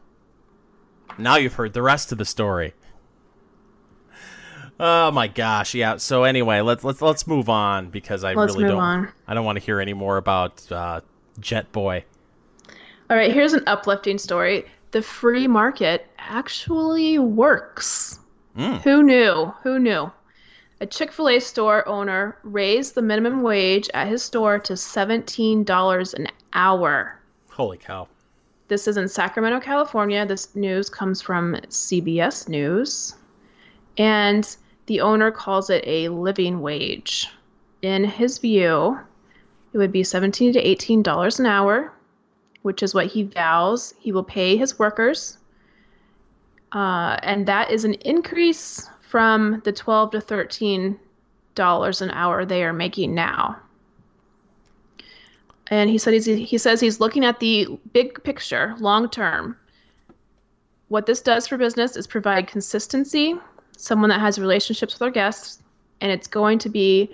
Now 1.18 1.36
you've 1.36 1.54
heard 1.54 1.72
the 1.72 1.82
rest 1.82 2.12
of 2.12 2.18
the 2.18 2.24
story. 2.24 2.74
Oh 4.82 5.10
my 5.10 5.28
gosh, 5.28 5.74
yeah. 5.74 5.98
So 5.98 6.24
anyway, 6.24 6.62
let's 6.62 6.82
let's 6.82 7.02
let's 7.02 7.26
move 7.26 7.50
on 7.50 7.90
because 7.90 8.24
I 8.24 8.32
Let's 8.32 8.54
really 8.54 8.66
don't 8.66 8.80
on. 8.80 9.08
I 9.28 9.34
don't 9.34 9.44
want 9.44 9.58
to 9.58 9.64
hear 9.64 9.78
any 9.78 9.92
more 9.92 10.16
about 10.16 10.72
uh, 10.72 11.02
Jet 11.38 11.70
Boy. 11.72 12.02
All 13.10 13.16
right, 13.16 13.32
here's 13.32 13.52
an 13.52 13.64
uplifting 13.66 14.16
story. 14.16 14.64
The 14.92 15.02
free 15.02 15.46
market 15.46 16.06
actually 16.18 17.18
works. 17.18 18.20
Mm. 18.56 18.80
Who 18.80 19.02
knew? 19.02 19.52
Who 19.62 19.78
knew? 19.78 20.10
A 20.82 20.86
Chick 20.86 21.12
fil 21.12 21.28
A 21.28 21.40
store 21.40 21.86
owner 21.86 22.38
raised 22.42 22.94
the 22.94 23.02
minimum 23.02 23.42
wage 23.42 23.90
at 23.92 24.08
his 24.08 24.22
store 24.22 24.58
to 24.60 24.72
$17 24.72 26.14
an 26.14 26.26
hour. 26.54 27.20
Holy 27.50 27.76
cow! 27.76 28.08
This 28.68 28.88
is 28.88 28.96
in 28.96 29.06
Sacramento, 29.06 29.60
California. 29.60 30.24
This 30.24 30.54
news 30.56 30.88
comes 30.88 31.20
from 31.20 31.56
CBS 31.68 32.48
News. 32.48 33.14
And 33.98 34.56
the 34.86 35.02
owner 35.02 35.30
calls 35.30 35.68
it 35.68 35.84
a 35.86 36.08
living 36.08 36.62
wage. 36.62 37.28
In 37.82 38.02
his 38.04 38.38
view, 38.38 38.98
it 39.74 39.78
would 39.78 39.92
be 39.92 40.02
17 40.02 40.54
to 40.54 40.64
$18 40.64 41.38
an 41.38 41.44
hour, 41.44 41.92
which 42.62 42.82
is 42.82 42.94
what 42.94 43.08
he 43.08 43.24
vows 43.24 43.92
he 43.98 44.12
will 44.12 44.24
pay 44.24 44.56
his 44.56 44.78
workers. 44.78 45.36
Uh, 46.72 47.18
and 47.22 47.44
that 47.44 47.70
is 47.70 47.84
an 47.84 47.94
increase 47.94 48.88
from 49.10 49.60
the 49.64 49.72
12 49.72 50.12
to 50.12 50.20
13 50.20 50.98
dollars 51.56 52.00
an 52.00 52.12
hour 52.12 52.44
they 52.44 52.62
are 52.62 52.72
making 52.72 53.12
now. 53.12 53.58
And 55.66 55.90
he 55.90 55.98
said 55.98 56.14
he's, 56.14 56.26
he 56.26 56.58
says 56.58 56.80
he's 56.80 57.00
looking 57.00 57.24
at 57.24 57.40
the 57.40 57.66
big 57.92 58.22
picture, 58.22 58.76
long 58.78 59.10
term. 59.10 59.56
What 60.88 61.06
this 61.06 61.20
does 61.20 61.48
for 61.48 61.58
business 61.58 61.96
is 61.96 62.06
provide 62.06 62.46
consistency, 62.46 63.34
someone 63.76 64.10
that 64.10 64.20
has 64.20 64.38
relationships 64.38 64.94
with 64.94 65.02
our 65.02 65.10
guests, 65.10 65.60
and 66.00 66.10
it's 66.10 66.28
going 66.28 66.60
to 66.60 66.68
be 66.68 67.10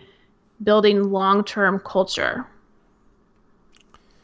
building 0.63 1.11
long 1.11 1.45
term 1.45 1.81
culture. 1.81 2.47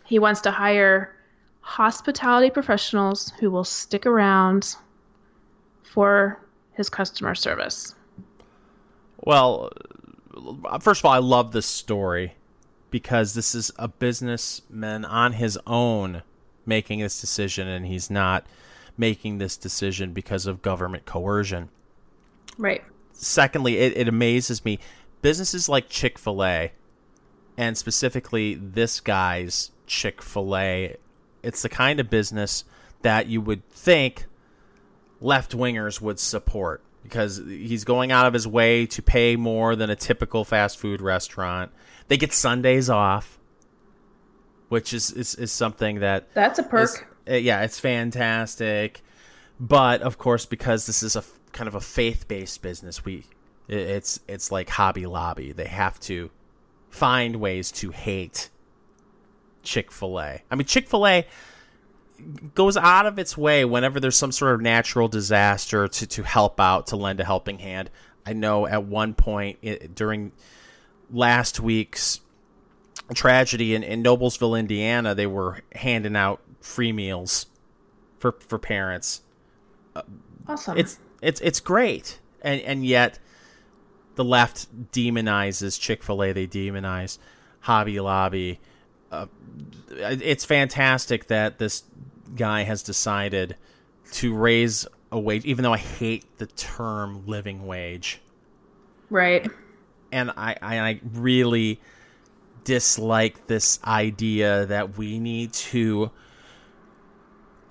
He 0.05 0.19
wants 0.19 0.43
to 0.43 0.51
hire 0.51 1.17
hospitality 1.63 2.51
professionals 2.51 3.33
who 3.41 3.51
will 3.51 3.65
stick 3.65 4.05
around 4.05 4.77
for 5.83 6.39
his 6.75 6.89
customer 6.89 7.35
service. 7.35 7.95
Well, 9.19 9.71
first 10.81 11.01
of 11.01 11.05
all, 11.05 11.13
I 11.13 11.19
love 11.19 11.53
this 11.53 11.67
story 11.67 12.35
because 12.91 13.35
this 13.35 13.55
is 13.55 13.71
a 13.79 13.89
businessman 13.89 15.05
on 15.05 15.33
his 15.33 15.59
own 15.67 16.23
making 16.67 17.01
this 17.01 17.21
decision, 17.21 17.69
and 17.69 17.87
he's 17.87 18.11
not 18.11 18.47
making 18.97 19.39
this 19.39 19.57
decision 19.57 20.13
because 20.13 20.47
of 20.47 20.63
government 20.63 21.07
coercion. 21.07 21.69
Right. 22.59 22.85
secondly, 23.13 23.79
it, 23.79 23.97
it 23.97 24.09
amazes 24.09 24.65
me. 24.65 24.79
Businesses 25.23 25.69
like 25.69 25.89
Chick 25.89 26.19
fil 26.19 26.45
A, 26.45 26.73
and 27.57 27.79
specifically 27.79 28.55
this 28.55 29.01
guy's 29.01 29.71
Chick 29.87 30.21
fil 30.21 30.57
A, 30.57 30.97
it's 31.43 31.63
the 31.63 31.69
kind 31.69 31.99
of 32.01 32.11
business 32.11 32.65
that 33.03 33.27
you 33.29 33.41
would 33.41 33.69
think 33.71 34.27
left 35.23 35.53
wingers 35.57 36.01
would 36.01 36.19
support 36.19 36.83
because 37.03 37.39
he's 37.47 37.85
going 37.85 38.13
out 38.13 38.27
of 38.27 38.33
his 38.33 38.47
way 38.47 38.87
to 38.87 39.03
pay 39.03 39.37
more 39.37 39.75
than 39.77 39.91
a 39.91 39.97
typical 39.97 40.45
fast 40.45 40.79
food 40.79 41.01
restaurant. 41.01 41.73
They 42.09 42.17
get 42.17 42.33
Sundays 42.33 42.89
off, 42.91 43.39
which 44.69 44.93
is, 44.93 45.11
is, 45.13 45.35
is 45.35 45.51
something 45.53 46.01
that 46.01 46.33
That's 46.35 46.59
a 46.59 46.63
perk. 46.63 46.85
is- 46.85 47.03
uh, 47.31 47.35
yeah, 47.35 47.63
it's 47.63 47.79
fantastic. 47.79 49.01
But 49.61 50.03
of 50.03 50.19
course, 50.19 50.45
because 50.47 50.87
this 50.87 51.03
is 51.03 51.15
a 51.15 51.23
kind 51.53 51.69
of 51.69 51.75
a 51.77 51.81
faith-based 51.81 52.63
business, 52.63 53.05
we 53.05 53.25
it's 53.69 54.19
it's 54.27 54.51
like 54.51 54.69
Hobby 54.69 55.07
Lobby. 55.07 55.53
They 55.53 55.67
have 55.67 56.01
to 56.01 56.31
find 56.91 57.37
ways 57.37 57.71
to 57.73 57.91
hate 57.91 58.51
Chick-fil-A. 59.63 60.43
I 60.51 60.55
mean, 60.57 60.67
Chick-fil-A 60.67 61.27
goes 62.55 62.77
out 62.77 63.07
of 63.07 63.19
its 63.19 63.37
way 63.37 63.65
whenever 63.65 64.01
there's 64.01 64.17
some 64.17 64.33
sort 64.33 64.55
of 64.55 64.61
natural 64.61 65.09
disaster 65.09 65.89
to 65.89 66.07
to 66.07 66.23
help 66.23 66.61
out, 66.61 66.89
to 66.89 66.97
lend 66.97 67.21
a 67.21 67.25
helping 67.25 67.59
hand. 67.59 67.91
I 68.25 68.33
know 68.33 68.67
at 68.67 68.85
one 68.85 69.15
point 69.15 69.59
i 69.65 69.79
during 69.95 70.33
last 71.11 71.61
week's 71.61 72.21
tragedy 73.15 73.75
in, 73.75 73.83
in 73.83 74.03
Noblesville, 74.03 74.59
Indiana, 74.59 75.15
they 75.15 75.27
were 75.27 75.61
handing 75.73 76.17
out 76.17 76.41
free 76.61 76.93
meals 76.93 77.47
for 78.19 78.33
for 78.33 78.59
parents. 78.59 79.23
awesome. 80.47 80.79
It's 80.79 80.99
it's 81.21 81.41
it's 81.41 81.61
great, 81.61 82.19
and 82.41 82.61
and 82.63 82.85
yet 82.85 83.19
the 84.15 84.25
left 84.25 84.93
demonizes 84.93 85.81
Chick 85.81 86.03
Fil 86.03 86.23
A. 86.23 86.33
They 86.33 86.47
demonize 86.47 87.19
Hobby 87.61 87.99
Lobby. 88.01 88.61
Uh, 89.13 89.27
it's 89.91 90.45
fantastic 90.45 91.27
that 91.27 91.59
this 91.59 91.85
guy 92.35 92.63
has 92.63 92.83
decided 92.83 93.57
to 94.13 94.35
raise 94.35 94.87
a 95.13 95.21
wage, 95.21 95.45
even 95.45 95.63
though 95.63 95.73
I 95.75 95.79
hate 95.79 96.25
the 96.39 96.47
term 96.47 97.27
living 97.27 97.67
wage 97.67 98.21
right. 99.11 99.47
and 100.11 100.31
I, 100.31 100.57
I 100.63 100.79
I 100.81 101.01
really 101.13 101.79
dislike 102.65 103.47
this 103.47 103.79
idea 103.85 104.67
that 104.67 104.97
we 104.97 105.19
need 105.19 105.53
to 105.53 106.11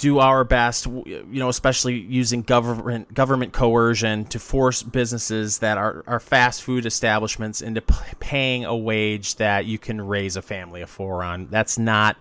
do 0.01 0.17
our 0.17 0.43
best, 0.43 0.87
you 0.87 1.23
know, 1.29 1.47
especially 1.47 1.93
using 1.99 2.41
government 2.41 3.13
government 3.13 3.53
coercion 3.53 4.25
to 4.25 4.39
force 4.39 4.81
businesses 4.81 5.59
that 5.59 5.77
are, 5.77 6.03
are 6.07 6.19
fast 6.19 6.63
food 6.63 6.87
establishments 6.87 7.61
into 7.61 7.81
p- 7.81 7.93
paying 8.19 8.65
a 8.65 8.75
wage 8.75 9.35
that 9.35 9.65
you 9.65 9.77
can 9.77 10.01
raise 10.01 10.35
a 10.35 10.41
family 10.41 10.81
of 10.81 10.89
four 10.89 11.23
on. 11.23 11.45
That's 11.51 11.77
not 11.77 12.17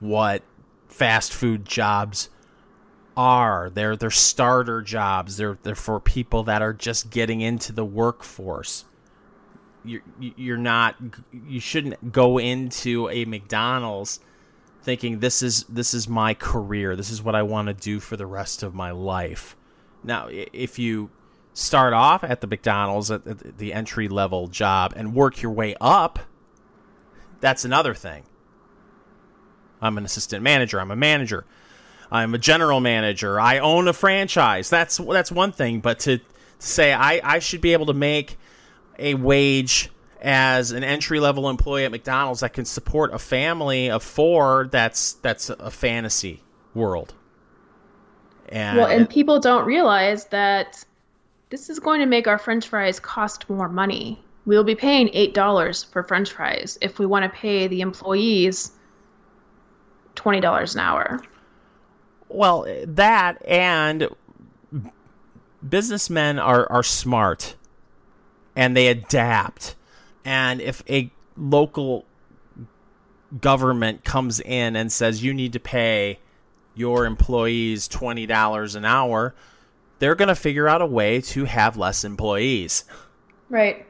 what 0.00 0.42
fast 0.88 1.34
food 1.34 1.66
jobs 1.66 2.30
are. 3.14 3.68
They're 3.68 3.94
they're 3.94 4.10
starter 4.10 4.80
jobs. 4.80 5.36
They're 5.36 5.58
they're 5.62 5.74
for 5.74 6.00
people 6.00 6.44
that 6.44 6.62
are 6.62 6.72
just 6.72 7.10
getting 7.10 7.42
into 7.42 7.72
the 7.72 7.84
workforce. 7.84 8.86
You're 9.84 10.02
you're 10.18 10.56
not 10.56 10.96
you 11.46 11.60
shouldn't 11.60 12.10
go 12.10 12.38
into 12.38 13.10
a 13.10 13.26
McDonald's 13.26 14.20
thinking 14.82 15.20
this 15.20 15.42
is 15.42 15.64
this 15.64 15.94
is 15.94 16.08
my 16.08 16.34
career. 16.34 16.96
This 16.96 17.10
is 17.10 17.22
what 17.22 17.34
I 17.34 17.42
want 17.42 17.68
to 17.68 17.74
do 17.74 18.00
for 18.00 18.16
the 18.16 18.26
rest 18.26 18.62
of 18.62 18.74
my 18.74 18.90
life. 18.90 19.56
Now, 20.02 20.28
if 20.30 20.78
you 20.78 21.10
start 21.52 21.92
off 21.92 22.24
at 22.24 22.40
the 22.40 22.46
McDonald's 22.46 23.10
at 23.10 23.58
the- 23.58 23.72
entry 23.72 24.08
level 24.08 24.48
job 24.48 24.92
and 24.96 25.14
work 25.14 25.42
your 25.42 25.52
way 25.52 25.74
up, 25.80 26.18
that's 27.40 27.64
another 27.64 27.94
thing. 27.94 28.24
I'm 29.82 29.98
an 29.98 30.04
assistant 30.04 30.42
manager. 30.42 30.80
I'm 30.80 30.90
a 30.90 30.96
manager. 30.96 31.44
I'm 32.10 32.34
a 32.34 32.38
general 32.38 32.80
manager. 32.80 33.40
I 33.40 33.58
own 33.58 33.88
a 33.88 33.92
franchise. 33.92 34.68
That's 34.68 34.96
that's 34.98 35.30
one 35.30 35.52
thing. 35.52 35.80
But 35.80 36.00
to 36.00 36.20
say 36.58 36.92
I, 36.92 37.20
I 37.22 37.38
should 37.38 37.60
be 37.60 37.72
able 37.72 37.86
to 37.86 37.94
make 37.94 38.38
a 38.98 39.14
wage 39.14 39.90
as 40.20 40.72
an 40.72 40.84
entry 40.84 41.20
level 41.20 41.48
employee 41.48 41.84
at 41.84 41.90
McDonald's 41.90 42.40
that 42.40 42.52
can 42.52 42.64
support 42.64 43.14
a 43.14 43.18
family 43.18 43.90
of 43.90 44.02
four, 44.02 44.68
that's 44.70 45.14
that's 45.14 45.50
a 45.50 45.70
fantasy 45.70 46.42
world. 46.74 47.14
And 48.48 48.78
well, 48.78 48.86
and 48.86 49.08
people 49.08 49.38
don't 49.40 49.64
realize 49.64 50.26
that 50.26 50.84
this 51.50 51.70
is 51.70 51.78
going 51.78 52.00
to 52.00 52.06
make 52.06 52.26
our 52.26 52.38
French 52.38 52.68
fries 52.68 53.00
cost 53.00 53.48
more 53.48 53.68
money. 53.68 54.22
We'll 54.46 54.64
be 54.64 54.74
paying 54.74 55.10
eight 55.12 55.34
dollars 55.34 55.84
for 55.84 56.02
French 56.02 56.32
fries 56.32 56.78
if 56.80 56.98
we 56.98 57.06
want 57.06 57.24
to 57.24 57.38
pay 57.38 57.66
the 57.66 57.80
employees 57.80 58.72
twenty 60.14 60.40
dollars 60.40 60.74
an 60.74 60.80
hour. 60.80 61.22
Well, 62.28 62.66
that 62.86 63.44
and 63.46 64.08
businessmen 65.66 66.38
are 66.38 66.70
are 66.70 66.82
smart 66.82 67.56
and 68.56 68.76
they 68.76 68.88
adapt. 68.88 69.76
And 70.24 70.60
if 70.60 70.82
a 70.88 71.10
local 71.36 72.04
government 73.40 74.04
comes 74.04 74.40
in 74.40 74.76
and 74.76 74.90
says 74.90 75.22
you 75.22 75.32
need 75.32 75.52
to 75.52 75.60
pay 75.60 76.18
your 76.74 77.06
employees 77.06 77.88
$20 77.88 78.76
an 78.76 78.84
hour, 78.84 79.34
they're 79.98 80.14
going 80.14 80.28
to 80.28 80.34
figure 80.34 80.68
out 80.68 80.82
a 80.82 80.86
way 80.86 81.20
to 81.20 81.44
have 81.44 81.76
less 81.76 82.04
employees. 82.04 82.84
Right. 83.48 83.86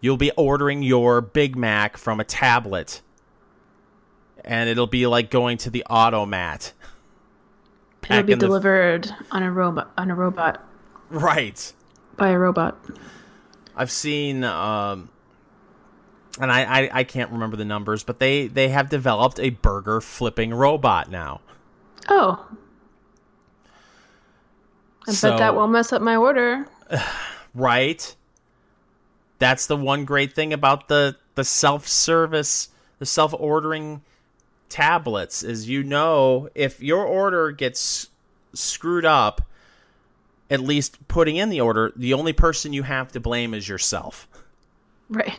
You'll 0.00 0.16
be 0.16 0.30
ordering 0.32 0.82
your 0.82 1.20
Big 1.20 1.56
Mac 1.56 1.96
from 1.96 2.20
a 2.20 2.24
tablet, 2.24 3.00
and 4.44 4.68
it'll 4.68 4.86
be 4.86 5.06
like 5.06 5.30
going 5.30 5.56
to 5.58 5.70
the 5.70 5.84
automat. 5.88 6.72
It'll 8.10 8.22
be 8.22 8.34
delivered 8.34 9.10
on 9.30 9.42
a 9.42 9.50
robot. 9.50 9.92
On 9.96 10.10
a 10.10 10.14
robot. 10.14 10.62
Right. 11.08 11.72
By 12.16 12.30
a 12.30 12.38
robot. 12.38 12.78
I've 13.74 13.90
seen, 13.90 14.44
um, 14.44 15.08
and 16.40 16.50
I, 16.50 16.62
I, 16.62 16.90
I 16.92 17.04
can't 17.04 17.30
remember 17.30 17.56
the 17.56 17.64
numbers, 17.64 18.02
but 18.02 18.18
they 18.18 18.46
they 18.46 18.68
have 18.68 18.88
developed 18.88 19.38
a 19.38 19.50
burger 19.50 20.00
flipping 20.00 20.52
robot 20.52 21.10
now. 21.10 21.40
Oh. 22.08 22.46
I 25.06 25.12
so, 25.12 25.30
bet 25.30 25.38
that 25.38 25.54
will 25.54 25.68
mess 25.68 25.92
up 25.92 26.02
my 26.02 26.16
order. 26.16 26.66
Right. 27.56 28.16
That's 29.38 29.68
the 29.68 29.76
one 29.76 30.04
great 30.04 30.32
thing 30.32 30.52
about 30.52 30.88
the 30.88 31.16
the 31.36 31.44
self 31.44 31.86
service, 31.86 32.68
the 32.98 33.06
self 33.06 33.32
ordering 33.38 34.02
tablets 34.68 35.44
is 35.44 35.68
you 35.68 35.84
know 35.84 36.48
if 36.56 36.82
your 36.82 37.04
order 37.04 37.52
gets 37.52 38.08
screwed 38.54 39.04
up, 39.04 39.42
at 40.50 40.58
least 40.58 41.06
putting 41.06 41.36
in 41.36 41.48
the 41.48 41.60
order, 41.60 41.92
the 41.94 42.12
only 42.14 42.32
person 42.32 42.72
you 42.72 42.82
have 42.82 43.12
to 43.12 43.20
blame 43.20 43.54
is 43.54 43.68
yourself. 43.68 44.26
Right. 45.08 45.38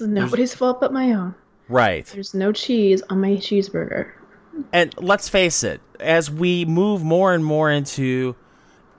This 0.00 0.08
is 0.08 0.14
nobody's 0.14 0.50
There's, 0.50 0.58
fault 0.58 0.80
but 0.80 0.92
my 0.94 1.12
own. 1.12 1.34
Right. 1.68 2.06
There's 2.06 2.32
no 2.32 2.52
cheese 2.52 3.02
on 3.10 3.20
my 3.20 3.32
cheeseburger. 3.32 4.10
And 4.72 4.94
let's 4.96 5.28
face 5.28 5.62
it, 5.62 5.82
as 6.00 6.30
we 6.30 6.64
move 6.64 7.04
more 7.04 7.34
and 7.34 7.44
more 7.44 7.70
into 7.70 8.34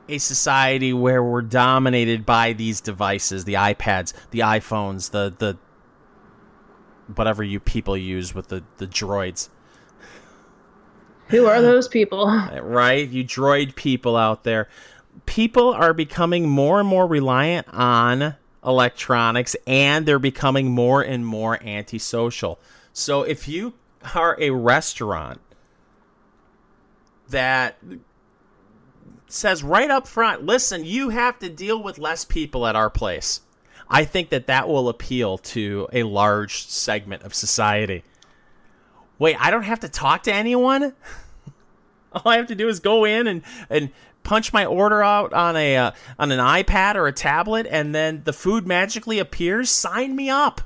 a 0.08 0.20
society 0.20 0.94
where 0.94 1.24
we're 1.24 1.42
dominated 1.42 2.24
by 2.24 2.54
these 2.54 2.82
devices, 2.82 3.46
the 3.46 3.56
iPads, 3.56 4.14
the 4.30 4.40
iPhones, 4.40 5.10
the 5.10 5.34
the 5.38 5.58
whatever 7.16 7.44
you 7.44 7.60
people 7.60 7.98
use 7.98 8.36
with 8.36 8.50
the 8.50 8.64
the 8.78 8.86
droids. 8.86 9.50
Who 11.30 11.48
are 11.48 11.62
those 11.62 11.88
people? 11.88 12.28
Right? 12.62 13.10
You 13.10 13.24
droid 13.24 13.76
people 13.76 14.16
out 14.16 14.44
there. 14.44 14.70
People 15.26 15.74
are 15.74 15.94
becoming 15.94 16.48
more 16.48 16.80
and 16.80 16.88
more 16.88 17.08
reliant 17.08 17.68
on 17.70 18.36
electronics 18.66 19.56
and 19.66 20.06
they're 20.06 20.20
becoming 20.20 20.72
more 20.72 21.02
and 21.02 21.26
more 21.26 21.62
antisocial. 21.64 22.60
So 22.94 23.24
if 23.24 23.48
you 23.48 23.74
are 24.16 24.38
a 24.40 24.52
restaurant 24.52 25.40
that 27.30 27.78
says 29.28 29.64
right 29.64 29.90
up 29.90 30.08
front, 30.08 30.44
listen, 30.44 30.86
you 30.86 31.10
have 31.10 31.40
to 31.40 31.50
deal 31.50 31.82
with 31.82 31.98
less 31.98 32.26
people 32.26 32.68
at 32.68 32.76
our 32.76 32.90
place. 32.90 33.42
I 33.90 34.06
think 34.06 34.30
that 34.30 34.48
that 34.48 34.68
will 34.70 34.90
appeal 34.90 35.38
to 35.38 35.88
a 35.92 36.04
large 36.04 36.68
segment 36.68 37.24
of 37.24 37.34
society. 37.34 38.04
Wait, 39.20 39.36
I 39.40 39.52
don't 39.52 39.64
have 39.64 39.82
to 39.82 39.90
talk 39.90 40.24
to 40.24 40.34
anyone? 40.34 40.94
All 42.14 42.32
I 42.32 42.38
have 42.38 42.48
to 42.48 42.56
do 42.56 42.68
is 42.68 42.80
go 42.80 43.06
in 43.06 43.28
and, 43.28 43.44
and 43.70 43.92
punch 44.24 44.54
my 44.54 44.66
order 44.66 45.04
out 45.04 45.34
on 45.34 45.56
a 45.56 45.78
uh, 45.78 45.92
on 46.20 46.32
an 46.32 46.40
iPad 46.40 46.96
or 46.96 47.08
a 47.08 47.12
tablet 47.12 47.68
and 47.70 47.94
then 47.94 48.22
the 48.24 48.34
food 48.34 48.68
magically 48.68 49.20
appears. 49.20 49.70
Sign 49.70 50.16
me 50.16 50.30
up. 50.30 50.62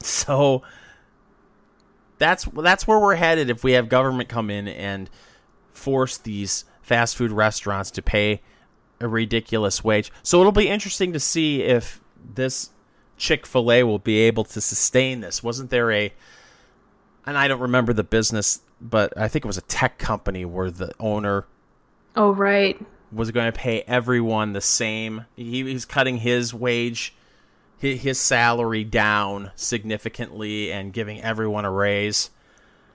So 0.00 0.62
that's 2.18 2.44
that's 2.44 2.86
where 2.86 2.98
we're 2.98 3.16
headed 3.16 3.50
if 3.50 3.64
we 3.64 3.72
have 3.72 3.88
government 3.88 4.28
come 4.28 4.50
in 4.50 4.68
and 4.68 5.10
force 5.72 6.18
these 6.18 6.64
fast 6.82 7.16
food 7.16 7.32
restaurants 7.32 7.90
to 7.92 8.02
pay 8.02 8.40
a 9.00 9.08
ridiculous 9.08 9.84
wage. 9.84 10.12
So 10.22 10.40
it'll 10.40 10.52
be 10.52 10.68
interesting 10.68 11.12
to 11.12 11.20
see 11.20 11.62
if 11.62 12.00
this 12.34 12.70
Chick-fil-A 13.18 13.82
will 13.82 13.98
be 13.98 14.18
able 14.20 14.44
to 14.44 14.60
sustain 14.60 15.20
this. 15.20 15.42
Wasn't 15.42 15.70
there 15.70 15.90
a 15.90 16.12
and 17.26 17.36
I 17.36 17.48
don't 17.48 17.60
remember 17.60 17.92
the 17.92 18.04
business, 18.04 18.60
but 18.80 19.16
I 19.16 19.28
think 19.28 19.44
it 19.44 19.48
was 19.48 19.58
a 19.58 19.62
tech 19.62 19.98
company 19.98 20.44
where 20.44 20.70
the 20.70 20.92
owner 21.00 21.46
Oh 22.14 22.30
right. 22.30 22.80
was 23.12 23.30
going 23.30 23.52
to 23.52 23.58
pay 23.58 23.82
everyone 23.82 24.52
the 24.52 24.60
same. 24.60 25.26
He 25.36 25.62
was 25.62 25.84
cutting 25.84 26.18
his 26.18 26.54
wage 26.54 27.14
his 27.78 28.18
salary 28.18 28.84
down 28.84 29.50
significantly 29.54 30.72
and 30.72 30.92
giving 30.92 31.20
everyone 31.22 31.64
a 31.64 31.70
raise. 31.70 32.30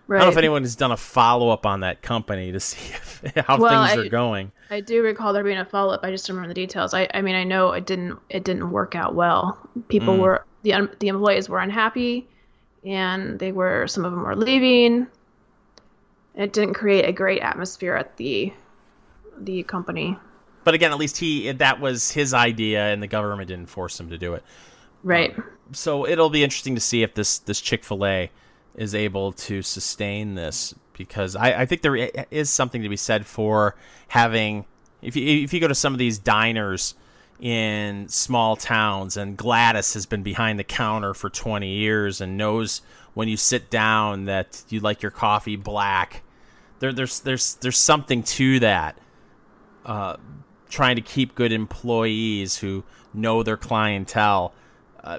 Right. 0.07 0.17
I 0.17 0.19
don't 0.21 0.27
know 0.27 0.31
if 0.31 0.37
anyone 0.37 0.63
has 0.63 0.75
done 0.75 0.91
a 0.91 0.97
follow 0.97 1.49
up 1.49 1.65
on 1.65 1.81
that 1.81 2.01
company 2.01 2.51
to 2.51 2.59
see 2.59 2.93
if, 2.93 3.21
how 3.47 3.57
well, 3.57 3.85
things 3.85 3.99
I, 3.99 4.05
are 4.05 4.09
going. 4.09 4.51
I 4.69 4.81
do 4.81 5.03
recall 5.03 5.33
there 5.33 5.43
being 5.43 5.59
a 5.59 5.65
follow 5.65 5.93
up. 5.93 6.01
I 6.03 6.11
just 6.11 6.27
don't 6.27 6.35
remember 6.35 6.53
the 6.53 6.61
details. 6.61 6.93
I, 6.93 7.07
I 7.13 7.21
mean, 7.21 7.35
I 7.35 7.43
know 7.43 7.71
it 7.71 7.85
didn't 7.85 8.19
it 8.29 8.43
didn't 8.43 8.71
work 8.71 8.95
out 8.95 9.15
well. 9.15 9.57
People 9.87 10.15
mm. 10.15 10.19
were 10.19 10.45
the 10.63 10.89
the 10.99 11.07
employees 11.07 11.47
were 11.47 11.59
unhappy, 11.59 12.27
and 12.85 13.39
they 13.39 13.51
were 13.51 13.87
some 13.87 14.05
of 14.05 14.11
them 14.11 14.23
were 14.23 14.35
leaving. 14.35 15.07
It 16.35 16.53
didn't 16.53 16.75
create 16.75 17.05
a 17.05 17.11
great 17.11 17.41
atmosphere 17.41 17.95
at 17.95 18.17
the 18.17 18.53
the 19.39 19.63
company. 19.63 20.17
But 20.63 20.73
again, 20.75 20.91
at 20.91 20.97
least 20.97 21.17
he 21.17 21.51
that 21.51 21.79
was 21.79 22.11
his 22.11 22.33
idea, 22.33 22.87
and 22.87 23.01
the 23.01 23.07
government 23.07 23.47
didn't 23.47 23.67
force 23.67 23.99
him 23.99 24.09
to 24.09 24.17
do 24.17 24.33
it. 24.33 24.43
Right. 25.03 25.37
Um, 25.37 25.43
so 25.71 26.07
it'll 26.07 26.29
be 26.29 26.43
interesting 26.43 26.75
to 26.75 26.81
see 26.81 27.03
if 27.03 27.13
this 27.13 27.39
this 27.39 27.59
Chick 27.59 27.83
Fil 27.83 28.05
A 28.05 28.31
is 28.75 28.95
able 28.95 29.33
to 29.33 29.61
sustain 29.61 30.35
this 30.35 30.73
because 30.93 31.35
I, 31.35 31.61
I 31.61 31.65
think 31.65 31.81
there 31.81 31.95
is 31.95 32.49
something 32.49 32.83
to 32.83 32.89
be 32.89 32.97
said 32.97 33.25
for 33.25 33.75
having 34.09 34.65
if 35.01 35.15
you 35.15 35.43
if 35.43 35.53
you 35.53 35.59
go 35.59 35.67
to 35.67 35.75
some 35.75 35.93
of 35.93 35.99
these 35.99 36.19
diners 36.19 36.95
in 37.41 38.07
small 38.07 38.55
towns 38.55 39.17
and 39.17 39.35
Gladys 39.35 39.93
has 39.95 40.05
been 40.05 40.23
behind 40.23 40.59
the 40.59 40.63
counter 40.63 41.13
for 41.13 41.29
20 41.29 41.67
years 41.67 42.21
and 42.21 42.37
knows 42.37 42.81
when 43.13 43.27
you 43.27 43.35
sit 43.35 43.69
down 43.69 44.25
that 44.25 44.63
you 44.69 44.79
like 44.79 45.01
your 45.01 45.11
coffee 45.11 45.55
black 45.55 46.21
there 46.79 46.93
there's 46.93 47.19
there's 47.21 47.55
there's 47.55 47.77
something 47.77 48.21
to 48.21 48.59
that 48.59 48.95
uh, 49.85 50.15
trying 50.69 50.95
to 50.95 51.01
keep 51.01 51.33
good 51.33 51.51
employees 51.51 52.57
who 52.57 52.83
know 53.13 53.41
their 53.41 53.57
clientele 53.57 54.53
uh, 55.03 55.17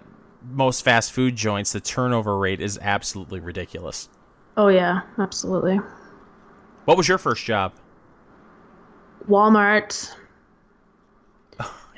most 0.51 0.85
fast 0.85 1.13
food 1.13 1.37
joints, 1.37 1.73
the 1.73 1.81
turnover 1.81 2.37
rate 2.39 2.61
is 2.61 2.79
absolutely 2.83 3.41
ridiculous. 3.41 4.09
Oh 4.57 4.69
yeah, 4.69 5.03
absolutely. 5.19 5.81
What 6.85 6.97
was 6.97 7.09
your 7.09 7.19
first 7.19 7.45
job? 7.45 7.73
Walmart. 9.29 10.15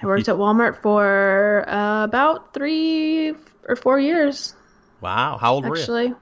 I 0.04 0.06
worked 0.06 0.28
at 0.28 0.36
Walmart 0.36 0.82
for 0.82 1.64
uh, 1.68 2.04
about 2.04 2.52
three 2.52 3.34
or 3.66 3.74
four 3.74 3.98
years. 3.98 4.54
Wow, 5.00 5.38
how 5.38 5.54
old 5.54 5.64
actually. 5.64 5.70
were 5.70 6.02
you? 6.02 6.12
Actually, 6.12 6.20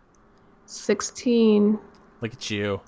sixteen. 0.66 1.78
Look 2.20 2.32
at 2.32 2.48
you. 2.48 2.80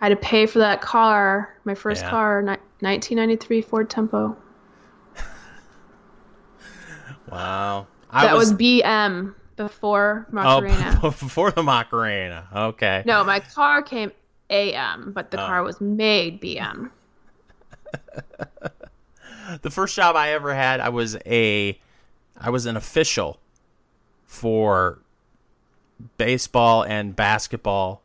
I 0.00 0.08
had 0.08 0.10
to 0.10 0.16
pay 0.16 0.44
for 0.44 0.58
that 0.58 0.82
car, 0.82 1.56
my 1.64 1.74
first 1.74 2.02
yeah. 2.02 2.10
car, 2.10 2.42
ni- 2.42 2.58
1993 2.80 3.62
Ford 3.62 3.88
Tempo. 3.88 4.36
wow. 7.30 7.86
I 8.10 8.26
that 8.26 8.36
was, 8.36 8.50
was 8.52 8.60
BM 8.60 9.34
before 9.56 10.26
Macarena. 10.32 11.00
Oh, 11.02 11.10
before 11.10 11.52
the 11.52 11.62
Macarena. 11.62 12.46
Okay. 12.54 13.02
No, 13.06 13.24
my 13.24 13.40
car 13.40 13.80
came 13.80 14.12
AM, 14.50 15.12
but 15.14 15.30
the 15.30 15.42
oh. 15.42 15.46
car 15.46 15.62
was 15.62 15.80
made 15.80 16.42
BM. 16.42 16.90
the 19.62 19.70
first 19.70 19.94
job 19.96 20.16
I 20.16 20.30
ever 20.30 20.54
had, 20.54 20.80
I 20.80 20.88
was 20.90 21.16
a 21.26 21.78
I 22.38 22.50
was 22.50 22.66
an 22.66 22.76
official 22.76 23.38
for 24.24 25.00
baseball 26.18 26.82
and 26.82 27.14
basketball 27.14 28.02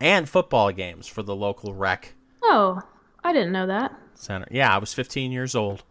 and 0.00 0.28
football 0.28 0.70
games 0.72 1.06
for 1.06 1.22
the 1.22 1.34
local 1.34 1.74
rec 1.74 2.12
Oh, 2.42 2.80
I 3.24 3.32
didn't 3.32 3.52
know 3.52 3.66
that. 3.66 3.92
center. 4.14 4.46
Yeah, 4.50 4.72
I 4.74 4.78
was 4.78 4.92
15 4.94 5.32
years 5.32 5.54
old 5.54 5.82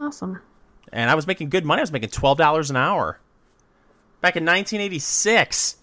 Awesome. 0.00 0.40
and 0.92 1.10
I 1.10 1.14
was 1.14 1.26
making 1.26 1.50
good 1.50 1.64
money. 1.64 1.80
I 1.80 1.82
was 1.82 1.92
making 1.92 2.10
$12 2.10 2.70
an 2.70 2.76
hour 2.76 3.18
back 4.20 4.36
in 4.36 4.44
1986. 4.44 5.76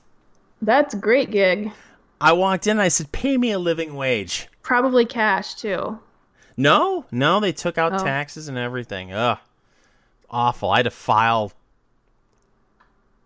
That's 0.61 0.93
a 0.93 0.97
great 0.97 1.29
gig. 1.29 1.71
I 2.19 2.33
walked 2.33 2.65
in 2.65 2.71
and 2.71 2.81
I 2.81 2.87
said, 2.87 3.11
"Pay 3.11 3.37
me 3.37 3.51
a 3.51 3.59
living 3.59 3.93
wage." 3.95 4.47
Probably 4.63 5.05
cash 5.05 5.53
too. 5.53 5.99
No, 6.57 7.05
no, 7.11 7.39
they 7.39 7.51
took 7.51 7.77
out 7.77 7.93
Oh. 7.93 7.97
taxes 8.03 8.47
and 8.47 8.57
everything. 8.57 9.13
Ugh, 9.13 9.37
awful. 10.29 10.71
I 10.71 10.77
had 10.77 10.83
to 10.83 10.91
file 10.91 11.51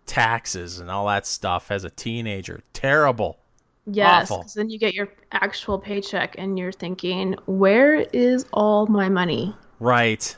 taxes 0.06 0.78
and 0.78 0.90
all 0.90 1.06
that 1.06 1.26
stuff 1.26 1.70
as 1.70 1.84
a 1.84 1.90
teenager. 1.90 2.60
Terrible. 2.72 3.38
Yes, 3.86 4.30
then 4.54 4.70
you 4.70 4.78
get 4.78 4.94
your 4.94 5.08
actual 5.32 5.76
paycheck 5.78 6.36
and 6.38 6.56
you're 6.58 6.70
thinking, 6.72 7.34
where 7.46 7.96
is 8.12 8.46
all 8.52 8.86
my 8.86 9.08
money? 9.08 9.56
Right. 9.80 10.36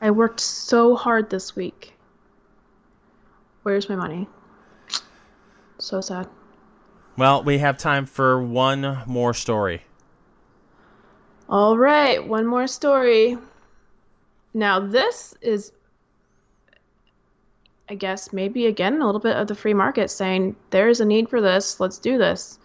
I 0.00 0.10
worked 0.12 0.38
so 0.40 0.94
hard 0.94 1.30
this 1.30 1.56
week. 1.56 1.94
Where's 3.64 3.88
my 3.88 3.96
money? 3.96 4.28
So 5.78 6.00
sad. 6.00 6.28
Well, 7.16 7.42
we 7.42 7.58
have 7.58 7.76
time 7.78 8.06
for 8.06 8.40
one 8.40 9.02
more 9.06 9.34
story. 9.34 9.82
All 11.48 11.78
right, 11.78 12.26
one 12.26 12.44
more 12.44 12.66
story. 12.66 13.38
Now, 14.52 14.80
this 14.80 15.32
is, 15.40 15.70
I 17.88 17.94
guess, 17.94 18.32
maybe 18.32 18.66
again 18.66 19.00
a 19.00 19.06
little 19.06 19.20
bit 19.20 19.36
of 19.36 19.46
the 19.46 19.54
free 19.54 19.72
market 19.72 20.10
saying 20.10 20.56
there 20.70 20.88
is 20.88 21.00
a 21.00 21.04
need 21.04 21.28
for 21.28 21.40
this, 21.40 21.78
let's 21.78 21.98
do 21.98 22.18
this. 22.18 22.58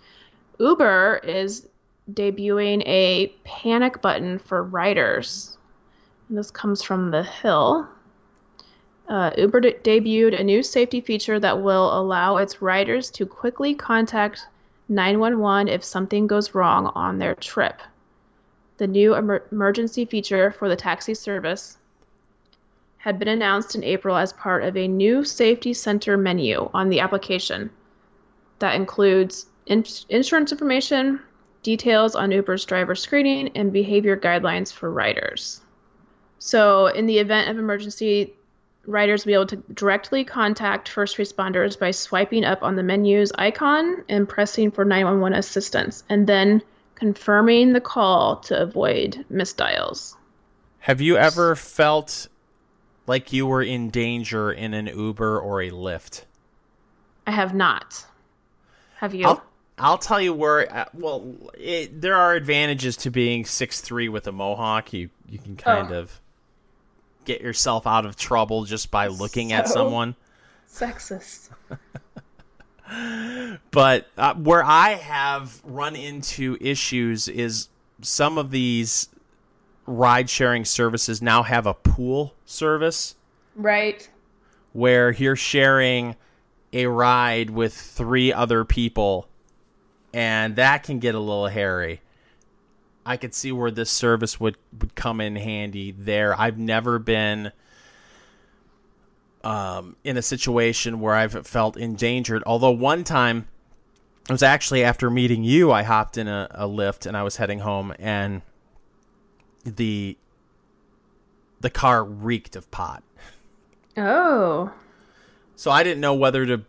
Uber 0.60 1.22
is 1.24 1.68
debuting 2.12 2.82
a 2.88 3.28
panic 3.44 4.02
button 4.02 4.40
for 4.40 4.64
riders. 4.64 5.60
And 6.28 6.38
this 6.40 6.50
comes 6.50 6.82
from 6.82 7.12
The 7.12 7.22
Hill. 7.22 7.88
Uh, 9.08 9.30
Uber 9.38 9.60
de- 9.60 9.74
debuted 9.74 10.40
a 10.40 10.44
new 10.44 10.64
safety 10.64 11.02
feature 11.02 11.40
that 11.40 11.62
will 11.62 11.96
allow 12.00 12.38
its 12.38 12.64
riders 12.64 13.12
to 13.12 13.28
quickly 13.28 13.76
contact 13.76 14.48
911 14.90 15.68
if 15.68 15.84
something 15.84 16.26
goes 16.26 16.56
wrong 16.56 16.92
on 16.96 17.20
their 17.20 17.36
trip 17.36 17.80
the 18.82 18.88
new 18.88 19.16
emer- 19.16 19.44
emergency 19.52 20.06
feature 20.06 20.50
for 20.50 20.68
the 20.68 20.76
taxi 20.76 21.14
service 21.14 21.78
had 22.98 23.20
been 23.20 23.28
announced 23.28 23.76
in 23.76 23.84
April 23.84 24.18
as 24.18 24.34
part 24.34 24.64
of 24.64 24.76
a 24.76 24.88
new 24.88 25.24
safety 25.24 25.72
center 25.72 26.18
menu 26.18 26.68
on 26.74 26.90
the 26.90 27.00
application 27.00 27.70
that 28.58 28.74
includes 28.74 29.46
in- 29.68 29.86
insurance 30.10 30.52
information, 30.52 31.20
details 31.62 32.16
on 32.16 32.32
Uber's 32.32 32.66
driver 32.66 32.96
screening, 32.96 33.50
and 33.54 33.72
behavior 33.72 34.18
guidelines 34.18 34.74
for 34.74 34.90
riders. 34.90 35.62
So, 36.40 36.88
in 36.88 37.06
the 37.06 37.20
event 37.20 37.52
of 37.52 37.60
emergency, 37.60 38.34
riders 38.88 39.26
will 39.26 39.30
be 39.30 39.34
able 39.36 39.46
to 39.46 39.64
directly 39.76 40.24
contact 40.24 40.90
first 40.90 41.18
responders 41.18 41.78
by 41.78 41.92
swiping 41.92 42.44
up 42.44 42.64
on 42.64 42.76
the 42.76 42.82
menu's 42.82 43.32
icon 43.36 44.04
and 44.10 44.28
pressing 44.28 44.72
for 44.72 44.84
911 44.84 45.38
assistance, 45.38 46.04
and 46.10 46.26
then 46.26 46.64
confirming 47.02 47.74
the 47.74 47.82
call 47.82 48.36
to 48.38 48.62
avoid 48.62 49.26
misdials. 49.34 50.16
Have 50.82 51.02
you 51.02 51.18
ever 51.18 51.56
felt 51.56 52.28
like 53.08 53.34
you 53.34 53.48
were 53.48 53.64
in 53.64 53.90
danger 53.90 54.52
in 54.52 54.76
an 54.76 54.86
Uber 54.86 55.40
or 55.40 55.64
a 55.64 55.72
Lyft? 55.72 56.26
I 57.26 57.32
have 57.32 57.56
not. 57.56 58.06
Have 58.98 59.16
you? 59.16 59.26
I'll, 59.26 59.44
I'll 59.80 59.98
tell 59.98 60.22
you 60.22 60.32
where. 60.32 60.72
Uh, 60.72 60.86
well, 60.94 61.36
it, 61.58 62.00
there 62.02 62.16
are 62.16 62.36
advantages 62.36 62.96
to 62.98 63.10
being 63.10 63.46
six 63.46 63.82
three 63.82 64.08
with 64.08 64.28
a 64.28 64.32
mohawk. 64.32 64.94
You 64.94 65.10
you 65.28 65.40
can 65.40 65.56
kind 65.56 65.92
Oh. 65.92 66.00
of 66.02 66.22
get 67.26 67.42
yourself 67.42 67.88
out 67.88 68.06
of 68.06 68.16
trouble 68.16 68.66
just 68.66 68.92
by 68.92 69.08
looking 69.08 69.54
at 69.54 69.68
someone. 69.68 70.16
Sexist. 70.70 71.50
But 73.72 74.08
uh, 74.18 74.34
where 74.36 74.64
I 74.64 74.92
have 74.92 75.62
run 75.64 75.96
into 75.96 76.58
issues 76.60 77.28
is 77.28 77.70
some 78.02 78.38
of 78.38 78.52
these 78.52 79.08
ride 79.86 80.30
sharing 80.30 80.66
services 80.66 81.22
now 81.22 81.44
have 81.44 81.66
a 81.66 81.74
pool 81.74 82.34
service 82.46 83.16
Right. 83.56 84.10
where 84.74 85.12
you're 85.12 85.36
sharing 85.36 86.16
a 86.74 86.86
ride 86.88 87.50
with 87.50 87.74
three 87.74 88.32
other 88.32 88.64
people, 88.64 89.28
and 90.14 90.56
that 90.56 90.84
can 90.84 91.00
get 91.00 91.16
a 91.16 91.20
little 91.20 91.48
hairy. 91.48 92.02
I 93.06 93.18
could 93.18 93.34
see 93.34 93.52
where 93.52 93.72
this 93.72 93.90
service 93.90 94.40
would, 94.40 94.58
would 94.80 94.96
come 94.96 95.20
in 95.22 95.36
handy 95.36 95.92
there. 95.92 96.40
I've 96.40 96.58
never 96.58 97.00
been 97.00 97.52
um, 99.44 99.96
in 100.04 100.18
a 100.18 100.22
situation 100.22 101.00
where 101.00 101.14
I've 101.14 101.48
felt 101.48 101.78
endangered. 101.78 102.44
Although 102.46 102.72
one 102.72 103.04
time, 103.04 103.48
it 104.30 104.32
was 104.32 104.44
actually 104.44 104.84
after 104.84 105.10
meeting 105.10 105.44
you, 105.44 105.72
I 105.72 105.84
hopped 105.84 106.18
in 106.18 106.28
a, 106.28 106.48
a 106.52 106.68
Lyft 106.68 107.06
and 107.06 107.18
I 107.18 107.24
was 107.24 107.38
heading 107.38 107.60
home, 107.60 107.94
and 108.00 108.42
the 109.64 110.18
the 111.60 111.70
car 111.70 112.04
reeked 112.04 112.56
of 112.56 112.70
pot. 112.72 113.04
Oh. 113.98 114.72
So 115.56 115.70
I 115.70 115.84
didn't 115.84 116.02
know 116.02 116.16
whether 116.16 116.46
to 116.46 116.64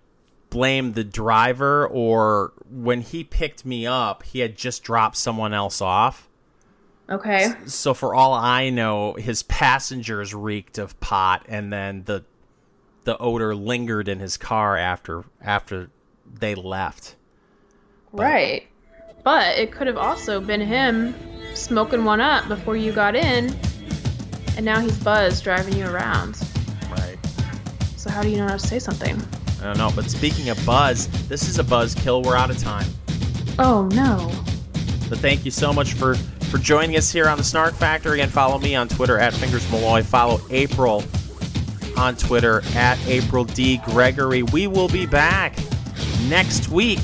blame 0.51 0.93
the 0.93 1.05
driver 1.05 1.87
or 1.87 2.53
when 2.71 3.01
he 3.01 3.25
picked 3.25 3.65
me 3.65 3.87
up, 3.87 4.23
he 4.23 4.41
had 4.41 4.55
just 4.55 4.83
dropped 4.83 5.17
someone 5.17 5.55
else 5.55 5.81
off. 5.81 6.29
Okay. 7.09 7.53
So 7.67 7.95
for 7.95 8.15
all 8.15 8.35
I 8.35 8.71
know, 8.71 9.15
his 9.15 9.43
passengers 9.45 10.35
reeked 10.35 10.79
of 10.79 10.99
pot 11.01 11.45
and 11.49 11.73
then 11.73 12.05
the 12.05 12.25
the 13.05 13.19
odor 13.19 13.55
lingered 13.55 14.09
in 14.09 14.19
his 14.19 14.37
car 14.37 14.77
after 14.77 15.25
after 15.41 15.91
they 16.39 16.55
left. 16.55 17.17
Right. 18.13 18.67
But 19.25 19.57
it 19.57 19.73
could 19.73 19.87
have 19.87 19.97
also 19.97 20.41
been 20.41 20.61
him 20.61 21.15
smoking 21.55 22.05
one 22.05 22.21
up 22.21 22.49
before 22.49 22.77
you 22.77 22.93
got 22.93 23.15
in, 23.15 23.55
and 24.57 24.65
now 24.65 24.81
he's 24.81 24.99
buzzed 24.99 25.45
driving 25.45 25.77
you 25.77 25.87
around. 25.87 26.41
Right. 26.91 27.19
So 27.97 28.11
how 28.11 28.23
do 28.23 28.29
you 28.29 28.39
know 28.39 28.47
how 28.47 28.55
to 28.55 28.59
say 28.59 28.79
something? 28.79 29.21
I 29.61 29.65
don't 29.65 29.79
know, 29.79 29.93
but 29.95 30.11
speaking 30.11 30.49
of 30.49 30.65
buzz, 30.67 31.09
this 31.29 31.49
is 31.49 31.59
a 31.59 31.65
buzz 31.65 31.95
kill. 31.95 32.23
We're 32.23 32.37
out 32.37 32.51
of 32.51 32.59
time. 32.59 32.87
Oh 33.59 33.89
no. 33.93 34.33
But 35.09 35.19
thank 35.19 35.45
you 35.45 35.51
so 35.51 35.73
much 35.73 35.95
for 35.95 36.15
for 36.51 36.59
joining 36.59 36.97
us 36.97 37.11
here 37.11 37.29
on 37.29 37.39
the 37.39 37.45
Snark 37.45 37.75
Factor. 37.75 38.13
Again, 38.13 38.29
follow 38.29 38.59
me 38.59 38.75
on 38.75 38.89
Twitter 38.89 39.19
at 39.19 39.33
Fingers 39.35 39.71
Malloy. 39.71 40.03
Follow 40.03 40.41
April 40.51 41.03
on 41.97 42.17
Twitter 42.17 42.63
at 42.75 42.99
April 43.07 43.45
D 43.45 43.79
Gregory. 43.79 44.43
We 44.43 44.67
will 44.67 44.89
be 44.89 45.07
back 45.07 45.57
next 46.29 46.69
week 46.69 47.01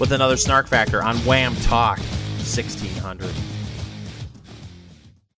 with 0.00 0.12
another 0.12 0.36
Snark 0.36 0.66
Factor 0.66 1.02
on 1.02 1.16
WAAM 1.18 1.54
Talk 1.64 1.98
1600. 1.98 3.53